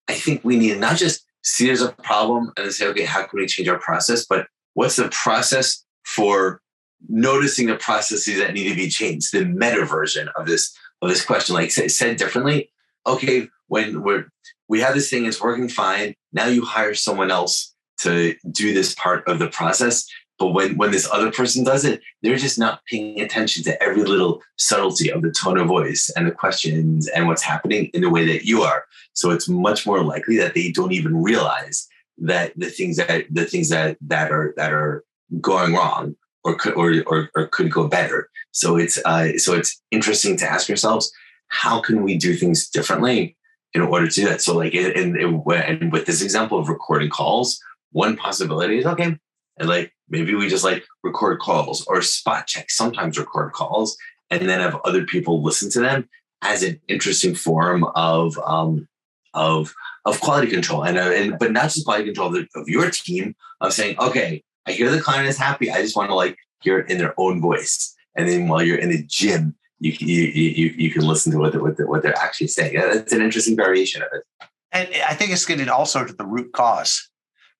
I 0.09 0.15
think 0.15 0.45
we 0.45 0.57
need 0.57 0.79
not 0.79 0.97
just 0.97 1.25
see 1.43 1.67
there's 1.67 1.83
a 1.83 1.93
problem 1.93 2.53
and 2.57 2.73
say, 2.73 2.87
okay, 2.89 3.05
how 3.05 3.21
can 3.27 3.39
we 3.39 3.47
change 3.47 3.69
our 3.69 3.79
process? 3.79 4.25
But 4.27 4.47
what's 4.75 4.97
the 4.97 5.09
process 5.11 5.85
for 6.05 6.61
noticing 7.09 7.67
the 7.67 7.77
processes 7.77 8.39
that 8.39 8.55
need 8.55 8.69
to 8.69 8.77
be 8.77 8.89
changed? 8.89 9.33
The 9.33 9.45
meta 9.45 9.85
version 9.85 10.29
of 10.37 10.47
this 10.47 10.77
of 11.03 11.09
this 11.09 11.25
question, 11.25 11.55
like 11.55 11.71
said 11.71 12.17
differently, 12.17 12.71
okay, 13.07 13.49
when 13.69 14.03
we're 14.03 14.27
we 14.69 14.81
have 14.81 14.95
this 14.95 15.11
thing, 15.11 15.27
it's 15.27 15.41
working 15.41 15.69
fine. 15.69 16.15
Now 16.33 16.47
you 16.47 16.65
hire 16.65 16.95
someone 16.95 17.31
else 17.31 17.75
to 18.01 18.35
do 18.51 18.75
this 18.75 18.95
part 18.95 19.27
of 19.29 19.39
the 19.39 19.49
process. 19.49 20.09
But 20.39 20.49
when 20.49 20.77
when 20.77 20.91
this 20.91 21.09
other 21.13 21.31
person 21.31 21.65
does 21.65 21.85
it, 21.85 22.01
they're 22.23 22.37
just 22.37 22.59
not 22.59 22.85
paying 22.91 23.21
attention 23.21 23.63
to 23.65 23.83
every 23.83 24.05
little 24.05 24.43
subtlety 24.57 25.11
of 25.11 25.23
the 25.23 25.31
tone 25.31 25.59
of 25.59 25.69
voice 25.69 26.11
and 26.17 26.27
the 26.27 26.33
questions 26.33 27.07
and 27.09 27.29
what's 27.29 27.43
happening 27.43 27.87
in 27.95 28.01
the 28.01 28.11
way 28.11 28.27
that 28.27 28.45
you 28.45 28.63
are. 28.63 28.85
So 29.13 29.31
it's 29.31 29.49
much 29.49 29.87
more 29.87 30.03
likely 30.03 30.37
that 30.39 30.55
they 30.55 30.73
don't 30.73 30.93
even 30.93 31.23
realize 31.23 31.89
that 32.19 32.53
the 32.59 32.69
things 32.71 32.97
that 32.97 33.27
the 33.31 33.45
things 33.45 33.69
that 33.69 33.97
that 34.01 34.33
are 34.33 34.55
that 34.57 34.73
are 34.73 35.05
going 35.41 35.75
wrong 35.75 36.17
or 36.45 36.55
could 36.55 36.75
or 36.75 37.03
or, 37.07 37.31
or 37.35 37.47
could 37.49 37.71
go 37.71 37.89
better. 37.89 38.29
So 38.53 38.77
it's 38.77 38.99
uh, 39.05 39.39
so 39.39 39.55
it's 39.55 39.83
interesting 39.91 40.37
to 40.39 40.51
ask 40.51 40.69
yourselves 40.69 41.13
how 41.49 41.81
can 41.81 42.03
we 42.03 42.17
do 42.17 42.35
things 42.35 42.69
differently 42.69 43.37
in 43.75 43.83
order 43.83 44.09
to 44.09 44.15
do 44.15 44.29
that? 44.29 44.41
So, 44.41 44.57
like, 44.57 44.75
and, 44.75 45.17
and 45.17 45.93
with 45.93 46.07
this 46.07 46.23
example 46.23 46.59
of 46.59 46.69
recording 46.69 47.11
calls, 47.11 47.61
one 47.93 48.17
possibility 48.17 48.79
is 48.79 48.87
okay, 48.87 49.17
and 49.59 49.69
like 49.69 49.93
maybe 50.09 50.35
we 50.35 50.49
just 50.49 50.65
like 50.65 50.85
record 51.03 51.39
calls 51.41 51.85
or 51.87 52.03
spot 52.03 52.47
check, 52.47 52.71
sometimes 52.71 53.19
record 53.19 53.53
calls, 53.53 53.97
and 54.31 54.49
then 54.49 54.61
have 54.61 54.81
other 54.85 55.05
people 55.05 55.43
listen 55.43 55.71
to 55.71 55.81
them 55.81 56.09
as 56.43 56.63
an 56.63 56.81
interesting 56.89 57.35
form 57.35 57.85
of 57.95 58.39
um, 58.39 58.89
of 59.33 59.75
of 60.05 60.21
quality 60.21 60.49
control, 60.49 60.85
and, 60.85 60.99
uh, 60.99 61.11
and 61.11 61.39
but 61.39 61.53
not 61.53 61.65
just 61.71 61.85
quality 61.85 62.07
control 62.07 62.29
of, 62.29 62.35
the, 62.35 62.61
of 62.61 62.69
your 62.69 62.91
team 62.91 63.35
of 63.61 63.73
saying, 63.73 63.97
okay, 63.99 64.43
I 64.67 64.73
hear 64.73 64.91
the 64.91 65.01
client 65.01 65.29
is 65.29 65.39
happy, 65.39 65.71
I 65.71 65.83
just 65.83 65.97
want 65.97 66.11
to 66.11 66.15
like 66.15 66.37
hear 66.61 66.79
it 66.79 66.91
in 66.91 66.99
their 66.99 67.15
own 67.19 67.41
voice, 67.41 67.95
and 68.17 68.29
then 68.29 68.49
while 68.49 68.63
you're 68.63 68.79
in 68.79 68.91
the 68.91 69.05
gym, 69.07 69.55
you 69.81 69.93
you 69.99 70.23
you, 70.23 70.75
you 70.77 70.91
can 70.91 71.07
listen 71.07 71.33
to 71.33 71.39
what 71.39 71.53
they're, 71.53 71.63
what 71.63 71.77
they're, 71.77 71.87
what 71.87 72.03
they're 72.03 72.19
actually 72.19 72.49
saying. 72.49 72.73
It's 72.75 73.13
an 73.13 73.21
interesting 73.21 73.57
variation 73.57 74.03
of 74.03 74.09
it. 74.13 74.25
And 74.73 74.89
I 75.07 75.15
think 75.15 75.31
it's 75.31 75.47
getting 75.47 75.69
also 75.69 76.05
to 76.05 76.13
the 76.13 76.27
root 76.27 76.53
cause, 76.53 77.09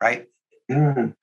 right? 0.03 0.27
Mm. 0.71 1.15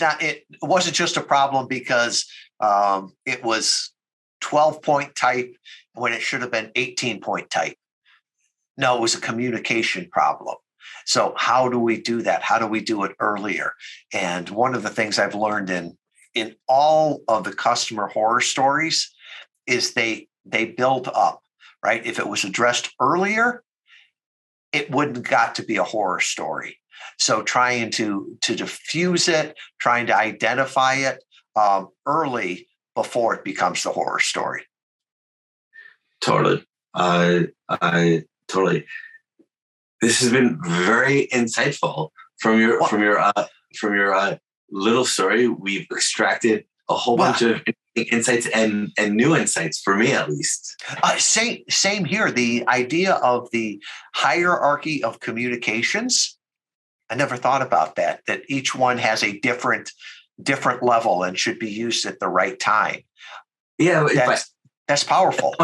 That 0.00 0.22
it 0.22 0.44
wasn't 0.60 0.96
just 0.96 1.16
a 1.16 1.22
problem 1.22 1.68
because 1.68 2.26
um, 2.60 3.14
it 3.24 3.42
was 3.44 3.92
12 4.40 4.82
point 4.82 5.14
type 5.14 5.54
when 5.94 6.12
it 6.12 6.22
should 6.22 6.42
have 6.42 6.50
been 6.50 6.70
18 6.74 7.20
point 7.20 7.50
type. 7.50 7.76
No, 8.76 8.96
it 8.96 9.00
was 9.00 9.14
a 9.14 9.20
communication 9.20 10.08
problem. 10.10 10.56
So 11.04 11.34
how 11.36 11.68
do 11.68 11.78
we 11.78 12.00
do 12.00 12.22
that? 12.22 12.42
How 12.42 12.58
do 12.58 12.66
we 12.66 12.80
do 12.80 13.04
it 13.04 13.16
earlier? 13.18 13.72
And 14.12 14.48
one 14.50 14.74
of 14.74 14.82
the 14.82 14.90
things 14.90 15.18
I've 15.18 15.34
learned 15.34 15.70
in 15.70 15.96
in 16.34 16.54
all 16.68 17.22
of 17.28 17.44
the 17.44 17.52
customer 17.52 18.08
horror 18.08 18.40
stories 18.40 19.12
is 19.66 19.94
they 19.94 20.28
they 20.44 20.66
build 20.66 21.08
up, 21.08 21.42
right? 21.84 22.04
If 22.04 22.18
it 22.18 22.28
was 22.28 22.44
addressed 22.44 22.90
earlier, 23.00 23.62
it 24.72 24.90
wouldn't 24.90 25.28
got 25.28 25.54
to 25.56 25.62
be 25.62 25.76
a 25.76 25.84
horror 25.84 26.20
story. 26.20 26.78
So 27.18 27.42
trying 27.42 27.90
to 27.92 28.36
to 28.42 28.54
diffuse 28.54 29.28
it, 29.28 29.56
trying 29.78 30.06
to 30.06 30.16
identify 30.16 30.94
it 30.94 31.22
um, 31.56 31.88
early 32.06 32.68
before 32.94 33.34
it 33.34 33.44
becomes 33.44 33.82
the 33.82 33.90
horror 33.90 34.20
story. 34.20 34.64
Totally, 36.20 36.64
I 36.94 37.48
I 37.68 38.24
totally. 38.48 38.86
This 40.02 40.20
has 40.20 40.32
been 40.32 40.58
very 40.60 41.28
insightful 41.32 42.10
from 42.38 42.60
your 42.60 42.84
from 42.88 43.02
your 43.02 43.18
uh, 43.20 43.46
from 43.78 43.94
your 43.94 44.12
uh, 44.12 44.36
little 44.70 45.04
story. 45.04 45.46
We've 45.48 45.86
extracted 45.92 46.64
a 46.90 46.94
whole 46.94 47.16
wow. 47.16 47.30
bunch 47.30 47.42
of 47.42 47.62
insights 47.94 48.48
and 48.48 48.90
and 48.98 49.14
new 49.14 49.36
insights 49.36 49.80
for 49.80 49.94
me 49.96 50.12
at 50.12 50.28
least 50.28 50.82
uh, 51.02 51.16
same 51.18 51.62
same 51.68 52.04
here 52.04 52.30
the 52.30 52.66
idea 52.66 53.14
of 53.16 53.50
the 53.52 53.82
hierarchy 54.14 55.04
of 55.04 55.20
communications 55.20 56.38
i 57.10 57.14
never 57.14 57.36
thought 57.36 57.60
about 57.60 57.96
that 57.96 58.22
that 58.26 58.40
each 58.48 58.74
one 58.74 58.96
has 58.96 59.22
a 59.22 59.38
different 59.40 59.92
different 60.42 60.82
level 60.82 61.22
and 61.22 61.38
should 61.38 61.58
be 61.58 61.70
used 61.70 62.06
at 62.06 62.18
the 62.18 62.28
right 62.28 62.58
time 62.58 63.00
yeah 63.76 64.08
that's, 64.14 64.54
that's 64.88 65.04
powerful 65.04 65.54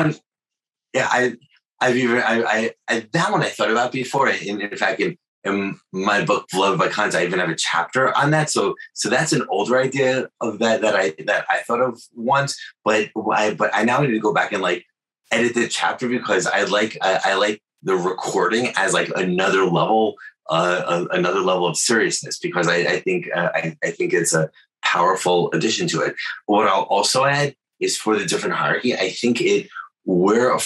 yeah 0.92 1.08
i 1.10 1.34
i've 1.80 1.96
even 1.96 2.18
I, 2.18 2.42
I, 2.42 2.70
I 2.88 3.06
that 3.12 3.32
one 3.32 3.42
i 3.42 3.48
thought 3.48 3.70
about 3.70 3.92
before 3.92 4.28
in, 4.28 4.60
in 4.60 4.76
fact 4.76 5.00
in 5.00 5.16
in 5.44 5.78
my 5.92 6.24
book 6.24 6.48
Beloved 6.50 6.78
by 6.78 6.88
Clients, 6.88 7.14
I 7.14 7.24
even 7.24 7.38
have 7.38 7.48
a 7.48 7.54
chapter 7.54 8.16
on 8.16 8.30
that. 8.32 8.50
So 8.50 8.74
so 8.94 9.08
that's 9.08 9.32
an 9.32 9.46
older 9.48 9.78
idea 9.78 10.28
of 10.40 10.58
that 10.58 10.80
that 10.82 10.96
I 10.96 11.14
that 11.26 11.46
I 11.48 11.58
thought 11.58 11.80
of 11.80 12.00
once, 12.14 12.58
but 12.84 13.10
I 13.32 13.54
but 13.54 13.70
I 13.72 13.84
now 13.84 14.00
need 14.00 14.10
to 14.10 14.18
go 14.18 14.34
back 14.34 14.52
and 14.52 14.62
like 14.62 14.84
edit 15.30 15.54
the 15.54 15.68
chapter 15.68 16.08
because 16.08 16.46
I 16.46 16.64
like 16.64 16.98
I, 17.00 17.20
I 17.24 17.34
like 17.34 17.62
the 17.82 17.94
recording 17.94 18.72
as 18.76 18.92
like 18.92 19.10
another 19.14 19.64
level 19.64 20.16
uh, 20.48 21.06
another 21.10 21.40
level 21.40 21.66
of 21.66 21.76
seriousness 21.76 22.38
because 22.38 22.68
I, 22.68 22.76
I 22.76 23.00
think 23.00 23.28
uh, 23.34 23.50
I, 23.54 23.76
I 23.84 23.90
think 23.90 24.12
it's 24.12 24.34
a 24.34 24.50
powerful 24.82 25.50
addition 25.52 25.86
to 25.88 26.00
it. 26.00 26.16
What 26.46 26.68
I'll 26.68 26.82
also 26.82 27.24
add 27.24 27.54
is 27.80 27.96
for 27.96 28.18
the 28.18 28.24
different 28.24 28.56
hierarchy, 28.56 28.94
I 28.94 29.10
think 29.10 29.40
it 29.40 29.68
where 30.04 30.54
a 30.54 30.58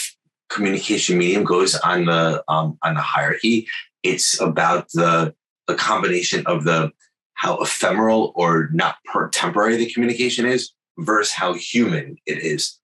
communication 0.53 1.19
medium 1.19 1.45
goes 1.45 1.75
on 1.77 2.05
the 2.05 2.45
um, 2.49 2.79
on 2.83 2.95
the 2.95 3.01
hierarchy 3.01 3.67
it's 4.03 4.41
about 4.41 4.89
the 4.93 5.35
a 5.69 5.75
combination 5.75 6.45
of 6.47 6.65
the 6.65 6.93
how 7.35 7.57
ephemeral 7.59 8.33
or 8.35 8.69
not 8.73 8.97
per 9.05 9.29
temporary 9.29 9.77
the 9.77 9.91
communication 9.91 10.47
is 10.47 10.73
versus 10.99 11.33
how 11.33 11.55
human 11.55 12.17
it 12.27 12.39
is. 12.39 12.79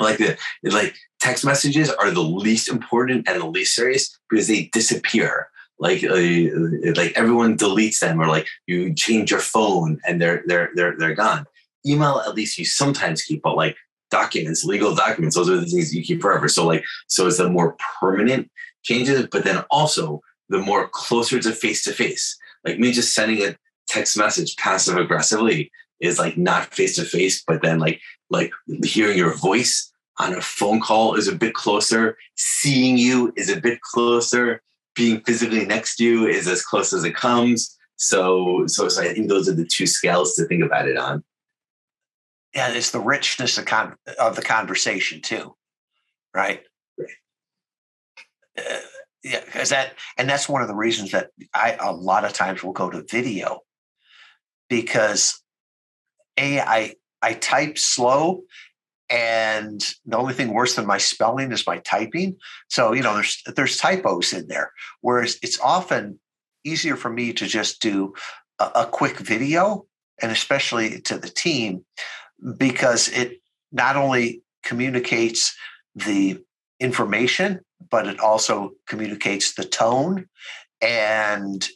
Like 0.00 0.18
the 0.18 0.36
like 0.64 0.94
text 1.20 1.44
messages 1.44 1.90
are 1.90 2.10
the 2.10 2.20
least 2.20 2.68
important 2.68 3.28
and 3.28 3.40
the 3.40 3.46
least 3.46 3.74
serious 3.74 4.18
because 4.28 4.48
they 4.48 4.70
disappear. 4.72 5.48
Like 5.78 6.04
uh, 6.04 6.92
like 6.94 7.12
everyone 7.16 7.58
deletes 7.58 8.00
them 8.00 8.20
or 8.20 8.26
like 8.26 8.46
you 8.66 8.94
change 8.94 9.30
your 9.30 9.40
phone 9.40 10.00
and 10.06 10.20
they're 10.20 10.42
they're 10.46 10.70
they're 10.74 10.96
they're 10.98 11.14
gone. 11.14 11.46
Email 11.86 12.22
at 12.26 12.34
least 12.34 12.58
you 12.58 12.64
sometimes 12.64 13.22
keep, 13.22 13.42
but 13.42 13.56
like 13.56 13.76
documents, 14.12 14.64
legal 14.64 14.94
documents, 14.94 15.34
those 15.34 15.50
are 15.50 15.56
the 15.56 15.66
things 15.66 15.92
you 15.92 16.04
keep 16.04 16.20
forever. 16.22 16.48
So 16.48 16.64
like 16.64 16.84
so 17.08 17.26
it's 17.26 17.38
the 17.38 17.48
more 17.48 17.76
permanent 17.98 18.48
changes, 18.84 19.26
but 19.32 19.42
then 19.42 19.64
also 19.70 20.20
the 20.48 20.58
more 20.58 20.88
closer 20.88 21.40
to 21.40 21.52
face 21.52 21.82
to 21.84 21.92
face. 21.92 22.38
Like 22.64 22.78
me 22.78 22.92
just 22.92 23.14
sending 23.14 23.42
a 23.42 23.56
text 23.88 24.16
message 24.16 24.56
passive 24.56 24.96
aggressively 24.96 25.70
is 26.00 26.18
like 26.18 26.36
not 26.36 26.72
face 26.72 26.94
to 26.96 27.04
face, 27.04 27.42
but 27.44 27.62
then 27.62 27.80
like 27.80 28.00
like 28.30 28.52
hearing 28.84 29.18
your 29.18 29.34
voice 29.34 29.90
on 30.18 30.34
a 30.34 30.40
phone 30.40 30.80
call 30.80 31.14
is 31.14 31.26
a 31.26 31.34
bit 31.34 31.54
closer. 31.54 32.16
Seeing 32.36 32.96
you 32.96 33.32
is 33.36 33.50
a 33.50 33.60
bit 33.60 33.80
closer. 33.80 34.62
Being 34.94 35.22
physically 35.22 35.64
next 35.64 35.96
to 35.96 36.04
you 36.04 36.26
is 36.26 36.46
as 36.46 36.62
close 36.62 36.92
as 36.92 37.04
it 37.04 37.14
comes. 37.14 37.76
So 37.96 38.66
so 38.66 38.88
so 38.88 39.02
I 39.02 39.14
think 39.14 39.28
those 39.28 39.48
are 39.48 39.54
the 39.54 39.64
two 39.64 39.86
scales 39.86 40.34
to 40.34 40.44
think 40.44 40.62
about 40.62 40.88
it 40.88 40.98
on. 40.98 41.24
Yeah, 42.54 42.70
it's 42.72 42.90
the 42.90 43.00
richness 43.00 43.56
of, 43.58 43.64
con- 43.64 43.96
of 44.18 44.36
the 44.36 44.42
conversation 44.42 45.22
too, 45.22 45.54
right? 46.34 46.62
Uh, 48.58 48.78
yeah, 49.24 49.40
because 49.44 49.70
that 49.70 49.94
and 50.18 50.28
that's 50.28 50.48
one 50.48 50.62
of 50.62 50.68
the 50.68 50.74
reasons 50.74 51.12
that 51.12 51.30
I 51.54 51.76
a 51.80 51.92
lot 51.92 52.24
of 52.24 52.32
times 52.32 52.62
will 52.62 52.72
go 52.72 52.90
to 52.90 53.04
video 53.08 53.60
because 54.68 55.40
a 56.36 56.60
I 56.60 56.94
I 57.22 57.34
type 57.34 57.78
slow 57.78 58.42
and 59.08 59.80
the 60.06 60.16
only 60.16 60.34
thing 60.34 60.52
worse 60.52 60.74
than 60.74 60.86
my 60.86 60.98
spelling 60.98 61.52
is 61.52 61.66
my 61.66 61.78
typing. 61.78 62.36
So 62.68 62.92
you 62.92 63.02
know, 63.02 63.14
there's 63.14 63.42
there's 63.54 63.76
typos 63.76 64.32
in 64.32 64.48
there. 64.48 64.72
Whereas 65.02 65.38
it's 65.42 65.60
often 65.60 66.18
easier 66.64 66.96
for 66.96 67.10
me 67.10 67.32
to 67.34 67.46
just 67.46 67.80
do 67.80 68.14
a, 68.58 68.70
a 68.76 68.86
quick 68.86 69.18
video, 69.18 69.86
and 70.20 70.32
especially 70.32 71.00
to 71.02 71.18
the 71.18 71.28
team, 71.28 71.84
because 72.56 73.08
it 73.08 73.38
not 73.70 73.96
only 73.96 74.42
communicates 74.62 75.54
the 75.94 76.42
information, 76.80 77.60
but 77.90 78.06
it 78.06 78.20
also 78.20 78.70
communicates 78.86 79.54
the 79.54 79.64
tone 79.64 80.26
and 80.80 81.68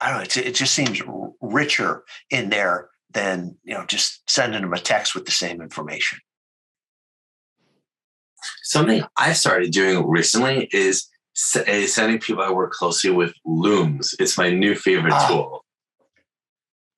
I 0.00 0.10
don't 0.10 0.18
know. 0.18 0.24
It, 0.24 0.36
it 0.36 0.54
just 0.54 0.74
seems 0.74 1.00
richer 1.40 2.04
in 2.30 2.50
there 2.50 2.88
than 3.10 3.56
you 3.64 3.74
know 3.74 3.84
just 3.86 4.28
sending 4.28 4.60
them 4.60 4.72
a 4.72 4.78
text 4.78 5.14
with 5.14 5.24
the 5.24 5.32
same 5.32 5.60
information. 5.60 6.18
Something 8.62 9.04
I've 9.16 9.36
started 9.36 9.72
doing 9.72 10.06
recently 10.06 10.68
is 10.72 11.08
sending 11.34 12.18
people 12.18 12.42
I 12.42 12.50
work 12.50 12.72
closely 12.72 13.10
with 13.10 13.34
Looms. 13.44 14.14
It's 14.18 14.38
my 14.38 14.50
new 14.50 14.74
favorite 14.74 15.12
ah. 15.12 15.28
tool, 15.28 15.64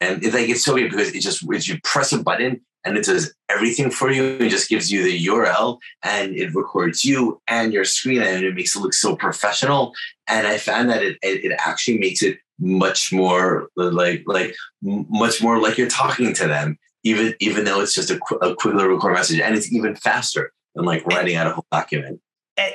and 0.00 0.22
it, 0.24 0.32
like 0.32 0.48
it's 0.48 0.64
so 0.64 0.76
good 0.76 0.90
because 0.90 1.14
it 1.14 1.20
just 1.20 1.44
it's, 1.50 1.68
you 1.68 1.78
press 1.82 2.12
a 2.12 2.22
button 2.22 2.60
and 2.84 2.96
it 2.96 3.04
does 3.04 3.34
everything 3.48 3.90
for 3.90 4.10
you. 4.10 4.24
It 4.40 4.48
just 4.48 4.68
gives 4.68 4.90
you 4.90 5.02
the 5.02 5.26
URL 5.26 5.78
and 6.02 6.34
it 6.36 6.54
records 6.54 7.04
you 7.04 7.40
and 7.48 7.72
your 7.72 7.84
screen 7.84 8.22
and 8.22 8.44
it 8.44 8.54
makes 8.54 8.76
it 8.76 8.80
look 8.80 8.94
so 8.94 9.16
professional. 9.16 9.92
And 10.26 10.46
I 10.46 10.58
found 10.58 10.88
that 10.90 11.02
it, 11.02 11.18
it, 11.22 11.44
it 11.44 11.58
actually 11.58 11.98
makes 11.98 12.22
it 12.22 12.38
much 12.60 13.12
more 13.12 13.68
like 13.76 14.24
like 14.26 14.54
much 14.82 15.40
more 15.42 15.60
like 15.60 15.78
you're 15.78 15.88
talking 15.88 16.34
to 16.34 16.46
them 16.46 16.76
even 17.04 17.34
even 17.38 17.64
though 17.64 17.80
it's 17.80 17.94
just 17.94 18.10
a, 18.10 18.18
a 18.42 18.54
quick 18.56 18.74
little 18.74 18.90
record 18.90 19.14
message 19.14 19.38
and 19.38 19.54
it's 19.54 19.72
even 19.72 19.94
faster 19.94 20.52
than 20.74 20.84
like 20.84 21.06
writing 21.06 21.36
out 21.36 21.46
a 21.46 21.52
whole 21.52 21.66
document 21.70 22.20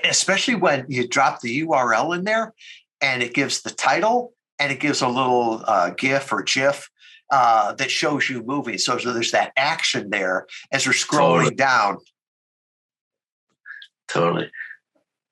especially 0.05 0.55
when 0.55 0.86
you 0.88 1.05
drop 1.05 1.41
the 1.41 1.63
url 1.63 2.17
in 2.17 2.24
there 2.24 2.53
and 3.01 3.21
it 3.21 3.34
gives 3.34 3.61
the 3.61 3.71
title 3.71 4.34
and 4.57 4.71
it 4.71 4.80
gives 4.80 5.01
a 5.01 5.07
little 5.07 5.61
uh, 5.67 5.89
gif 5.89 6.32
or 6.32 6.43
gif 6.43 6.89
uh, 7.34 7.73
that 7.73 7.89
shows 7.89 8.29
you 8.29 8.43
moving 8.43 8.77
so, 8.77 8.97
so 8.97 9.11
there's 9.11 9.31
that 9.31 9.51
action 9.57 10.09
there 10.09 10.45
as 10.71 10.86
we're 10.86 10.93
scrolling 10.93 11.43
totally. 11.43 11.55
down 11.55 11.97
totally 14.07 14.51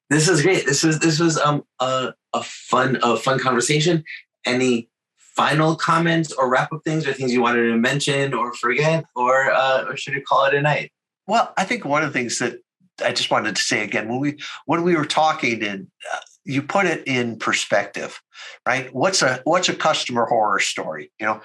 this 0.09 0.27
is 0.27 0.41
great 0.41 0.65
this 0.65 0.83
was 0.83 0.99
this 0.99 1.19
was 1.19 1.37
um 1.37 1.63
a, 1.79 2.13
a 2.33 2.43
fun 2.43 2.97
a 3.03 3.15
fun 3.15 3.37
conversation 3.37 4.03
any 4.45 4.89
final 5.35 5.75
comments 5.75 6.31
or 6.33 6.49
wrap 6.49 6.71
up 6.73 6.81
things 6.83 7.07
or 7.07 7.13
things 7.13 7.31
you 7.33 7.41
wanted 7.41 7.63
to 7.63 7.77
mention 7.77 8.33
or 8.33 8.53
forget, 8.53 9.05
or 9.15 9.51
uh, 9.51 9.85
or 9.87 9.97
should 9.97 10.13
we 10.13 10.21
call 10.21 10.45
it 10.45 10.53
a 10.53 10.61
night? 10.61 10.91
Well, 11.27 11.53
I 11.57 11.63
think 11.63 11.85
one 11.85 12.03
of 12.03 12.11
the 12.11 12.19
things 12.19 12.39
that 12.39 12.59
I 13.03 13.13
just 13.13 13.31
wanted 13.31 13.55
to 13.55 13.61
say 13.61 13.83
again 13.83 14.09
when 14.09 14.19
we 14.19 14.37
when 14.65 14.83
we 14.83 14.95
were 14.95 15.05
talking 15.05 15.63
and 15.63 15.87
uh, 16.13 16.17
you 16.43 16.61
put 16.61 16.85
it 16.85 17.07
in 17.07 17.37
perspective, 17.37 18.21
right? 18.67 18.93
What's 18.93 19.21
a 19.21 19.41
what's 19.43 19.69
a 19.69 19.75
customer 19.75 20.25
horror 20.25 20.59
story? 20.59 21.11
You 21.19 21.27
know, 21.27 21.41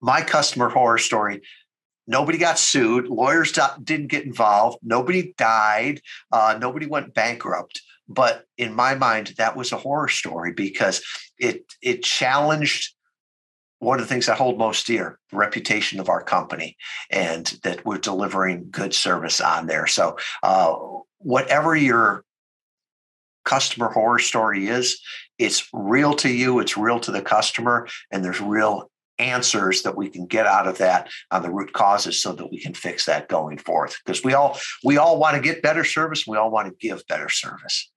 my 0.00 0.22
customer 0.22 0.68
horror 0.68 0.98
story. 0.98 1.42
Nobody 2.06 2.38
got 2.38 2.58
sued. 2.58 3.08
Lawyers 3.08 3.52
didn't 3.82 4.06
get 4.06 4.24
involved. 4.24 4.78
Nobody 4.82 5.34
died. 5.36 6.00
Uh, 6.32 6.56
nobody 6.58 6.86
went 6.86 7.14
bankrupt. 7.14 7.82
But 8.08 8.44
in 8.56 8.72
my 8.72 8.94
mind, 8.94 9.34
that 9.36 9.56
was 9.56 9.72
a 9.72 9.76
horror 9.76 10.08
story 10.08 10.52
because 10.54 11.02
it 11.38 11.64
it 11.82 12.02
challenged 12.02 12.94
one 13.80 14.00
of 14.00 14.04
the 14.04 14.12
things 14.12 14.28
I 14.28 14.34
hold 14.34 14.58
most 14.58 14.86
dear, 14.86 15.18
the 15.30 15.36
reputation 15.36 16.00
of 16.00 16.08
our 16.08 16.22
company, 16.22 16.76
and 17.10 17.46
that 17.62 17.84
we're 17.84 17.98
delivering 17.98 18.68
good 18.70 18.94
service 18.94 19.40
on 19.40 19.66
there. 19.66 19.86
So, 19.86 20.16
uh, 20.42 20.74
whatever 21.18 21.76
your 21.76 22.24
customer 23.44 23.88
horror 23.88 24.18
story 24.18 24.68
is, 24.68 25.00
it's 25.38 25.68
real 25.72 26.14
to 26.14 26.28
you, 26.28 26.58
it's 26.58 26.76
real 26.76 26.98
to 27.00 27.12
the 27.12 27.22
customer, 27.22 27.86
and 28.10 28.24
there's 28.24 28.40
real 28.40 28.87
answers 29.18 29.82
that 29.82 29.96
we 29.96 30.08
can 30.08 30.26
get 30.26 30.46
out 30.46 30.68
of 30.68 30.78
that 30.78 31.08
on 31.30 31.42
the 31.42 31.50
root 31.50 31.72
causes 31.72 32.22
so 32.22 32.32
that 32.32 32.50
we 32.50 32.60
can 32.60 32.74
fix 32.74 33.04
that 33.06 33.28
going 33.28 33.58
forth 33.58 33.98
because 34.04 34.22
we 34.22 34.34
all 34.34 34.58
we 34.84 34.96
all 34.96 35.18
want 35.18 35.34
to 35.36 35.42
get 35.42 35.62
better 35.62 35.84
service 35.84 36.26
we 36.26 36.36
all 36.36 36.50
want 36.50 36.68
to 36.68 36.74
give 36.88 37.02
better 37.08 37.28
service 37.28 37.90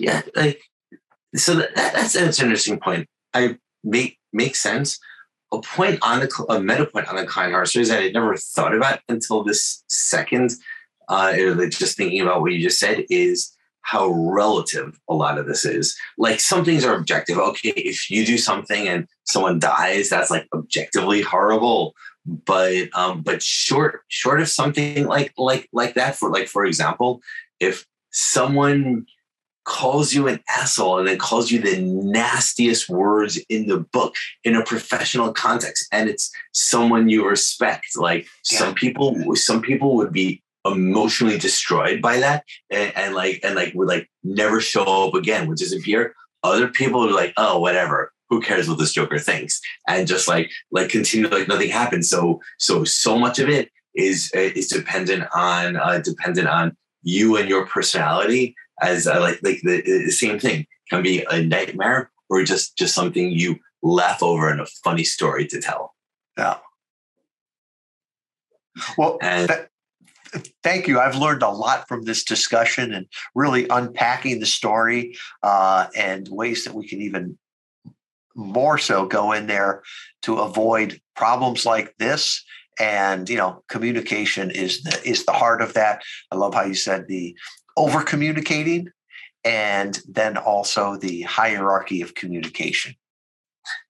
yeah, 0.00 0.22
like 0.34 0.62
so 1.36 1.56
that, 1.56 1.74
that's 1.74 2.14
that's 2.14 2.38
an 2.38 2.46
interesting 2.46 2.80
point. 2.80 3.06
I 3.34 3.58
make 3.84 4.18
make 4.32 4.56
sense. 4.56 4.98
A 5.52 5.60
point 5.60 5.98
on 6.00 6.20
the 6.20 6.46
a 6.48 6.58
meta 6.58 6.86
point 6.86 7.08
on 7.08 7.16
the 7.16 7.26
kind 7.26 7.52
heart 7.52 7.68
stories 7.68 7.90
that 7.90 8.02
I 8.02 8.08
never 8.08 8.34
thought 8.36 8.74
about 8.74 9.00
until 9.10 9.44
this 9.44 9.84
second. 9.88 10.52
Uh, 11.08 11.34
just 11.66 11.98
thinking 11.98 12.22
about 12.22 12.40
what 12.40 12.52
you 12.52 12.60
just 12.60 12.78
said 12.78 13.04
is 13.10 13.54
how 13.82 14.08
relative 14.08 14.98
a 15.08 15.14
lot 15.14 15.38
of 15.38 15.46
this 15.46 15.64
is. 15.64 15.96
Like 16.18 16.40
some 16.40 16.64
things 16.64 16.84
are 16.84 16.94
objective. 16.94 17.38
Okay, 17.38 17.70
if 17.70 18.10
you 18.10 18.24
do 18.24 18.38
something 18.38 18.88
and 18.88 19.06
someone 19.24 19.58
dies, 19.58 20.08
that's 20.08 20.30
like 20.30 20.46
objectively 20.54 21.22
horrible. 21.22 21.94
But 22.26 22.88
um, 22.94 23.22
but 23.22 23.42
short 23.42 24.02
short 24.08 24.40
of 24.40 24.48
something 24.48 25.06
like 25.06 25.32
like 25.38 25.68
like 25.72 25.94
that 25.94 26.16
for 26.16 26.30
like 26.30 26.48
for 26.48 26.64
example, 26.64 27.20
if 27.58 27.86
someone 28.12 29.06
calls 29.64 30.12
you 30.12 30.26
an 30.26 30.40
asshole 30.48 30.98
and 30.98 31.06
then 31.06 31.18
calls 31.18 31.50
you 31.50 31.60
the 31.60 31.80
nastiest 31.80 32.88
words 32.88 33.38
in 33.48 33.66
the 33.66 33.78
book 33.78 34.14
in 34.42 34.56
a 34.56 34.64
professional 34.64 35.32
context 35.32 35.86
and 35.92 36.08
it's 36.08 36.32
someone 36.52 37.08
you 37.08 37.26
respect 37.28 37.86
like 37.96 38.26
yeah. 38.50 38.58
some 38.58 38.74
people 38.74 39.36
some 39.36 39.60
people 39.60 39.96
would 39.96 40.12
be 40.12 40.42
emotionally 40.64 41.38
destroyed 41.38 42.02
by 42.02 42.18
that 42.18 42.44
and, 42.70 42.92
and, 42.96 43.14
like 43.14 43.40
and 43.42 43.54
like 43.54 43.72
would 43.74 43.88
like 43.88 44.10
never 44.22 44.60
show 44.60 45.08
up 45.08 45.14
again 45.14 45.48
would 45.48 45.58
disappear. 45.58 46.14
Other 46.42 46.68
people 46.68 47.06
are 47.06 47.12
like 47.12 47.32
oh 47.36 47.58
whatever. 47.58 48.12
Who 48.28 48.40
cares 48.40 48.68
what 48.68 48.78
this 48.78 48.92
joker 48.92 49.18
thinks? 49.18 49.60
And 49.88 50.06
just 50.06 50.28
like 50.28 50.50
like 50.70 50.88
continue 50.88 51.28
like 51.28 51.48
nothing 51.48 51.70
happened 51.70 52.06
so 52.06 52.40
so 52.58 52.84
so 52.84 53.18
much 53.18 53.38
of 53.38 53.48
it 53.48 53.70
is 53.94 54.30
is 54.32 54.68
dependent 54.68 55.24
on 55.34 55.76
uh, 55.76 55.98
dependent 55.98 56.48
on 56.48 56.76
you 57.02 57.36
and 57.36 57.48
your 57.48 57.66
personality 57.66 58.54
as 58.82 59.06
uh, 59.06 59.20
like 59.20 59.40
like 59.42 59.60
the, 59.62 59.82
the 59.82 60.10
same 60.10 60.38
thing. 60.38 60.66
Can 60.90 61.02
be 61.04 61.24
a 61.30 61.40
nightmare 61.42 62.10
or 62.28 62.42
just 62.42 62.76
just 62.76 62.94
something 62.94 63.30
you 63.30 63.58
laugh 63.82 64.22
over 64.22 64.48
and 64.50 64.60
a 64.60 64.66
funny 64.84 65.04
story 65.04 65.46
to 65.46 65.60
tell. 65.60 65.94
Yeah. 66.36 66.58
Well, 68.96 69.18
and, 69.20 69.48
th- 69.48 69.68
thank 70.62 70.86
you. 70.86 71.00
I've 71.00 71.16
learned 71.16 71.42
a 71.42 71.50
lot 71.50 71.88
from 71.88 72.04
this 72.04 72.24
discussion 72.24 72.92
and 72.92 73.06
really 73.34 73.68
unpacking 73.68 74.40
the 74.40 74.46
story 74.46 75.16
uh, 75.42 75.86
and 75.96 76.28
ways 76.28 76.64
that 76.64 76.74
we 76.74 76.86
can 76.86 77.00
even 77.00 77.38
more 78.36 78.78
so 78.78 79.06
go 79.06 79.32
in 79.32 79.46
there 79.46 79.82
to 80.22 80.38
avoid 80.38 81.00
problems 81.16 81.66
like 81.66 81.94
this. 81.98 82.44
And 82.78 83.28
you 83.28 83.36
know 83.36 83.62
communication 83.68 84.50
is 84.50 84.82
the 84.82 85.00
is 85.04 85.26
the 85.26 85.32
heart 85.32 85.60
of 85.60 85.74
that. 85.74 86.02
I 86.30 86.36
love 86.36 86.54
how 86.54 86.64
you 86.64 86.74
said 86.74 87.08
the 87.08 87.36
over 87.76 88.02
communicating 88.02 88.88
and 89.44 90.00
then 90.08 90.36
also 90.36 90.96
the 90.96 91.22
hierarchy 91.22 92.02
of 92.02 92.14
communication. 92.14 92.94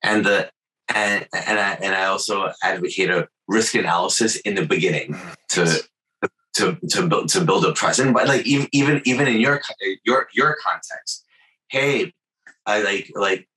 And 0.02 0.24
the 0.24 0.50
and 0.94 1.26
and 1.32 1.58
I, 1.58 1.72
and 1.80 1.94
I 1.94 2.06
also 2.06 2.52
advocate 2.62 3.10
a 3.10 3.28
risk 3.48 3.74
analysis 3.74 4.36
in 4.36 4.54
the 4.54 4.66
beginning 4.66 5.14
mm, 5.14 5.36
to 5.50 5.82
to 6.54 6.76
to 6.88 7.06
build 7.06 7.28
to 7.30 7.44
build 7.44 7.64
up 7.64 7.74
trust. 7.74 7.98
And 8.00 8.14
but 8.14 8.28
like 8.28 8.46
even 8.46 8.68
even 8.72 9.02
even 9.04 9.28
in 9.28 9.40
your 9.40 9.60
your 10.04 10.28
your 10.34 10.56
context 10.62 11.24
hey 11.68 12.12
i 12.66 12.82
like 12.82 13.10
like 13.14 13.48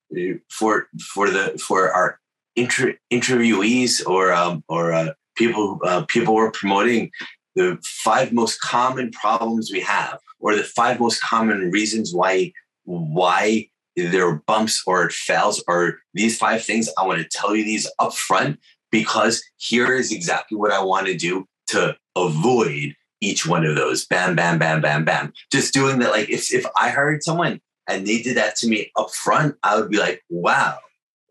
for 0.50 0.88
for 1.14 1.30
the 1.30 1.58
for 1.58 1.92
our 1.92 2.20
inter, 2.56 2.94
interviewees 3.12 4.06
or 4.06 4.32
um 4.32 4.64
or 4.68 4.94
uh, 4.94 5.14
people 5.36 5.80
uh, 5.84 6.06
people 6.08 6.36
we're 6.36 6.52
promoting 6.52 7.12
the 7.56 7.78
five 7.84 8.32
most 8.32 8.62
common 8.62 9.12
problems 9.12 9.72
we 9.72 9.80
have 9.80 10.20
or 10.40 10.56
the 10.56 10.64
five 10.64 11.00
most 11.00 11.22
common 11.22 11.72
reasons 11.72 12.14
why 12.14 12.52
why 12.86 13.68
there 13.96 14.28
are 14.28 14.44
bumps 14.48 14.82
or 14.88 15.06
it 15.06 15.12
fails 15.12 15.64
or 15.68 16.00
these 16.16 16.36
five 16.36 16.64
things. 16.64 16.90
I 16.98 17.06
want 17.06 17.22
to 17.22 17.28
tell 17.30 17.56
you 17.56 17.64
these 17.64 17.90
up 18.00 18.14
front 18.14 18.60
because 18.92 19.44
here 19.58 19.96
is 19.96 20.12
exactly 20.12 20.56
what 20.56 20.72
i 20.72 20.80
want 20.80 21.08
to 21.08 21.18
do 21.18 21.46
to 21.74 21.96
avoid 22.16 22.96
each 23.22 23.46
one 23.48 23.66
of 23.66 23.76
those 23.76 24.06
bam 24.06 24.36
bam 24.36 24.60
bam 24.60 24.82
bam 24.82 25.06
bam 25.06 25.32
just 25.52 25.74
doing 25.74 26.00
that 26.00 26.12
like 26.12 26.30
if, 26.30 26.54
if 26.54 26.66
i 26.78 26.90
hired 26.90 27.24
someone 27.24 27.60
and 27.88 28.06
they 28.06 28.22
did 28.22 28.38
that 28.38 28.56
to 28.56 28.68
me 28.68 28.92
up 28.98 29.12
front 29.12 29.56
i 29.64 29.80
would 29.80 29.90
be 29.90 29.98
like 29.98 30.22
wow 30.30 30.78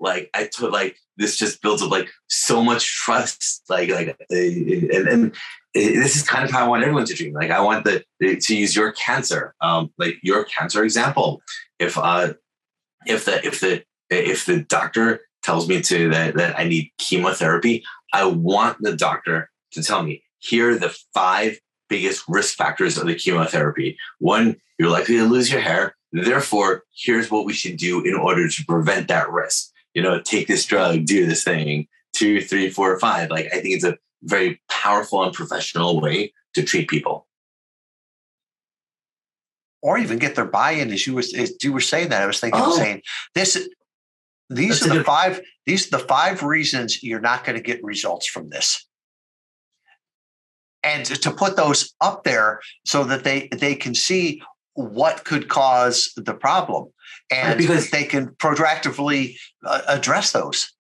like 0.01 0.31
i 0.35 0.47
took 0.47 0.73
like 0.73 0.97
this 1.17 1.37
just 1.37 1.61
builds 1.63 1.83
up 1.83 1.91
like 1.91 2.09
so 2.29 2.63
much 2.63 2.85
trust 2.85 3.63
like 3.69 3.91
like 3.91 4.17
and, 4.31 5.09
and 5.09 5.35
this 5.75 6.17
is 6.17 6.23
kind 6.23 6.45
of 6.45 6.51
how 6.51 6.65
I 6.65 6.69
want 6.69 6.83
everyone 6.83 7.07
to 7.07 7.15
dream. 7.15 7.33
Like 7.33 7.51
I 7.51 7.61
want 7.61 7.85
the, 7.85 8.05
to 8.21 8.57
use 8.57 8.77
your 8.77 8.93
cancer, 8.93 9.55
um, 9.61 9.91
like 9.99 10.17
your 10.23 10.45
cancer 10.45 10.85
example. 10.85 11.43
If 11.79 11.97
uh, 11.97 12.35
if 13.07 13.25
the 13.25 13.45
if 13.47 13.61
the 13.61 13.83
if 14.11 14.47
the 14.47 14.63
doctor 14.63 15.23
tells 15.43 15.69
me 15.69 15.81
to 15.83 16.11
that 16.11 16.35
that 16.35 16.59
I 16.59 16.65
need 16.65 16.91
chemotherapy, 16.99 17.85
I 18.13 18.27
want 18.27 18.79
the 18.81 18.95
doctor 18.95 19.51
to 19.73 19.83
tell 19.83 20.03
me 20.03 20.23
here 20.43 20.73
are 20.73 20.79
the 20.79 20.95
five 21.15 21.59
biggest 21.89 22.25
risk 22.29 22.57
factors 22.57 22.99
of 22.99 23.07
the 23.07 23.15
chemotherapy. 23.15 23.97
One, 24.19 24.57
you're 24.79 24.91
likely 24.91 25.17
to 25.17 25.25
lose 25.25 25.53
your 25.53 25.61
hair. 25.61 25.97
Therefore, 26.11 26.83
here's 26.95 27.31
what 27.31 27.47
we 27.47 27.53
should 27.53 27.77
do 27.77 28.05
in 28.05 28.15
order 28.15 28.49
to 28.49 28.65
prevent 28.67 29.09
that 29.09 29.31
risk. 29.31 29.71
You 29.95 30.03
know, 30.03 30.21
take 30.21 30.49
this 30.49 30.67
drug, 30.67 31.05
do 31.05 31.27
this 31.27 31.45
thing, 31.45 31.87
two, 32.13 32.41
three, 32.41 32.71
four, 32.71 32.99
five. 32.99 33.31
Like, 33.31 33.47
I 33.47 33.61
think 33.61 33.77
it's 33.77 33.85
a 33.85 33.97
very 34.23 34.61
powerful 34.69 35.23
and 35.23 35.33
professional 35.33 36.01
way 36.01 36.33
to 36.55 36.63
treat 36.63 36.89
people. 36.89 37.27
Or 39.81 39.99
even 39.99 40.19
get 40.19 40.35
their 40.35 40.45
buy-in, 40.45 40.93
as 40.93 41.07
you 41.07 41.15
were 41.15 41.21
as 41.21 41.55
you 41.63 41.73
were 41.73 41.81
saying 41.81 42.09
that. 42.09 42.23
I 42.23 42.27
was 42.27 42.41
thinking, 42.41 42.61
oh. 42.63 42.77
saying 42.77 43.03
this. 43.35 43.69
These 44.51 44.81
That's 44.81 44.87
are 44.87 44.89
the 44.89 44.95
good. 44.97 45.07
five. 45.07 45.41
These 45.67 45.87
are 45.87 45.99
the 45.99 46.05
five 46.05 46.43
reasons 46.43 47.03
you're 47.03 47.21
not 47.21 47.45
going 47.45 47.57
to 47.57 47.63
get 47.63 47.83
results 47.83 48.27
from 48.27 48.51
this 48.51 48.87
and 50.85 51.07
to 51.07 51.31
put 51.31 51.57
those 51.57 51.95
up 52.01 52.25
there 52.25 52.61
so 52.85 53.05
that 53.05 53.25
they 53.25 53.49
they 53.49 53.75
can 53.75 53.95
see 53.95 54.43
what 54.75 55.25
could 55.25 55.49
cause 55.49 56.13
the 56.17 56.35
problem 56.35 56.89
and 57.31 57.59
because 57.59 57.91
they 57.91 58.05
can 58.05 58.29
proactively 58.37 59.37
uh, 59.65 59.83
address 59.89 60.33
those. 60.33 60.73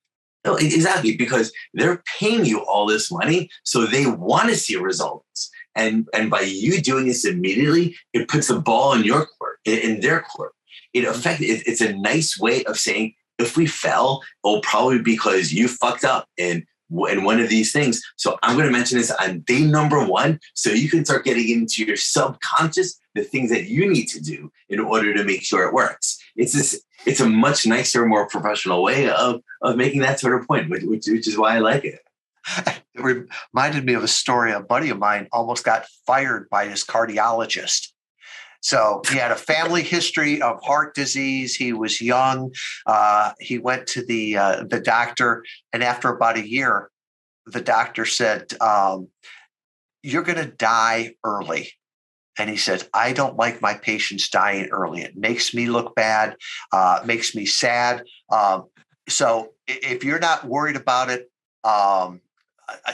No, 0.44 0.56
exactly 0.56 1.16
because 1.16 1.52
they're 1.74 2.02
paying 2.18 2.44
you 2.44 2.64
all 2.64 2.86
this 2.86 3.12
money 3.12 3.48
so 3.62 3.86
they 3.86 4.06
want 4.06 4.48
to 4.48 4.56
see 4.56 4.76
results. 4.76 5.50
And 5.74 6.08
and 6.12 6.30
by 6.30 6.40
you 6.40 6.82
doing 6.82 7.06
this 7.06 7.24
immediately 7.24 7.96
it 8.12 8.28
puts 8.28 8.48
the 8.48 8.60
ball 8.60 8.92
in 8.92 9.04
your 9.04 9.26
court 9.26 9.58
in, 9.64 10.00
their 10.00 10.22
court. 10.22 10.52
It 10.92 11.04
affect 11.04 11.40
it, 11.40 11.62
it's 11.66 11.80
a 11.80 11.94
nice 11.94 12.38
way 12.38 12.64
of 12.64 12.78
saying 12.78 13.14
if 13.38 13.56
we 13.56 13.66
fell, 13.66 14.22
it'll 14.44 14.60
probably 14.60 14.98
be 14.98 15.12
because 15.12 15.52
you 15.52 15.68
fucked 15.68 16.04
up 16.04 16.28
and 16.38 16.64
in 17.10 17.24
one 17.24 17.40
of 17.40 17.48
these 17.48 17.72
things. 17.72 18.02
So 18.16 18.38
I'm 18.42 18.56
going 18.56 18.66
to 18.66 18.72
mention 18.72 18.98
this 18.98 19.10
on 19.10 19.40
day 19.40 19.62
number 19.62 20.04
one, 20.04 20.40
so 20.54 20.70
you 20.70 20.88
can 20.88 21.04
start 21.04 21.24
getting 21.24 21.48
into 21.48 21.84
your 21.84 21.96
subconscious 21.96 22.98
the 23.14 23.22
things 23.22 23.50
that 23.50 23.64
you 23.64 23.90
need 23.90 24.06
to 24.06 24.20
do 24.20 24.50
in 24.68 24.80
order 24.80 25.12
to 25.14 25.24
make 25.24 25.42
sure 25.42 25.66
it 25.66 25.74
works. 25.74 26.18
It's 26.36 26.52
this. 26.52 26.82
It's 27.04 27.20
a 27.20 27.28
much 27.28 27.66
nicer, 27.66 28.06
more 28.06 28.28
professional 28.28 28.82
way 28.82 29.10
of 29.10 29.42
of 29.60 29.76
making 29.76 30.00
that 30.02 30.20
sort 30.20 30.40
of 30.40 30.46
point, 30.46 30.70
which, 30.70 30.82
which, 30.84 31.06
which 31.08 31.28
is 31.28 31.36
why 31.36 31.56
I 31.56 31.58
like 31.58 31.84
it. 31.84 32.00
It 32.94 33.24
reminded 33.54 33.84
me 33.84 33.94
of 33.94 34.04
a 34.04 34.08
story. 34.08 34.52
A 34.52 34.60
buddy 34.60 34.90
of 34.90 34.98
mine 34.98 35.28
almost 35.32 35.64
got 35.64 35.86
fired 36.06 36.48
by 36.50 36.66
his 36.66 36.84
cardiologist. 36.84 37.88
So 38.62 39.02
he 39.10 39.18
had 39.18 39.32
a 39.32 39.36
family 39.36 39.82
history 39.82 40.40
of 40.40 40.62
heart 40.62 40.94
disease. 40.94 41.54
He 41.54 41.72
was 41.72 42.00
young. 42.00 42.52
Uh, 42.86 43.32
he 43.40 43.58
went 43.58 43.86
to 43.88 44.04
the 44.04 44.36
uh, 44.36 44.64
the 44.70 44.80
doctor, 44.80 45.44
and 45.72 45.82
after 45.82 46.08
about 46.08 46.38
a 46.38 46.48
year, 46.48 46.90
the 47.46 47.60
doctor 47.60 48.06
said, 48.06 48.52
um, 48.60 49.08
"You're 50.02 50.22
going 50.22 50.38
to 50.38 50.50
die 50.50 51.14
early." 51.24 51.72
And 52.38 52.48
he 52.48 52.56
said, 52.56 52.88
I 52.94 53.12
don't 53.12 53.36
like 53.36 53.60
my 53.60 53.74
patients 53.74 54.30
dying 54.30 54.70
early. 54.70 55.02
It 55.02 55.18
makes 55.18 55.52
me 55.52 55.66
look 55.66 55.94
bad, 55.94 56.36
uh, 56.72 57.00
makes 57.04 57.34
me 57.34 57.44
sad. 57.44 58.04
Um, 58.30 58.68
so 59.06 59.52
if 59.66 60.02
you're 60.02 60.18
not 60.18 60.46
worried 60.46 60.76
about 60.76 61.10
it, 61.10 61.30
um, 61.62 62.21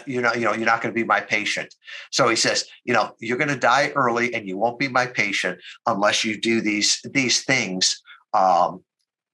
you 0.07 0.21
know, 0.21 0.33
you 0.35 0.43
know, 0.43 0.53
you're 0.53 0.67
not 0.67 0.83
going 0.83 0.95
to 0.95 1.01
be 1.01 1.05
my 1.05 1.21
patient. 1.21 1.75
So 2.11 2.29
he 2.29 2.37
says, 2.37 2.65
you 2.85 2.95
know, 2.95 3.13
you're 3.21 3.39
going 3.39 3.49
to 3.49 3.57
die 3.57 3.93
early, 3.95 4.35
and 4.35 4.47
you 4.47 4.57
won't 4.57 4.79
be 4.79 4.89
my 4.89 5.07
patient 5.07 5.61
unless 5.87 6.25
you 6.25 6.41
do 6.41 6.61
these 6.61 7.01
these 7.05 7.45
things 7.45 8.03
um, 8.35 8.83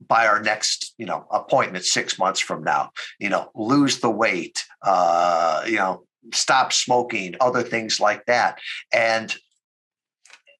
by 0.06 0.26
our 0.26 0.42
next, 0.42 0.94
you 0.98 1.06
know, 1.06 1.26
appointment 1.30 1.84
six 1.84 2.18
months 2.18 2.40
from 2.40 2.64
now. 2.64 2.90
You 3.18 3.30
know, 3.30 3.50
lose 3.54 4.00
the 4.00 4.10
weight. 4.10 4.64
Uh, 4.82 5.64
you 5.66 5.76
know, 5.76 6.04
stop 6.32 6.72
smoking. 6.72 7.34
Other 7.40 7.62
things 7.62 8.00
like 8.00 8.26
that, 8.26 8.58
and 8.92 9.34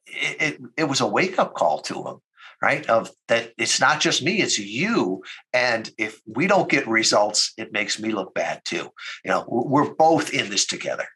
it, 0.06 0.42
it, 0.42 0.60
it 0.76 0.84
was 0.84 1.00
a 1.00 1.06
wake 1.06 1.38
up 1.38 1.54
call 1.54 1.80
to 1.82 1.94
him 2.04 2.20
right? 2.64 2.88
Of 2.88 3.10
that 3.28 3.52
it's 3.58 3.78
not 3.78 4.00
just 4.00 4.22
me, 4.22 4.40
it's 4.40 4.58
you. 4.58 5.22
And 5.52 5.90
if 5.98 6.18
we 6.26 6.46
don't 6.46 6.70
get 6.70 6.88
results, 6.88 7.52
it 7.58 7.72
makes 7.72 8.00
me 8.00 8.10
look 8.10 8.32
bad 8.32 8.62
too. 8.64 8.88
You 9.22 9.30
know, 9.32 9.44
we're 9.46 9.92
both 9.92 10.32
in 10.32 10.48
this 10.48 10.66
together. 10.66 11.06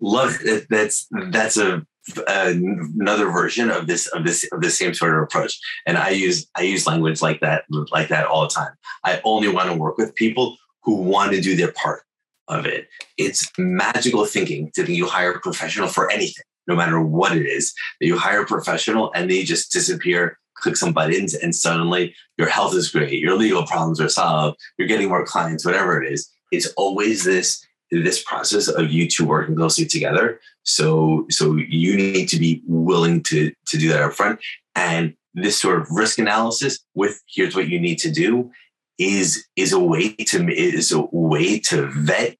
Love 0.00 0.38
that's 0.70 1.08
that's 1.30 1.56
a 1.56 1.84
another 2.28 3.28
version 3.32 3.70
of 3.70 3.88
this 3.88 4.06
of 4.08 4.24
this 4.24 4.48
of 4.52 4.60
the 4.60 4.70
same 4.70 4.94
sort 4.94 5.16
of 5.16 5.22
approach 5.24 5.58
and 5.86 5.98
i 5.98 6.10
use 6.10 6.46
i 6.54 6.62
use 6.62 6.86
language 6.86 7.20
like 7.20 7.40
that 7.40 7.64
like 7.90 8.06
that 8.06 8.26
all 8.26 8.42
the 8.42 8.54
time 8.60 8.70
i 9.02 9.20
only 9.24 9.48
want 9.48 9.68
to 9.68 9.76
work 9.76 9.98
with 9.98 10.14
people 10.14 10.56
who 10.84 10.94
want 10.94 11.32
to 11.32 11.40
do 11.40 11.56
their 11.56 11.72
part 11.72 12.02
of 12.46 12.64
it 12.64 12.86
it's 13.18 13.50
magical 13.58 14.24
thinking 14.24 14.70
to 14.72 14.84
think 14.84 14.96
you 14.96 15.04
hire 15.04 15.32
a 15.32 15.40
professional 15.40 15.88
for 15.88 16.08
anything 16.12 16.44
no 16.66 16.76
matter 16.76 17.00
what 17.00 17.36
it 17.36 17.46
is, 17.46 17.72
that 18.00 18.06
you 18.06 18.18
hire 18.18 18.42
a 18.42 18.46
professional 18.46 19.12
and 19.14 19.30
they 19.30 19.42
just 19.42 19.72
disappear, 19.72 20.38
click 20.54 20.76
some 20.76 20.92
buttons, 20.92 21.34
and 21.34 21.54
suddenly 21.54 22.14
your 22.38 22.48
health 22.48 22.74
is 22.74 22.90
great, 22.90 23.20
your 23.20 23.36
legal 23.36 23.66
problems 23.66 24.00
are 24.00 24.08
solved, 24.08 24.58
you're 24.78 24.88
getting 24.88 25.08
more 25.08 25.24
clients, 25.24 25.64
whatever 25.64 26.02
it 26.02 26.12
is. 26.12 26.30
It's 26.50 26.72
always 26.76 27.24
this 27.24 27.64
this 27.92 28.22
process 28.24 28.66
of 28.66 28.90
you 28.90 29.08
two 29.08 29.24
working 29.24 29.54
closely 29.54 29.86
together. 29.86 30.40
So 30.64 31.26
so 31.30 31.54
you 31.54 31.96
need 31.96 32.28
to 32.30 32.38
be 32.38 32.62
willing 32.66 33.22
to 33.24 33.52
to 33.66 33.78
do 33.78 33.88
that 33.90 34.02
up 34.02 34.12
front. 34.12 34.40
And 34.74 35.14
this 35.34 35.60
sort 35.60 35.80
of 35.80 35.90
risk 35.90 36.18
analysis 36.18 36.78
with 36.94 37.22
here's 37.28 37.54
what 37.54 37.68
you 37.68 37.78
need 37.78 37.98
to 37.98 38.10
do 38.10 38.50
is 38.98 39.46
is 39.54 39.72
a 39.72 39.78
way 39.78 40.14
to 40.14 40.48
is 40.48 40.90
a 40.92 41.06
way 41.12 41.60
to 41.60 41.86
vet 41.92 42.36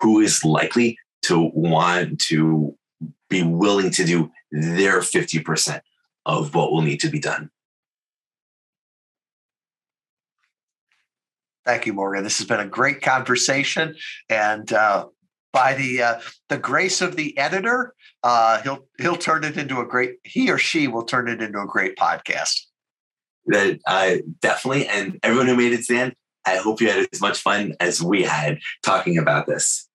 who 0.00 0.20
is 0.20 0.44
likely 0.44 0.96
to 1.22 1.50
want 1.54 2.20
to 2.20 2.76
be 3.30 3.42
willing 3.42 3.90
to 3.92 4.04
do 4.04 4.30
their 4.50 5.00
50% 5.00 5.80
of 6.26 6.54
what 6.54 6.72
will 6.72 6.82
need 6.82 7.00
to 7.00 7.08
be 7.08 7.20
done. 7.20 7.50
Thank 11.64 11.86
you, 11.86 11.92
Morgan. 11.92 12.24
This 12.24 12.38
has 12.38 12.46
been 12.46 12.60
a 12.60 12.66
great 12.66 13.00
conversation, 13.00 13.94
and 14.28 14.72
uh, 14.72 15.06
by 15.52 15.74
the 15.74 16.02
uh, 16.02 16.20
the 16.48 16.58
grace 16.58 17.00
of 17.00 17.16
the 17.16 17.36
editor, 17.36 17.94
uh, 18.22 18.62
he'll 18.62 18.86
he'll 18.98 19.16
turn 19.16 19.44
it 19.44 19.56
into 19.56 19.78
a 19.78 19.86
great. 19.86 20.16
He 20.24 20.50
or 20.50 20.58
she 20.58 20.88
will 20.88 21.04
turn 21.04 21.28
it 21.28 21.42
into 21.42 21.60
a 21.60 21.66
great 21.66 21.96
podcast. 21.96 22.62
That 23.46 23.78
definitely, 24.40 24.88
and 24.88 25.18
everyone 25.22 25.48
who 25.48 25.56
made 25.56 25.72
it 25.72 25.84
to 25.84 25.92
the 25.92 26.00
end, 26.00 26.14
I 26.46 26.56
hope 26.56 26.80
you 26.80 26.88
had 26.88 27.06
as 27.12 27.20
much 27.20 27.38
fun 27.38 27.74
as 27.78 28.02
we 28.02 28.22
had 28.22 28.58
talking 28.82 29.18
about 29.18 29.46
this. 29.46 29.86